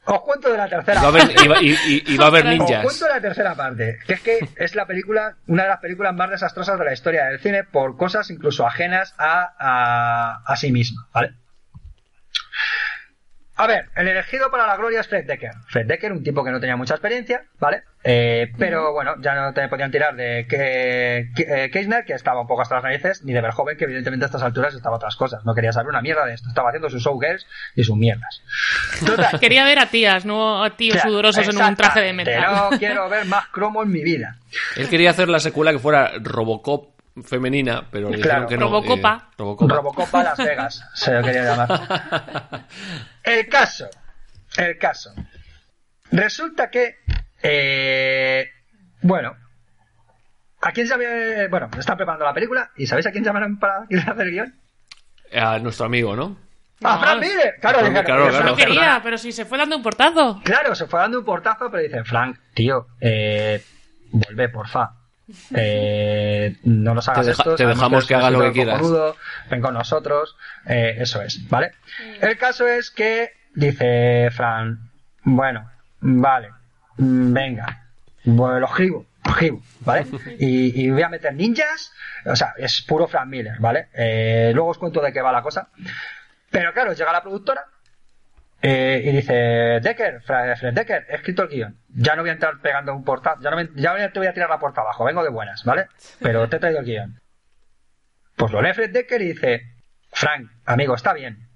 [0.07, 2.85] Os cuento de la tercera Y va a a haber os ninjas.
[2.85, 6.31] cuento la tercera parte, que es que es la película, una de las películas más
[6.31, 11.09] desastrosas de la historia del cine por cosas incluso ajenas a, a, a sí misma,
[11.13, 11.35] ¿vale?
[13.57, 15.53] A ver, el elegido para la gloria es Fred Decker.
[15.69, 17.85] Fred Decker, un tipo que no tenía mucha experiencia, ¿vale?
[18.07, 22.43] Eh, pero bueno, ya no te podían tirar de que, que- eh, Keisner, que estaba
[22.43, 25.17] un poco hasta las narices, ni de Verhoeven, que evidentemente a estas alturas estaba otras
[25.17, 25.43] cosas.
[25.47, 26.49] No quería saber una mierda de esto.
[26.51, 28.43] Estaba haciendo sus showgirls y sus mierdas.
[29.07, 32.71] Total, Quería ver a tías, no a tíos Claro, sudorosos en un traje de metal.
[32.71, 34.37] No quiero ver más cromo en mi vida.
[34.77, 36.93] Él quería hacer la secuela que fuera Robocop
[37.25, 38.47] femenina, pero le Claro.
[38.47, 38.67] dijeron que no.
[38.67, 39.29] Robocopa.
[39.31, 39.75] eh, Robocopa.
[39.77, 42.67] Robocopa Las Vegas, se lo quería llamar.
[43.23, 43.89] El caso,
[44.59, 45.15] el caso.
[46.13, 46.97] Resulta que,
[47.45, 48.49] eh,
[49.03, 49.37] bueno,
[50.63, 53.83] ¿a quién se había- Bueno, están preparando la película y ¿sabéis a quién llamaron para
[53.83, 54.55] hacer el guion?
[55.37, 56.37] A nuestro amigo, ¿no?
[56.83, 57.55] ¡A No, Frank Miller!
[57.61, 58.51] Claro, Claro, dijeron, claro, eso claro.
[58.51, 60.41] No quería, pero si se fue dando un portazo.
[60.45, 63.63] Claro, se fue dando un portazo, pero dicen, Frank, tío, eh,
[64.11, 64.91] vuelve, porfa.
[65.57, 67.55] Eh, no nos hagas Te deja- esto.
[67.57, 68.79] te dejamos que un hagas lo que quieras.
[68.79, 69.17] cojonudo,
[69.51, 70.37] ven con nosotros.
[70.67, 71.73] eh, eso es, ¿vale?
[72.21, 74.79] El caso es que dice Frank,
[75.23, 76.51] bueno, vale,
[76.97, 77.87] venga,
[78.25, 80.07] bueno, lo escribo, lo escribo, ¿vale?
[80.39, 81.93] Y, y voy a meter ninjas,
[82.27, 83.89] o sea, es puro Frank Miller, ¿vale?
[83.95, 85.69] Eh, luego os cuento de qué va la cosa.
[86.51, 87.65] Pero claro, llega la productora
[88.63, 89.33] eh, y dice,
[89.83, 91.77] Decker, Fred, Decker, he escrito el guion.
[91.89, 94.33] Ya no voy a entrar pegando un portazo, ya no, me- ya te voy a
[94.33, 95.87] tirar la puerta abajo, vengo de buenas, ¿vale?
[96.21, 97.21] Pero te he traído el guion.
[98.37, 99.63] Pues lo lee Fred Decker y dice,
[100.13, 101.49] Frank, amigo, está bien.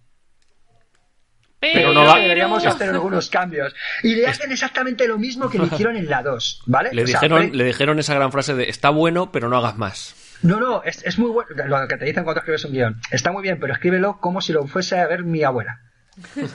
[1.60, 3.74] Pero no va- Deberíamos hacer algunos cambios.
[4.02, 6.90] Y le hacen exactamente lo mismo que le hicieron en la 2, ¿vale?
[6.92, 10.14] Le O dijeron, le dijeron esa gran frase de está bueno, pero no hagas más.
[10.42, 11.50] No, no, es, es muy bueno.
[11.66, 13.00] Lo que te dicen cuando escribes un guion.
[13.10, 15.80] Está muy bien, pero escríbelo como si lo fuese a ver mi abuela.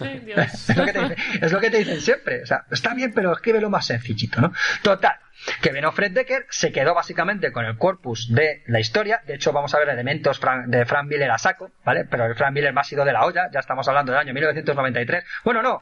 [0.02, 0.38] Ay, Dios.
[0.70, 2.44] Es lo, que te dicen, es lo que te dicen siempre.
[2.44, 4.54] O sea, está bien, pero escríbelo más sencillito, ¿no?
[4.82, 5.16] Total.
[5.62, 9.22] Que vino Fred Decker, se quedó básicamente con el corpus de la historia.
[9.26, 12.06] De hecho, vamos a ver elementos de Frank Miller a saco, ¿vale?
[12.06, 13.50] Pero el Frank Miller más ha ido de la olla.
[13.52, 15.24] Ya estamos hablando del año 1993.
[15.44, 15.82] Bueno, no.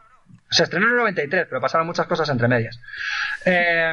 [0.49, 2.79] Se estrenó en el 93, pero pasaron muchas cosas entre medias.
[3.45, 3.91] Eh,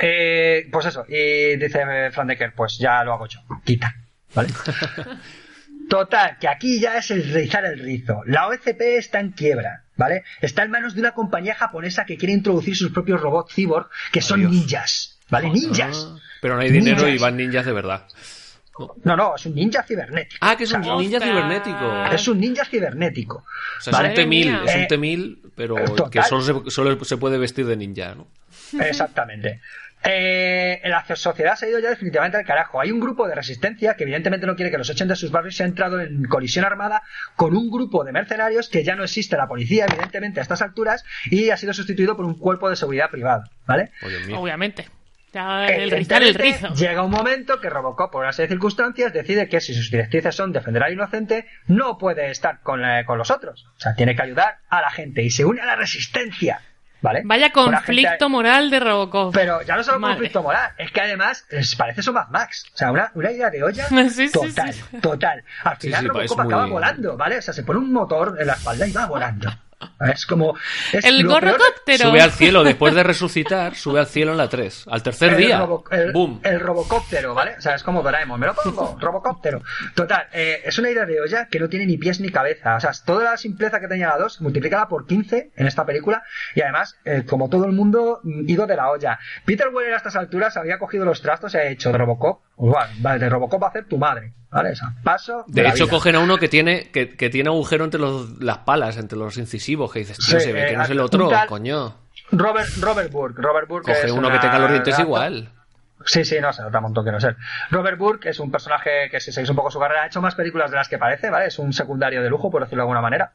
[0.00, 1.04] eh, pues eso.
[1.08, 3.40] Y dice Frank Decker, pues ya lo hago yo.
[3.64, 3.94] Quita.
[4.34, 4.48] ¿Vale?
[5.88, 8.22] Total, que aquí ya es el rizar el rizo.
[8.26, 10.24] La OCP está en quiebra, ¿vale?
[10.40, 14.20] Está en manos de una compañía japonesa que quiere introducir sus propios robots cyborg, que
[14.20, 14.52] son Dios.
[14.52, 15.50] ninjas, ¿vale?
[15.50, 16.08] Ninjas.
[16.10, 17.14] Ah, pero no hay dinero Ninjas.
[17.14, 18.06] y van ninjas de verdad.
[19.04, 20.38] No, no, es un ninja cibernético.
[20.44, 21.32] Ah, que es un O sea, ninja ¡Ostras!
[21.32, 22.04] cibernético.
[22.12, 23.36] Es un ninja cibernético.
[23.78, 24.12] O sea, ¿vale?
[24.12, 24.88] es un T-1000, Madre es un mía.
[24.88, 26.10] T-1000, pero Eh, total.
[26.10, 28.26] que solo se, solo se puede vestir de ninja, ¿no?
[28.80, 29.60] Exactamente.
[30.04, 32.80] Eh, la sociedad se ha ido ya definitivamente al carajo.
[32.80, 35.58] Hay un grupo de resistencia que evidentemente no quiere que los echen de sus barrios
[35.58, 37.02] y ha entrado en colisión armada
[37.36, 41.04] con un grupo de mercenarios que ya no existe la policía, evidentemente, a estas alturas,
[41.30, 43.90] y ha sido sustituido por un cuerpo de seguridad privado, ¿vale?
[44.36, 44.86] Obviamente.
[45.34, 46.72] El el rizo.
[46.74, 50.34] Llega un momento que Robocop, por una serie de circunstancias, decide que si sus directrices
[50.34, 53.66] son defender al inocente, no puede estar con, eh, con los otros.
[53.76, 56.60] O sea, tiene que ayudar a la gente y se une a la resistencia.
[57.04, 57.20] ¿Vale?
[57.26, 59.34] Vaya conflicto gente- moral de Robocop.
[59.34, 60.14] Pero ya no solo Madre.
[60.14, 62.64] conflicto moral, es que además les parece eso Mad Max.
[62.72, 64.82] O sea, una, una idea de olla Sí, sí, total, sí.
[65.02, 65.44] total.
[65.64, 67.36] Al final sí, Robocop es muy- acaba volando, ¿vale?
[67.38, 69.50] O sea, se pone un motor en la espalda y va volando.
[70.12, 70.54] Es como...
[70.92, 72.10] es El gorrocóptero.
[72.10, 74.86] Sube al cielo después de resucitar, sube al cielo en la 3.
[74.90, 76.40] Al tercer el día, robo- el, boom.
[76.42, 77.54] el robocóptero, ¿vale?
[77.58, 79.62] O sea, es como Doraemon, me lo pongo, robocóptero.
[79.94, 82.76] Total, eh, es una idea de olla que no tiene ni pies ni cabeza.
[82.76, 86.22] O sea, toda la simpleza que tenía la 2, multiplicada por 15 en esta película,
[86.54, 89.18] y además, eh, como todo el mundo, mm, ido de la olla.
[89.44, 92.88] Peter Weller a estas alturas había cogido los trastos y ha hecho de Robocop, igual,
[92.98, 94.70] vale, de Robocop va a hacer tu madre, ¿vale?
[94.70, 95.44] O sea, paso.
[95.48, 98.96] De hecho, cogen a uno que tiene, que, que tiene agujero entre los, las palas,
[98.96, 101.28] entre los incisivos, que dices, tío, Sí, se ve eh, que no es el otro,
[101.28, 101.96] tal- coño.
[102.30, 105.50] Robert, Robert Burke, Robert Burke Coge es uno que tenga los dientes igual.
[106.06, 107.36] Sí, sí, no, se nota un montón que no es él.
[107.70, 110.34] Robert Burke es un personaje que, si seguís un poco su carrera, ha hecho más
[110.34, 111.46] películas de las que parece, ¿vale?
[111.46, 113.32] Es un secundario de lujo, por decirlo de alguna manera.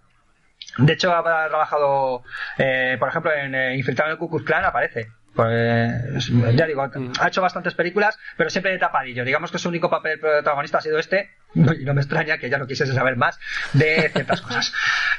[0.77, 2.23] De hecho, ha trabajado,
[2.57, 5.07] eh, por ejemplo, en eh, Infiltrado en el Ku Klux Klan aparece.
[5.39, 6.85] Pues, ya digo,
[7.17, 9.23] ha hecho bastantes películas, pero siempre de tapadillo.
[9.23, 12.57] Digamos que su único papel protagonista ha sido este, y no me extraña que ya
[12.57, 13.39] no quisiese saber más
[13.71, 14.73] de ciertas cosas.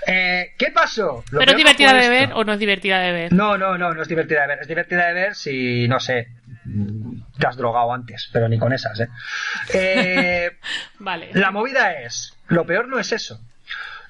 [0.07, 1.25] Eh, ¿Qué pasó?
[1.31, 2.11] Lo ¿Pero es divertida de esto.
[2.11, 3.33] ver o no es divertida de ver?
[3.33, 4.59] No, no, no, no es divertida de ver.
[4.61, 6.29] Es divertida de ver si, no sé,
[7.39, 9.09] te has drogado antes, pero ni con esas, ¿eh?
[9.73, 10.51] Eh,
[10.99, 11.31] Vale.
[11.33, 13.41] la movida es, lo peor no es eso.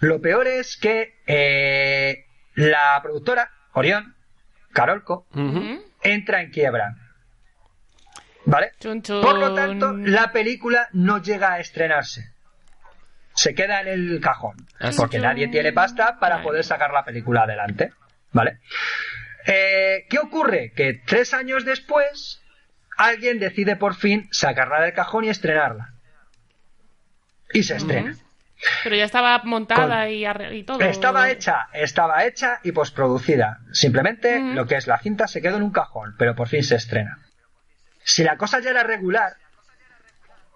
[0.00, 2.24] Lo peor es que eh,
[2.56, 4.16] la productora, Orión,
[4.72, 5.28] Carolco.
[6.02, 6.94] Entra en quiebra.
[8.44, 8.72] ¿Vale?
[8.80, 9.22] Chun, chun.
[9.22, 12.32] Por lo tanto, la película no llega a estrenarse.
[13.34, 14.56] Se queda en el cajón.
[14.96, 17.92] Porque nadie tiene pasta para poder sacar la película adelante.
[18.32, 18.60] ¿Vale?
[19.46, 20.72] Eh, ¿Qué ocurre?
[20.74, 22.42] Que tres años después,
[22.96, 25.94] alguien decide por fin sacarla del cajón y estrenarla.
[27.52, 28.14] Y se estrena.
[28.84, 30.80] Pero ya estaba montada Con- y, arre- y todo.
[30.80, 33.58] Estaba hecha, estaba hecha y postproducida.
[33.72, 34.54] Simplemente Mm.
[34.54, 37.18] lo que es la cinta se quedó en un cajón, pero por fin se estrena.
[38.04, 39.34] Si la cosa ya era regular,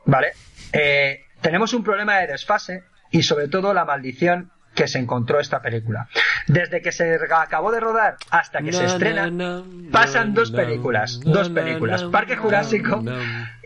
[0.05, 0.33] ¿vale?
[0.73, 5.63] Eh, tenemos un problema de desfase y sobre todo la maldición que se encontró esta
[5.63, 6.09] película.
[6.47, 10.51] Desde que se acabó de rodar hasta que se Na, estrena, na, na, pasan dos
[10.51, 13.03] películas, dos películas, Parque Jurásico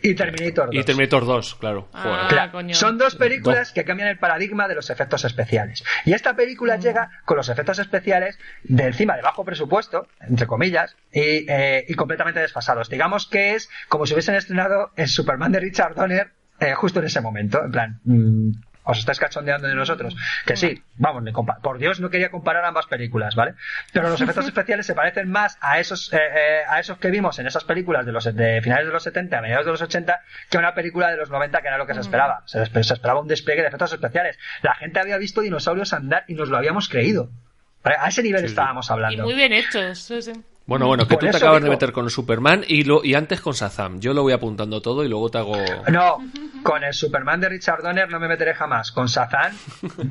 [0.03, 0.75] y Terminator 2.
[0.75, 1.89] Y Terminator 2, claro.
[1.93, 2.27] Ah.
[2.29, 2.75] Claro, coño.
[2.75, 5.85] son dos películas que cambian el paradigma de los efectos especiales.
[6.05, 10.97] Y esta película llega con los efectos especiales de encima de bajo presupuesto, entre comillas,
[11.13, 12.89] y, eh, y completamente desfasados.
[12.89, 17.07] Digamos que es como si hubiesen estrenado el Superman de Richard Donner eh, justo en
[17.07, 17.65] ese momento.
[17.65, 18.51] En plan, mm,
[18.91, 20.17] os estáis cachondeando de nosotros.
[20.47, 21.23] Que sí, vamos,
[21.63, 23.55] por Dios no quería comparar ambas películas, ¿vale?
[23.93, 27.39] Pero los efectos especiales se parecen más a esos, eh, eh, a esos que vimos
[27.39, 30.21] en esas películas de los de finales de los 70, a mediados de los 80,
[30.51, 32.43] que una película de los 90 que era lo que se esperaba.
[32.47, 34.39] Se, espe- se esperaba un despliegue de efectos especiales.
[34.63, 37.29] La gente había visto dinosaurios andar y nos lo habíamos creído.
[37.85, 37.97] ¿Vale?
[38.01, 39.23] A ese nivel Sí, estábamos Y hablando.
[39.25, 39.99] muy bien hechos.
[39.99, 40.33] sí, sí.
[40.69, 43.55] Bueno, bueno, que tú te acabas de meter con Superman y, lo, y antes con
[43.55, 44.01] Shazam.
[44.01, 45.57] Yo lo voy apuntando todo y luego te hago...
[45.91, 46.19] No,
[46.63, 48.93] con el Superman de Richard Donner no me meteré jamás.
[48.93, 49.53] Con Sazan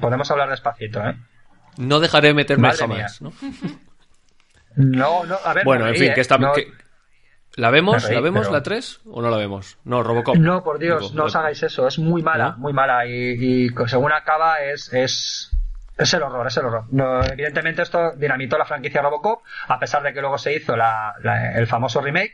[0.02, 1.16] podemos hablar despacito, ¿eh?
[1.78, 3.22] No dejaré de meterme Madre jamás.
[3.22, 3.32] mía.
[3.32, 3.34] ¿no?
[4.76, 5.64] No, no, a ver.
[5.64, 6.14] Bueno, en reí, fin, ¿eh?
[6.16, 6.38] que está...
[6.40, 6.72] No- que-
[7.56, 8.04] ¿La vemos?
[8.04, 9.78] Reí, ¿La vemos pero- la 3 o no la vemos?
[9.84, 10.36] No, Robocop.
[10.38, 11.88] No, por Dios, no os hagáis eso.
[11.88, 12.58] Es muy mala, ¿No?
[12.58, 13.06] muy mala.
[13.08, 15.52] Y, y según acaba, es, es,
[15.98, 16.86] es el horror, es el horror.
[16.92, 21.16] No, evidentemente, esto dinamitó la franquicia Robocop, a pesar de que luego se hizo la,
[21.24, 22.34] la- el famoso remake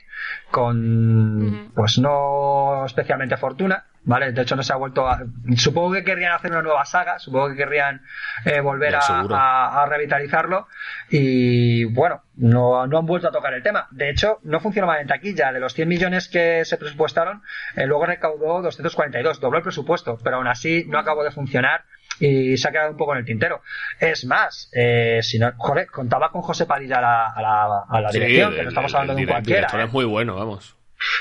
[0.51, 3.85] con, pues no especialmente fortuna.
[4.05, 4.33] ¿Vale?
[4.33, 5.21] De hecho, no se ha vuelto a.
[5.55, 8.01] Supongo que querrían hacer una nueva saga, supongo que querrían
[8.43, 9.33] eh, volver a, seguro.
[9.37, 10.67] a- a revitalizarlo.
[11.09, 13.87] Y bueno, no, no han vuelto a tocar el tema.
[13.91, 15.53] De hecho, no funciona mal en taquilla.
[15.53, 17.43] De los 100 millones que se presupuestaron,
[17.77, 21.85] eh, luego recaudó 242, dobló el presupuesto, pero aún así no acabó de funcionar
[22.25, 23.61] y se ha quedado un poco en el tintero.
[23.99, 28.01] Es más, eh, si no, joder, contaba con José Padilla a la, a la, a
[28.01, 29.59] la Sí, dirección, el- que no estamos hablando el de un cualquiera.
[29.59, 29.83] director ¿eh?
[29.85, 30.75] es muy bueno, vamos.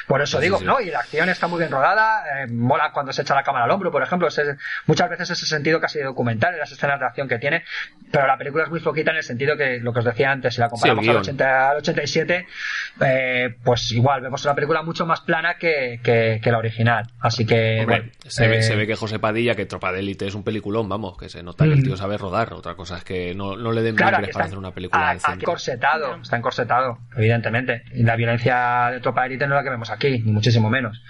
[0.07, 0.65] Por eso Sí, digo, sí.
[0.65, 0.81] ¿no?
[0.81, 3.71] Y la acción está muy bien rodada, eh, mola cuando se echa la cámara al
[3.71, 4.29] hombro, por ejemplo.
[4.87, 7.65] muchas veces ese sentido casi documental en las escenas de acción que tiene,
[8.11, 10.55] pero la película es muy flojita en el sentido que lo que os decía antes,
[10.55, 11.23] si la comparamos Sí, al, guion.
[11.23, 12.47] 80, al 87,
[13.01, 17.07] eh, pues igual vemos una película mucho más plana que, que- que la original.
[17.21, 20.01] Así que, Hombre, bueno, se, ve, eh, se ve que José Padilla, que Tropa de
[20.01, 21.85] Élite es un peliculón, vamos, que se nota que el Mm.
[21.85, 22.53] tío sabe rodar.
[22.53, 25.33] Otra cosa es que no, no le den Claro, para está, hacer una película decente.
[25.37, 27.83] aquí encorsetado, está encorsetado, evidentemente.
[27.93, 30.71] Y la violencia de tropa de élite no es la que vemos aquí, ni muchísimo
[30.71, 31.03] menos.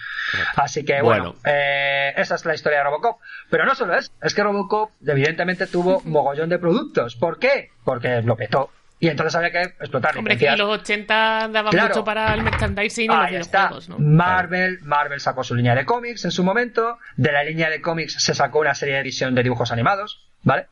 [0.56, 1.38] Así que bueno, Bueno.
[1.44, 3.20] eh, esa es la historia de Robocop.
[3.50, 7.16] Pero no solo es, es que Robocop evidentemente tuvo mogollón de productos.
[7.16, 7.70] ¿Por qué?
[7.84, 8.70] Porque lo petó.
[9.00, 11.88] Y entonces había que explotar Hombre, que en los 80 daban Claro.
[11.88, 13.58] mucho para el merchandising y los Ahí está.
[13.68, 13.98] videojuegos, ¿no?
[13.98, 16.98] Marvel, Marvel sacó su línea de cómics en su momento.
[17.16, 20.66] De la línea de cómics se sacó una serie de edición de dibujos animados, ¿vale?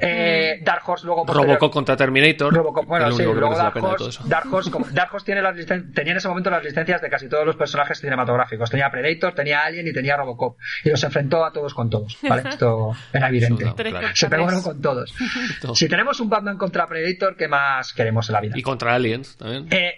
[0.00, 2.52] Eh, Dark Horse luego posterior- Robocop contra Terminator.
[2.54, 4.20] Robocop, bueno, sí, luego Dark Horse.
[4.28, 7.08] Dark Horse, como- Dark Horse tiene las licen- tenía en ese momento las licencias de
[7.08, 8.70] casi todos los personajes cinematográficos.
[8.70, 10.58] Tenía Predator, tenía Alien y tenía Robocop.
[10.84, 12.48] Y los enfrentó a todos con todos, ¿vale?
[12.48, 13.64] Esto era evidente.
[13.74, 14.08] Claro.
[14.14, 15.14] Se pegaron con todos.
[15.62, 15.74] Todo.
[15.74, 18.54] Si tenemos un Batman contra Predator, ¿qué más queremos en la vida?
[18.58, 19.66] Y contra Aliens también.
[19.70, 19.94] Eh,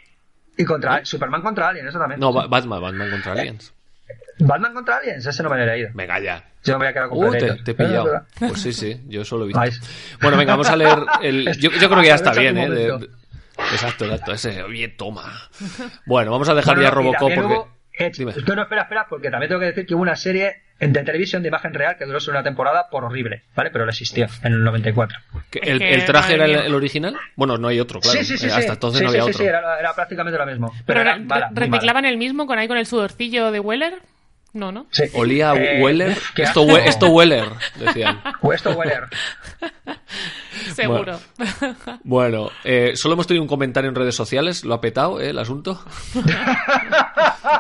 [0.57, 2.21] y contra Superman contra Alien, eso también.
[2.21, 3.75] No, Ba- Batman, Batman contra Aliens.
[4.39, 5.91] Batman contra Aliens, ese no me lo he leído.
[5.95, 6.45] Venga ya.
[6.65, 8.23] Yo me voy a quedar con Uh, te, he pillado.
[8.39, 9.61] Pues sí, sí, yo solo he visto.
[10.21, 11.57] Bueno, venga, vamos a leer el.
[11.59, 12.69] Yo, yo creo que ya está bien, ¿eh?
[12.69, 13.09] De-
[13.73, 14.33] exacto, exacto.
[14.33, 15.49] Ese, oye, toma.
[16.07, 17.41] Bueno, vamos a dejar Bueno, ya Robocop porque.
[17.41, 18.33] hubo- eh, Dime.
[18.47, 21.03] no, no, espera, espera, porque también tengo que decir que hubo una serie en- de
[21.03, 23.71] televisión de imagen real que duró solo una temporada por horrible, ¿vale?
[23.73, 25.19] Pero lo existió en el 94.
[25.51, 27.17] ¿Que Es ¿El, el traje era el, original?
[27.35, 28.17] Bueno, no hay otro, claro.
[28.21, 28.47] sí, sí, sí.
[28.47, 28.57] Eh, sí.
[28.57, 29.39] Hasta entonces Sí, no sí, había sí, otro.
[29.45, 30.69] sí, era, era prácticamente lo mismo.
[30.73, 33.59] Pero, Pero era re- mala, muy reciclaban el mismo con ahí con el sudorcillo de
[33.59, 33.95] Weller.
[34.59, 34.87] No, ¿no?
[34.91, 35.05] Sí.
[35.15, 36.19] Olía a Eh, Weller.
[36.35, 37.49] qué Esto, esto Weller,
[37.79, 38.21] decían.
[38.43, 39.05] O esto Weller.
[40.75, 41.19] Seguro.
[42.05, 45.39] Bueno, eh, solo hemos tenido un comentario en redes sociales, lo ha petado ¿eh, el
[45.39, 45.81] asunto.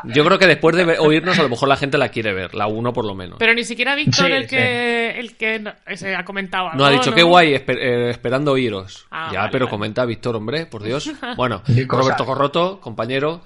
[0.05, 2.55] Yo creo que después de ver- oírnos, a lo mejor la gente la quiere ver,
[2.55, 3.37] la uno por lo menos.
[3.39, 6.79] Pero ni siquiera Víctor Sí, el que el que no- ese ha comentado algo.
[6.79, 9.07] No ha dicho qué guay, esper- eh, esperando oíros.
[9.11, 9.71] Ah, ya, vale, pero vale.
[9.77, 11.11] comenta Víctor, hombre, por Dios.
[11.37, 11.63] Bueno.
[11.87, 13.43] Roberto Corroto, compañero.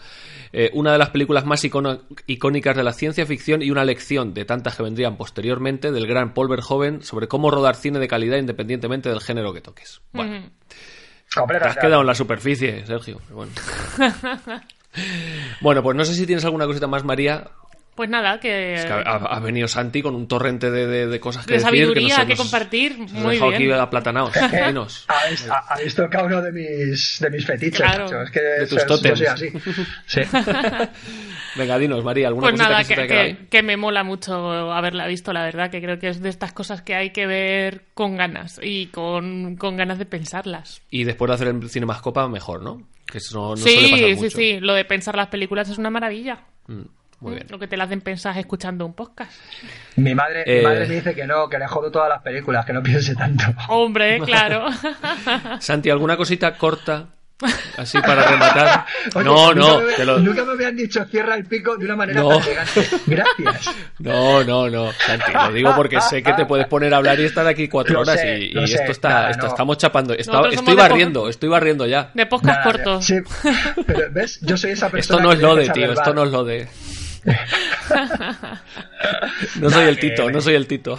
[0.53, 4.35] Eh, una de las películas más icono- icónicas de la ciencia ficción y una lección
[4.35, 8.37] de tantas que vendrían posteriormente del gran Paul Verhoeven sobre cómo rodar cine de calidad
[8.39, 10.01] independientemente del género que toques.
[10.13, 10.33] Bueno,
[11.61, 13.21] te has quedado en la superficie, Sergio.
[13.31, 13.53] Bueno.
[15.61, 17.51] bueno, pues no sé si tienes alguna cosita más, María.
[17.95, 21.21] Pues nada, que, Es que ha, ha- venido Santi con un torrente de, de- de
[21.21, 21.67] cosas que de decir.
[21.69, 22.99] sabiduría nos- que nos- compartir.
[22.99, 23.63] nos Muy dejado bien.
[23.73, 24.33] aquí aplatanados.
[24.67, 25.05] Dinos.
[25.09, 28.05] Habéis, ha- habéis tocado uno de mis, de mis fetiches, Claro.
[28.05, 28.23] macho.
[28.23, 29.21] Es que De tus tótems.
[29.21, 29.59] yo soy así.
[30.07, 30.21] Sí.
[31.57, 33.47] Venga, dinos, María, ¿alguna Pues cosita nada, que se que, te ha quedado que- ahí?
[33.51, 36.81] que me mola mucho haberla visto, la verdad, que creo que es de estas cosas
[36.81, 40.81] que hay que ver con ganas y con, con ganas de pensarlas.
[40.91, 42.89] Y después de hacer el Cinemascopa, mejor, ¿no?
[43.05, 44.31] Que eso no, no suele sí, pasar sí, mucho.
[44.39, 46.41] sí, lo de pensar las películas es una maravilla.
[46.69, 46.83] Mm,
[47.23, 47.47] muy bien.
[47.49, 49.33] Lo que te la hacen pensar escuchando un podcast.
[49.97, 50.59] Mi madre, Eh.
[50.59, 53.15] mi madre me dice que no, que le jodo todas las películas, que no piense
[53.15, 53.45] tanto.
[53.69, 54.67] Hombre, claro.
[55.61, 57.07] Santi, ¿alguna cosita corta?
[57.77, 58.87] Así para rematar.
[59.17, 61.87] Oye, no, no, nunca me, te lo- nunca me habían dicho cierra el pico de
[61.87, 62.29] una manera No.
[62.29, 62.87] tan elegante.
[63.07, 63.75] Gracias.
[63.99, 67.25] no, no, no, Santi, lo digo porque sé que te puedes poner a hablar y
[67.25, 68.77] estar aquí cuatro Lo horas sé, y, lo y sé.
[68.77, 69.49] esto está, Nada, esto no.
[69.49, 70.15] estamos chapando.
[70.15, 72.13] Está- estoy de barriendo, estoy barriendo ya.
[72.15, 73.05] De podcast cortos.
[73.07, 73.17] sí.
[73.89, 74.39] Pero, ¿ves?
[74.43, 76.69] Yo soy esa persona Esto no es lode, que tío, esto no es lode.
[79.61, 80.99] No soy el Tito, no soy el Tito.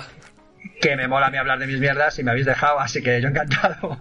[0.81, 3.21] Que me mola a mí hablar de mis mierdas y me habéis dejado, así que
[3.21, 3.75] yo encantado.
[3.81, 3.99] No,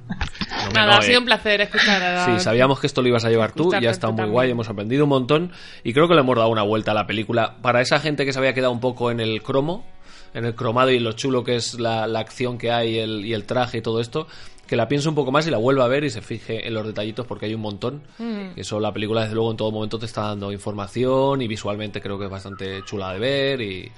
[0.74, 2.24] Nada, no, ha sido un placer escuchar a...
[2.24, 4.32] Sí, sabíamos que esto lo ibas a llevar tú y ha estado muy también.
[4.32, 5.52] guay, hemos aprendido un montón
[5.84, 7.56] y creo que le hemos dado una vuelta a la película.
[7.62, 9.86] Para esa gente que se había quedado un poco en el cromo,
[10.34, 13.34] en el cromado y lo chulo que es la, la acción que hay el- y
[13.34, 14.26] el traje y todo esto,
[14.72, 16.72] que la piense un poco más y la vuelva a ver y se fije en
[16.72, 18.00] los detallitos porque hay un montón.
[18.16, 18.52] Mm.
[18.58, 22.18] Eso la película desde luego en todo momento te está dando información y visualmente creo
[22.18, 23.92] que es bastante chula de ver y...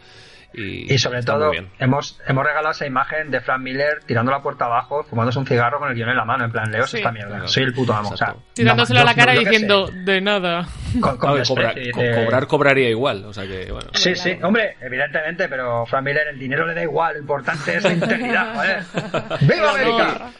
[0.57, 4.67] Y, Y sobre todo, hemos, hemos regalado esa imagen de Frank Miller tirando la puerta
[4.67, 6.99] abajo, fumándose un cigarro con el guion en la mano, en plan, leos Sí.
[6.99, 7.31] esta mierda.
[7.31, 7.49] Claro.
[7.49, 8.11] Soy el puto amo.
[8.11, 8.35] O sea.
[8.53, 10.67] Tirándoselo no, a la yo- cara yo y qué diciendo, de nada.
[11.01, 11.91] Con- respeto
[12.25, 13.89] cobrar, cobraría igual, o sea que bueno.
[13.95, 17.83] Sí, sí, hombre, evidentemente, pero Frank Miller el dinero le da igual, lo importante es
[17.83, 18.83] la integridad, joder.
[19.41, 20.31] ¡Viva América!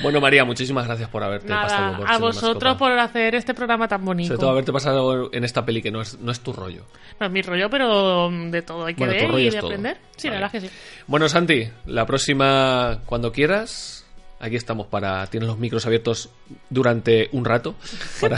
[0.00, 3.88] Bueno, María, muchísimas gracias por haberte Nada, pasado por a vosotros por hacer este programa
[3.88, 4.28] tan bonito.
[4.28, 6.84] Sobre todo haberte pasado en esta peli que no es, no es tu rollo.
[7.20, 9.98] No es mi rollo, pero mm, de todo hay que Bueno, ver y de aprender.
[10.16, 10.40] Sí, Vale.
[10.40, 10.74] la verdad es que sí.
[11.06, 14.06] Bueno, Santi, la próxima, cuando quieras,
[14.42, 15.26] aquí estamos para...
[15.28, 16.28] Tienes los micros abiertos
[16.68, 17.74] durante un rato.
[18.20, 18.36] Para...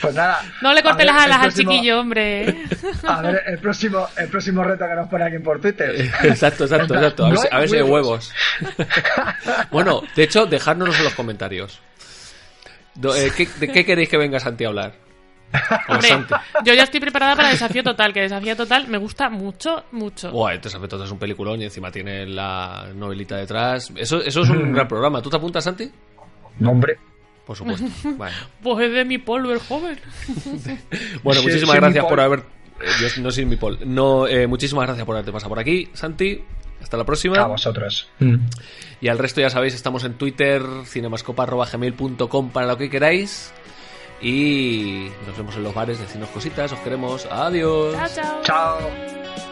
[0.00, 0.42] Pues nada.
[0.60, 2.66] No le cortes las alas al chiquillo, hombre.
[3.04, 6.10] A ver, el próximo, el próximo reto que nos pone aquí por Twitter.
[6.24, 7.24] exacto, exacto, exacto.
[7.26, 8.32] A ver, No si, hay a ver si hay huevos.
[9.70, 11.80] bueno, de hecho, dejárnoslos en los comentarios.
[12.94, 14.92] Do- eh, ¿qué, ¿De qué queréis que venga Santi a hablar?
[15.88, 16.08] Hombre,
[16.64, 20.30] yo ya estoy preparada para Desafío Total, que Desafío Total me gusta mucho, mucho.
[20.30, 23.92] Buah, este Desafío es un peliculón y encima tiene la novelita detrás.
[23.96, 25.20] Eso, eso es un gran programa.
[25.22, 25.90] ¿Tú te apuntas, Santi?
[26.58, 26.96] No, hombre.
[27.46, 27.86] Por supuesto.
[28.16, 28.34] Vale.
[28.62, 29.98] Pues es de mi polvo el joven.
[31.22, 32.40] Bueno, Sí, muchísimas sí, gracias por haber.
[32.80, 33.78] eh, yo no soy mi Paul.
[33.84, 36.40] No, eh, muchísimas gracias por haberte pasado por aquí, Santi.
[36.80, 37.46] Hasta la A próxima.
[37.46, 38.08] vosotros.
[39.00, 43.52] Y al resto ya sabéis, estamos en Twitter, cinemascopa.gmail.com para lo que queráis.
[44.22, 47.26] Y nos vemos en los bares, decirnos cositas, os queremos.
[47.30, 47.94] Adiós.
[47.94, 48.42] Chao, chao.
[48.42, 49.51] Chao.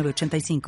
[0.03, 0.61] 906985.